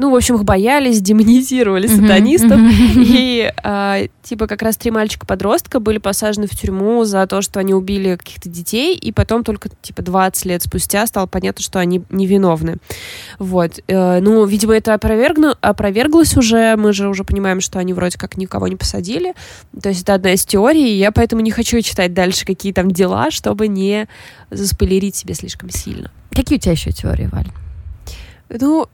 ну, 0.00 0.10
в 0.10 0.16
общем, 0.16 0.36
их 0.36 0.44
боялись, 0.44 1.00
демонизировали 1.00 1.86
сатанистов. 1.86 2.58
И 2.96 3.52
э, 3.62 4.06
типа 4.22 4.46
как 4.46 4.62
раз 4.62 4.76
три 4.76 4.90
мальчика-подростка 4.90 5.78
были 5.78 5.98
посажены 5.98 6.46
в 6.46 6.50
тюрьму 6.50 7.04
за 7.04 7.26
то, 7.26 7.42
что 7.42 7.60
они 7.60 7.74
убили 7.74 8.16
каких-то 8.16 8.48
детей, 8.48 8.96
и 8.96 9.12
потом 9.12 9.44
только 9.44 9.68
типа 9.82 10.02
20 10.02 10.44
лет 10.46 10.62
спустя 10.62 11.06
стало 11.06 11.26
понятно, 11.26 11.62
что 11.62 11.78
они 11.78 12.02
невиновны. 12.10 12.76
Вот. 13.38 13.80
Э, 13.88 14.20
ну, 14.20 14.44
видимо, 14.46 14.74
это 14.74 14.94
опровергну, 14.94 15.54
опроверглось 15.60 16.36
уже, 16.36 16.76
мы 16.76 16.92
же 16.92 17.08
уже 17.08 17.24
понимаем, 17.24 17.60
что 17.60 17.78
они 17.78 17.92
вроде 17.92 18.18
как 18.18 18.36
никого 18.36 18.68
не 18.68 18.76
посадили. 18.76 19.34
То 19.80 19.90
есть 19.90 20.02
это 20.02 20.14
одна 20.14 20.32
из 20.32 20.44
теорий, 20.44 20.94
и 20.94 20.98
я 20.98 21.12
поэтому 21.12 21.42
не 21.42 21.50
хочу 21.50 21.80
читать 21.82 22.14
дальше 22.14 22.44
какие 22.46 22.72
там 22.72 22.90
дела, 22.90 23.30
чтобы 23.30 23.68
не 23.68 24.08
заспойлерить 24.50 25.16
себе 25.16 25.34
слишком 25.34 25.70
сильно. 25.70 26.10
Какие 26.30 26.58
у 26.58 26.60
тебя 26.60 26.72
еще 26.72 26.90
теории, 26.90 27.28
Валь? 27.30 27.48
Ну, 28.48 28.88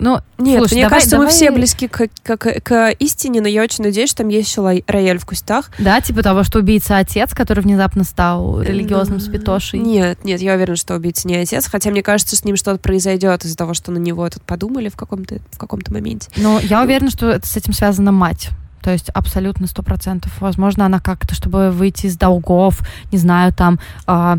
ну, 0.00 0.20
нет, 0.38 0.58
Слушай, 0.58 0.72
мне 0.72 0.82
давай, 0.84 0.98
кажется, 0.98 1.10
давай... 1.16 1.26
мы 1.26 1.32
все 1.32 1.50
близки 1.50 1.86
к, 1.86 2.08
к, 2.22 2.36
к, 2.36 2.60
к 2.60 2.90
истине, 2.98 3.42
но 3.42 3.48
я 3.48 3.62
очень 3.62 3.84
надеюсь, 3.84 4.08
что 4.08 4.18
там 4.18 4.28
есть 4.28 4.48
еще 4.48 4.82
рояль 4.86 5.18
в 5.18 5.26
кустах. 5.26 5.70
Да, 5.78 6.00
типа 6.00 6.22
того, 6.22 6.42
что 6.42 6.58
убийца 6.58 6.96
отец, 6.96 7.34
который 7.34 7.60
внезапно 7.60 8.04
стал 8.04 8.62
религиозным 8.62 9.20
святошей. 9.20 9.78
Нет, 9.78 10.24
нет, 10.24 10.40
я 10.40 10.54
уверена, 10.54 10.76
что 10.76 10.94
убийца 10.94 11.28
не 11.28 11.36
отец, 11.36 11.68
хотя 11.70 11.90
мне 11.90 12.02
кажется, 12.02 12.34
с 12.34 12.44
ним 12.44 12.56
что-то 12.56 12.78
произойдет 12.78 13.44
из-за 13.44 13.56
того, 13.56 13.74
что 13.74 13.92
на 13.92 13.98
него 13.98 14.28
тут 14.30 14.42
подумали 14.42 14.88
в 14.88 14.96
каком-то 14.96 15.38
в 15.50 15.58
каком-то 15.58 15.92
моменте. 15.92 16.30
Но 16.36 16.58
я 16.60 16.82
уверена, 16.82 17.10
что 17.10 17.28
это 17.28 17.46
с 17.46 17.56
этим 17.56 17.74
связана 17.74 18.10
мать. 18.10 18.50
То 18.82 18.90
есть 18.90 19.10
абсолютно 19.10 19.66
сто 19.66 19.82
процентов. 19.82 20.32
Возможно, 20.40 20.86
она 20.86 21.00
как-то, 21.00 21.34
чтобы 21.34 21.70
выйти 21.70 22.06
из 22.06 22.16
долгов, 22.16 22.80
не 23.12 23.18
знаю, 23.18 23.52
там 23.52 23.78
э, 24.06 24.36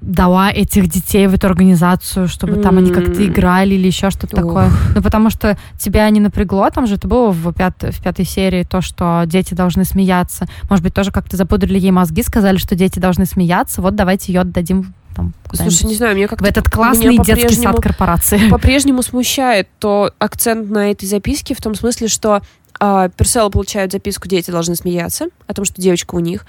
дала 0.00 0.50
этих 0.50 0.88
детей 0.88 1.26
в 1.26 1.34
эту 1.34 1.46
организацию, 1.46 2.28
чтобы 2.28 2.54
mm-hmm. 2.54 2.62
там 2.62 2.78
они 2.78 2.90
как-то 2.90 3.24
играли 3.24 3.74
или 3.74 3.86
еще 3.86 4.10
что-то 4.10 4.36
такое. 4.36 4.70
Ну, 4.94 5.02
потому 5.02 5.30
что 5.30 5.56
тебя 5.78 6.08
не 6.10 6.20
напрягло, 6.20 6.70
там 6.70 6.86
же 6.86 6.94
это 6.94 7.08
было 7.08 7.30
в, 7.30 7.52
пят, 7.52 7.82
в 7.82 8.02
пятой 8.02 8.24
серии, 8.24 8.64
то, 8.64 8.80
что 8.80 9.24
дети 9.26 9.54
должны 9.54 9.84
смеяться. 9.84 10.46
Может 10.70 10.84
быть, 10.84 10.94
тоже 10.94 11.10
как-то 11.10 11.36
запудрили 11.36 11.78
ей 11.78 11.90
мозги, 11.90 12.22
сказали, 12.22 12.56
что 12.56 12.74
дети 12.74 12.98
должны 12.98 13.26
смеяться, 13.26 13.82
вот 13.82 13.94
давайте 13.94 14.32
ее 14.32 14.40
отдадим 14.40 14.94
там, 15.14 15.32
Слушай, 15.52 15.86
не 15.86 15.94
знаю, 15.94 16.14
мне 16.14 16.28
как-то... 16.28 16.44
В 16.44 16.48
этот 16.48 16.68
классный 16.68 17.18
детский 17.18 17.54
сад 17.54 17.80
корпорации. 17.80 18.48
По-прежнему 18.50 19.02
смущает 19.02 19.68
то 19.78 20.12
акцент 20.18 20.70
на 20.70 20.90
этой 20.90 21.06
записке 21.06 21.54
в 21.54 21.60
том 21.60 21.74
смысле, 21.74 22.08
что 22.08 22.42
а, 22.80 23.08
Персела 23.08 23.48
получает 23.50 23.92
записку 23.92 24.28
«Дети 24.28 24.50
должны 24.50 24.74
смеяться» 24.76 25.26
о 25.46 25.54
том, 25.54 25.64
что 25.64 25.80
девочка 25.80 26.14
у 26.14 26.20
них, 26.20 26.44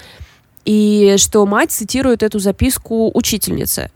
и 0.66 1.16
что 1.18 1.46
мать 1.46 1.72
цитирует 1.72 2.24
эту 2.24 2.40
записку 2.40 3.12
учительнице. 3.14 3.92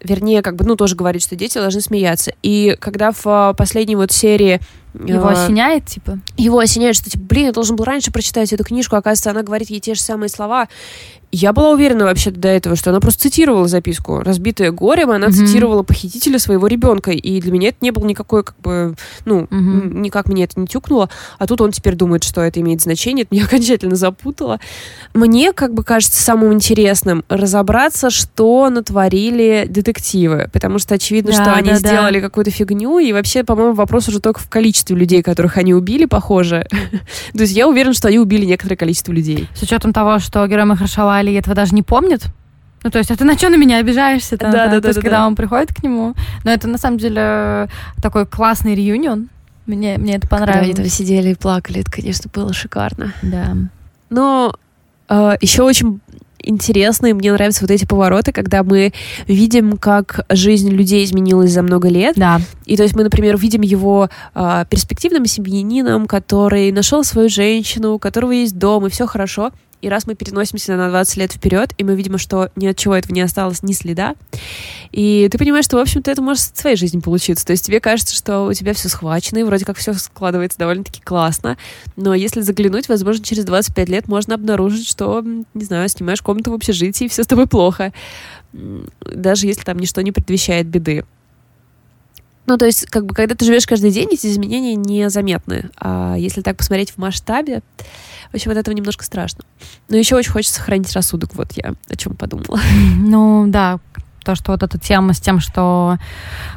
Вернее, 0.00 0.42
как 0.42 0.56
бы, 0.56 0.64
ну, 0.64 0.74
тоже 0.74 0.96
говорит, 0.96 1.22
что 1.22 1.36
дети 1.36 1.58
должны 1.58 1.80
смеяться. 1.80 2.32
И 2.42 2.76
когда 2.80 3.12
в 3.12 3.22
а, 3.26 3.54
последней 3.54 3.96
вот 3.96 4.10
серии 4.10 4.60
его 4.94 5.30
э, 5.30 5.32
осеняет, 5.32 5.86
типа? 5.86 6.18
Его 6.36 6.58
осеняет, 6.58 6.96
что, 6.96 7.08
типа, 7.08 7.24
блин, 7.24 7.46
я 7.46 7.52
должен 7.52 7.76
был 7.76 7.84
раньше 7.84 8.10
прочитать 8.10 8.52
эту 8.52 8.64
книжку. 8.64 8.96
Оказывается, 8.96 9.30
она 9.30 9.42
говорит 9.42 9.70
ей 9.70 9.80
те 9.80 9.94
же 9.94 10.00
самые 10.00 10.28
слова. 10.28 10.68
Я 11.34 11.54
была 11.54 11.70
уверена 11.70 12.04
вообще 12.04 12.30
до 12.30 12.48
этого, 12.48 12.76
что 12.76 12.90
она 12.90 13.00
просто 13.00 13.22
цитировала 13.22 13.66
записку. 13.66 14.20
«Разбитая 14.20 14.70
горем», 14.70 15.10
она 15.10 15.28
mm-hmm. 15.28 15.32
цитировала 15.32 15.82
похитителя 15.82 16.38
своего 16.38 16.66
ребенка. 16.66 17.10
И 17.10 17.40
для 17.40 17.50
меня 17.50 17.68
это 17.70 17.78
не 17.80 17.90
было 17.90 18.04
никакой, 18.04 18.44
как 18.44 18.54
бы, 18.60 18.94
ну, 19.24 19.44
mm-hmm. 19.44 19.94
никак 20.00 20.28
мне 20.28 20.44
это 20.44 20.60
не 20.60 20.66
тюкнуло. 20.66 21.08
А 21.38 21.46
тут 21.46 21.62
он 21.62 21.72
теперь 21.72 21.94
думает, 21.94 22.22
что 22.22 22.42
это 22.42 22.60
имеет 22.60 22.82
значение. 22.82 23.22
Это 23.22 23.34
меня 23.34 23.44
окончательно 23.46 23.96
запутало. 23.96 24.60
Мне, 25.14 25.54
как 25.54 25.72
бы, 25.72 25.84
кажется 25.84 26.22
самым 26.22 26.52
интересным 26.52 27.24
разобраться, 27.30 28.10
что 28.10 28.68
натворили 28.68 29.64
детективы. 29.66 30.50
Потому 30.52 30.78
что 30.78 30.96
очевидно, 30.96 31.32
да, 31.32 31.42
что 31.42 31.54
они 31.54 31.70
да, 31.70 31.76
сделали 31.76 32.20
да. 32.20 32.26
какую-то 32.26 32.50
фигню. 32.50 32.98
И 32.98 33.10
вообще, 33.14 33.42
по-моему, 33.42 33.72
вопрос 33.72 34.06
уже 34.06 34.20
только 34.20 34.38
в 34.40 34.50
количестве 34.50 34.96
людей, 34.96 35.22
которых 35.22 35.56
они 35.56 35.72
убили, 35.72 36.04
похоже. 36.04 36.68
То 37.32 37.40
есть 37.40 37.54
я 37.56 37.68
уверена, 37.68 37.94
что 37.94 38.08
они 38.08 38.18
убили 38.18 38.44
некоторое 38.44 38.76
количество 38.76 39.12
людей. 39.12 39.48
С 39.54 39.62
учетом 39.62 39.94
того, 39.94 40.18
что 40.18 40.46
герой 40.46 40.66
Махаршала 40.66 41.21
Али 41.22 41.34
этого 41.34 41.54
даже 41.54 41.74
не 41.74 41.82
помнит. 41.82 42.26
Ну, 42.84 42.90
то 42.90 42.98
есть, 42.98 43.10
а 43.10 43.16
ты 43.16 43.24
на 43.24 43.38
что 43.38 43.48
на 43.48 43.56
меня 43.56 43.78
обижаешься? 43.78 44.36
Да, 44.36 44.50
да, 44.50 44.68
да. 44.68 44.80
То 44.80 44.88
есть, 44.88 44.98
да, 44.98 45.02
когда 45.02 45.18
да. 45.18 45.26
он 45.28 45.36
приходит 45.36 45.72
к 45.72 45.82
нему. 45.82 46.14
Но 46.44 46.50
это, 46.50 46.68
на 46.68 46.78
самом 46.78 46.98
деле, 46.98 47.68
такой 48.02 48.26
классный 48.26 48.74
реюнион. 48.74 49.28
Мне, 49.66 49.98
мне 49.98 50.16
это 50.16 50.26
понравилось. 50.26 50.66
Когда 50.66 50.66
они 50.66 50.74
там 50.74 50.86
сидели 50.86 51.30
и 51.30 51.34
плакали, 51.34 51.80
это, 51.80 51.90
конечно, 51.92 52.28
было 52.34 52.52
шикарно. 52.52 53.14
Да. 53.22 53.56
Но 54.10 54.56
э, 55.08 55.36
еще 55.40 55.62
очень 55.62 56.00
интересно, 56.40 57.06
и 57.06 57.12
мне 57.12 57.32
нравятся 57.32 57.62
вот 57.62 57.70
эти 57.70 57.84
повороты, 57.84 58.32
когда 58.32 58.64
мы 58.64 58.92
видим, 59.28 59.76
как 59.76 60.26
жизнь 60.28 60.70
людей 60.70 61.04
изменилась 61.04 61.52
за 61.52 61.62
много 61.62 61.88
лет. 61.88 62.16
Да. 62.16 62.40
И 62.66 62.76
то 62.76 62.82
есть 62.82 62.96
мы, 62.96 63.04
например, 63.04 63.36
видим 63.36 63.60
его 63.60 64.10
э, 64.34 64.64
перспективным 64.68 65.26
семьянином, 65.26 66.08
который 66.08 66.72
нашел 66.72 67.04
свою 67.04 67.28
женщину, 67.28 67.94
у 67.94 67.98
которого 68.00 68.32
есть 68.32 68.58
дом, 68.58 68.86
и 68.86 68.90
все 68.90 69.06
хорошо. 69.06 69.52
И 69.82 69.88
раз 69.88 70.06
мы 70.06 70.14
переносимся 70.14 70.76
на 70.76 70.88
20 70.90 71.16
лет 71.16 71.32
вперед, 71.32 71.74
и 71.76 71.84
мы 71.84 71.96
видим, 71.96 72.16
что 72.16 72.50
ни 72.54 72.66
от 72.66 72.76
чего 72.76 72.94
этого 72.94 73.12
не 73.12 73.20
осталось 73.20 73.62
ни 73.62 73.72
следа, 73.72 74.14
и 74.92 75.28
ты 75.30 75.38
понимаешь, 75.38 75.64
что, 75.64 75.76
в 75.76 75.80
общем-то, 75.80 76.10
это 76.10 76.22
может 76.22 76.42
в 76.42 76.58
своей 76.58 76.76
жизни 76.76 77.00
получиться. 77.00 77.44
То 77.44 77.50
есть 77.50 77.66
тебе 77.66 77.80
кажется, 77.80 78.14
что 78.14 78.44
у 78.44 78.52
тебя 78.52 78.74
все 78.74 78.88
схвачено, 78.88 79.38
и 79.38 79.42
вроде 79.42 79.64
как 79.64 79.76
все 79.76 79.92
складывается 79.94 80.58
довольно-таки 80.58 81.00
классно. 81.02 81.58
Но 81.96 82.14
если 82.14 82.42
заглянуть, 82.42 82.88
возможно, 82.88 83.24
через 83.24 83.44
25 83.44 83.88
лет 83.88 84.08
можно 84.08 84.36
обнаружить, 84.36 84.88
что, 84.88 85.22
не 85.54 85.64
знаю, 85.64 85.88
снимаешь 85.88 86.22
комнату 86.22 86.52
в 86.52 86.54
общежитии, 86.54 87.06
и 87.06 87.08
все 87.08 87.24
с 87.24 87.26
тобой 87.26 87.48
плохо. 87.48 87.92
Даже 88.52 89.46
если 89.48 89.62
там 89.62 89.78
ничто 89.78 90.00
не 90.02 90.12
предвещает 90.12 90.68
беды. 90.68 91.04
Ну, 92.46 92.56
то 92.56 92.66
есть, 92.66 92.86
как 92.86 93.06
бы, 93.06 93.14
когда 93.14 93.34
ты 93.34 93.44
живешь 93.44 93.66
каждый 93.66 93.92
день, 93.92 94.08
эти 94.10 94.26
изменения 94.26 94.74
незаметны. 94.74 95.70
А 95.78 96.16
если 96.16 96.40
так 96.40 96.56
посмотреть 96.56 96.90
в 96.90 96.98
масштабе, 96.98 97.62
в 98.32 98.34
общем, 98.34 98.50
от 98.50 98.56
этого 98.56 98.74
немножко 98.74 99.04
страшно. 99.04 99.44
Но 99.88 99.96
еще 99.96 100.16
очень 100.16 100.32
хочется 100.32 100.56
сохранить 100.56 100.92
рассудок. 100.92 101.34
Вот 101.34 101.52
я 101.52 101.74
о 101.88 101.96
чем 101.96 102.16
подумала. 102.16 102.58
Ну, 102.96 103.44
да, 103.46 103.78
то, 104.24 104.34
что 104.34 104.52
вот 104.52 104.62
эта 104.62 104.78
тема 104.78 105.12
с 105.12 105.20
тем, 105.20 105.40
что 105.40 105.98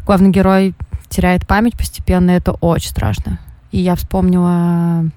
главный 0.06 0.30
герой 0.30 0.74
теряет 1.10 1.46
память 1.48 1.78
постепенно, 1.78 2.32
это 2.32 2.54
очень 2.54 2.90
страшно. 2.90 3.40
И 3.72 3.80
я 3.80 3.96
вспомнила 3.96 5.10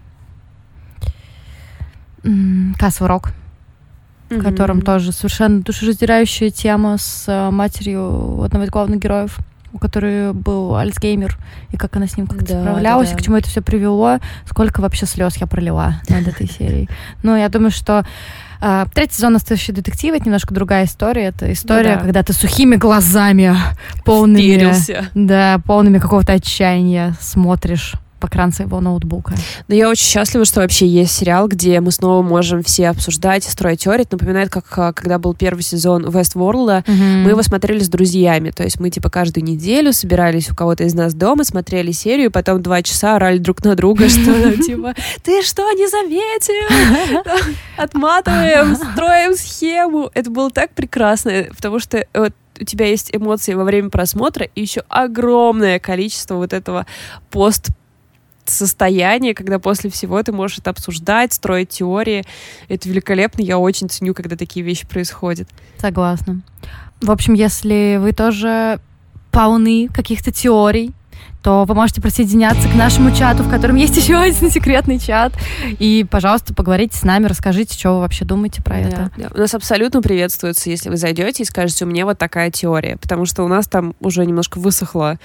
Кассовый 2.78 3.08
рок, 3.08 3.30
mm-hmm. 4.28 4.40
в 4.40 4.42
котором 4.42 4.82
тоже 4.82 5.12
совершенно 5.12 5.62
душераздирающая 5.62 6.50
тема 6.50 6.98
с 6.98 7.24
э, 7.28 7.50
матерью 7.50 8.42
одного 8.42 8.64
из 8.64 8.70
главных 8.70 8.98
героев 8.98 9.38
у 9.72 9.78
которой 9.78 10.32
был 10.32 10.76
Альцгеймер, 10.76 11.38
и 11.70 11.76
как 11.76 11.96
она 11.96 12.06
с 12.06 12.16
ним 12.16 12.26
как-то 12.26 12.46
да, 12.46 12.60
справлялась, 12.60 13.08
да, 13.08 13.14
да. 13.14 13.18
и 13.18 13.22
к 13.22 13.24
чему 13.24 13.36
это 13.36 13.48
все 13.48 13.62
привело, 13.62 14.18
сколько 14.46 14.80
вообще 14.80 15.06
слез 15.06 15.36
я 15.36 15.46
пролила 15.46 16.00
над 16.08 16.26
этой 16.26 16.48
серией. 16.48 16.88
Ну, 17.22 17.36
я 17.36 17.48
думаю, 17.48 17.70
что 17.70 18.04
Uh, 18.60 18.88
третий 18.92 19.14
сезон 19.14 19.34
«Настоящий 19.34 19.70
детектив»— 19.70 20.12
это 20.16 20.24
немножко 20.24 20.52
другая 20.52 20.86
история. 20.86 21.26
Это 21.26 21.52
история, 21.52 21.94
да. 21.94 22.00
когда 22.00 22.24
ты 22.24 22.32
сухими 22.32 22.74
глазами, 22.74 23.54
полными... 24.04 24.40
Да, 25.14 25.60
полными 25.64 26.00
какого-то 26.00 26.32
отчаяния 26.32 27.14
смотришь 27.20 27.94
в 28.20 28.24
экран 28.26 28.52
своего 28.52 28.80
ноутбука. 28.80 29.34
Но 29.68 29.74
я 29.74 29.88
очень 29.88 30.06
счастлива, 30.06 30.44
что 30.44 30.60
вообще 30.60 30.86
есть 30.86 31.12
сериал, 31.12 31.48
где 31.48 31.80
мы 31.80 31.92
снова 31.92 32.22
можем 32.22 32.62
все 32.62 32.88
обсуждать 32.88 33.44
строить 33.44 33.80
теории. 33.80 34.02
Это 34.02 34.16
напоминает, 34.16 34.50
как 34.50 34.66
а, 34.78 34.92
когда 34.92 35.18
был 35.18 35.34
первый 35.34 35.62
сезон 35.62 36.06
Westworld, 36.06 36.84
mm-hmm. 36.84 37.22
мы 37.22 37.30
его 37.30 37.42
смотрели 37.42 37.80
с 37.80 37.88
друзьями. 37.88 38.50
То 38.50 38.64
есть 38.64 38.80
мы 38.80 38.90
типа 38.90 39.10
каждую 39.10 39.44
неделю 39.44 39.92
собирались 39.92 40.50
у 40.50 40.54
кого-то 40.54 40.84
из 40.84 40.94
нас 40.94 41.14
дома, 41.14 41.44
смотрели 41.44 41.92
серию, 41.92 42.30
потом 42.30 42.62
два 42.62 42.82
часа 42.82 43.16
орали 43.16 43.38
друг 43.38 43.64
на 43.64 43.74
друга, 43.74 44.08
что 44.08 44.56
типа 44.62 44.94
«Ты 45.22 45.42
что, 45.42 45.70
не 45.72 45.88
заметил?» 45.88 47.24
Отматываем, 47.76 48.76
строим 48.76 49.36
схему. 49.36 50.10
Это 50.14 50.30
было 50.30 50.50
так 50.50 50.70
прекрасно, 50.74 51.46
потому 51.54 51.78
что 51.78 52.04
у 52.60 52.64
тебя 52.64 52.86
есть 52.86 53.14
эмоции 53.14 53.54
во 53.54 53.64
время 53.64 53.90
просмотра 53.90 54.46
и 54.54 54.60
еще 54.60 54.82
огромное 54.88 55.78
количество 55.78 56.34
вот 56.34 56.52
этого 56.52 56.86
пост 57.30 57.68
состояние, 58.52 59.34
когда 59.34 59.58
после 59.58 59.90
всего 59.90 60.22
ты 60.22 60.32
можешь 60.32 60.58
это 60.58 60.70
обсуждать, 60.70 61.32
строить 61.32 61.70
теории. 61.70 62.24
Это 62.68 62.88
великолепно. 62.88 63.42
Я 63.42 63.58
очень 63.58 63.88
ценю, 63.88 64.14
когда 64.14 64.36
такие 64.36 64.64
вещи 64.64 64.86
происходят. 64.86 65.48
Согласна. 65.78 66.42
В 67.00 67.10
общем, 67.10 67.34
если 67.34 67.98
вы 68.00 68.12
тоже 68.12 68.80
полны 69.30 69.88
каких-то 69.88 70.32
теорий, 70.32 70.92
то 71.42 71.64
вы 71.64 71.74
можете 71.74 72.00
присоединяться 72.00 72.68
к 72.68 72.74
нашему 72.74 73.14
чату, 73.14 73.42
в 73.42 73.50
котором 73.50 73.76
есть 73.76 73.96
еще 74.02 74.16
один 74.16 74.50
секретный 74.50 74.98
чат. 74.98 75.32
И, 75.78 76.04
пожалуйста, 76.10 76.54
поговорите 76.54 76.98
с 76.98 77.04
нами, 77.04 77.26
расскажите, 77.26 77.78
что 77.78 77.94
вы 77.94 78.00
вообще 78.00 78.24
думаете 78.24 78.62
про 78.62 78.74
да, 78.74 78.80
это. 78.80 79.10
Да. 79.16 79.28
У 79.34 79.38
нас 79.38 79.54
абсолютно 79.54 80.02
приветствуется, 80.02 80.70
если 80.70 80.90
вы 80.90 80.96
зайдете 80.96 81.44
и 81.44 81.46
скажете, 81.46 81.84
у 81.84 81.88
меня 81.88 82.04
вот 82.04 82.18
такая 82.18 82.50
теория, 82.50 82.96
потому 82.96 83.24
что 83.24 83.44
у 83.44 83.48
нас 83.48 83.68
там 83.68 83.94
уже 84.00 84.26
немножко 84.26 84.58
высохло 84.58 85.18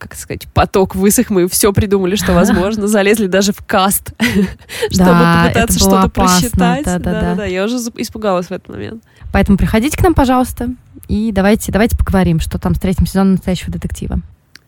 как 0.00 0.14
сказать, 0.14 0.48
поток 0.54 0.94
высох, 0.94 1.28
мы 1.28 1.46
все 1.46 1.72
придумали, 1.72 2.16
что 2.16 2.32
возможно, 2.32 2.88
залезли 2.88 3.26
даже 3.26 3.52
в 3.52 3.62
каст, 3.64 4.12
чтобы 4.90 5.10
попытаться 5.10 5.78
что-то 5.78 6.08
просчитать. 6.08 6.84
Да-да-да, 6.84 7.44
я 7.44 7.64
уже 7.64 7.76
испугалась 7.96 8.46
в 8.46 8.50
этот 8.50 8.68
момент. 8.70 9.04
Поэтому 9.30 9.58
приходите 9.58 9.96
к 9.96 10.02
нам, 10.02 10.14
пожалуйста, 10.14 10.70
и 11.06 11.30
давайте, 11.32 11.70
давайте 11.70 11.96
поговорим, 11.96 12.40
что 12.40 12.58
там 12.58 12.74
с 12.74 12.80
третьим 12.80 13.06
сезоном 13.06 13.32
настоящего 13.32 13.70
детектива. 13.70 14.20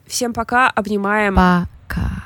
Всем 0.07 0.35
пока, 0.35 0.68
обнимаем. 0.68 1.35
Пока. 1.35 2.24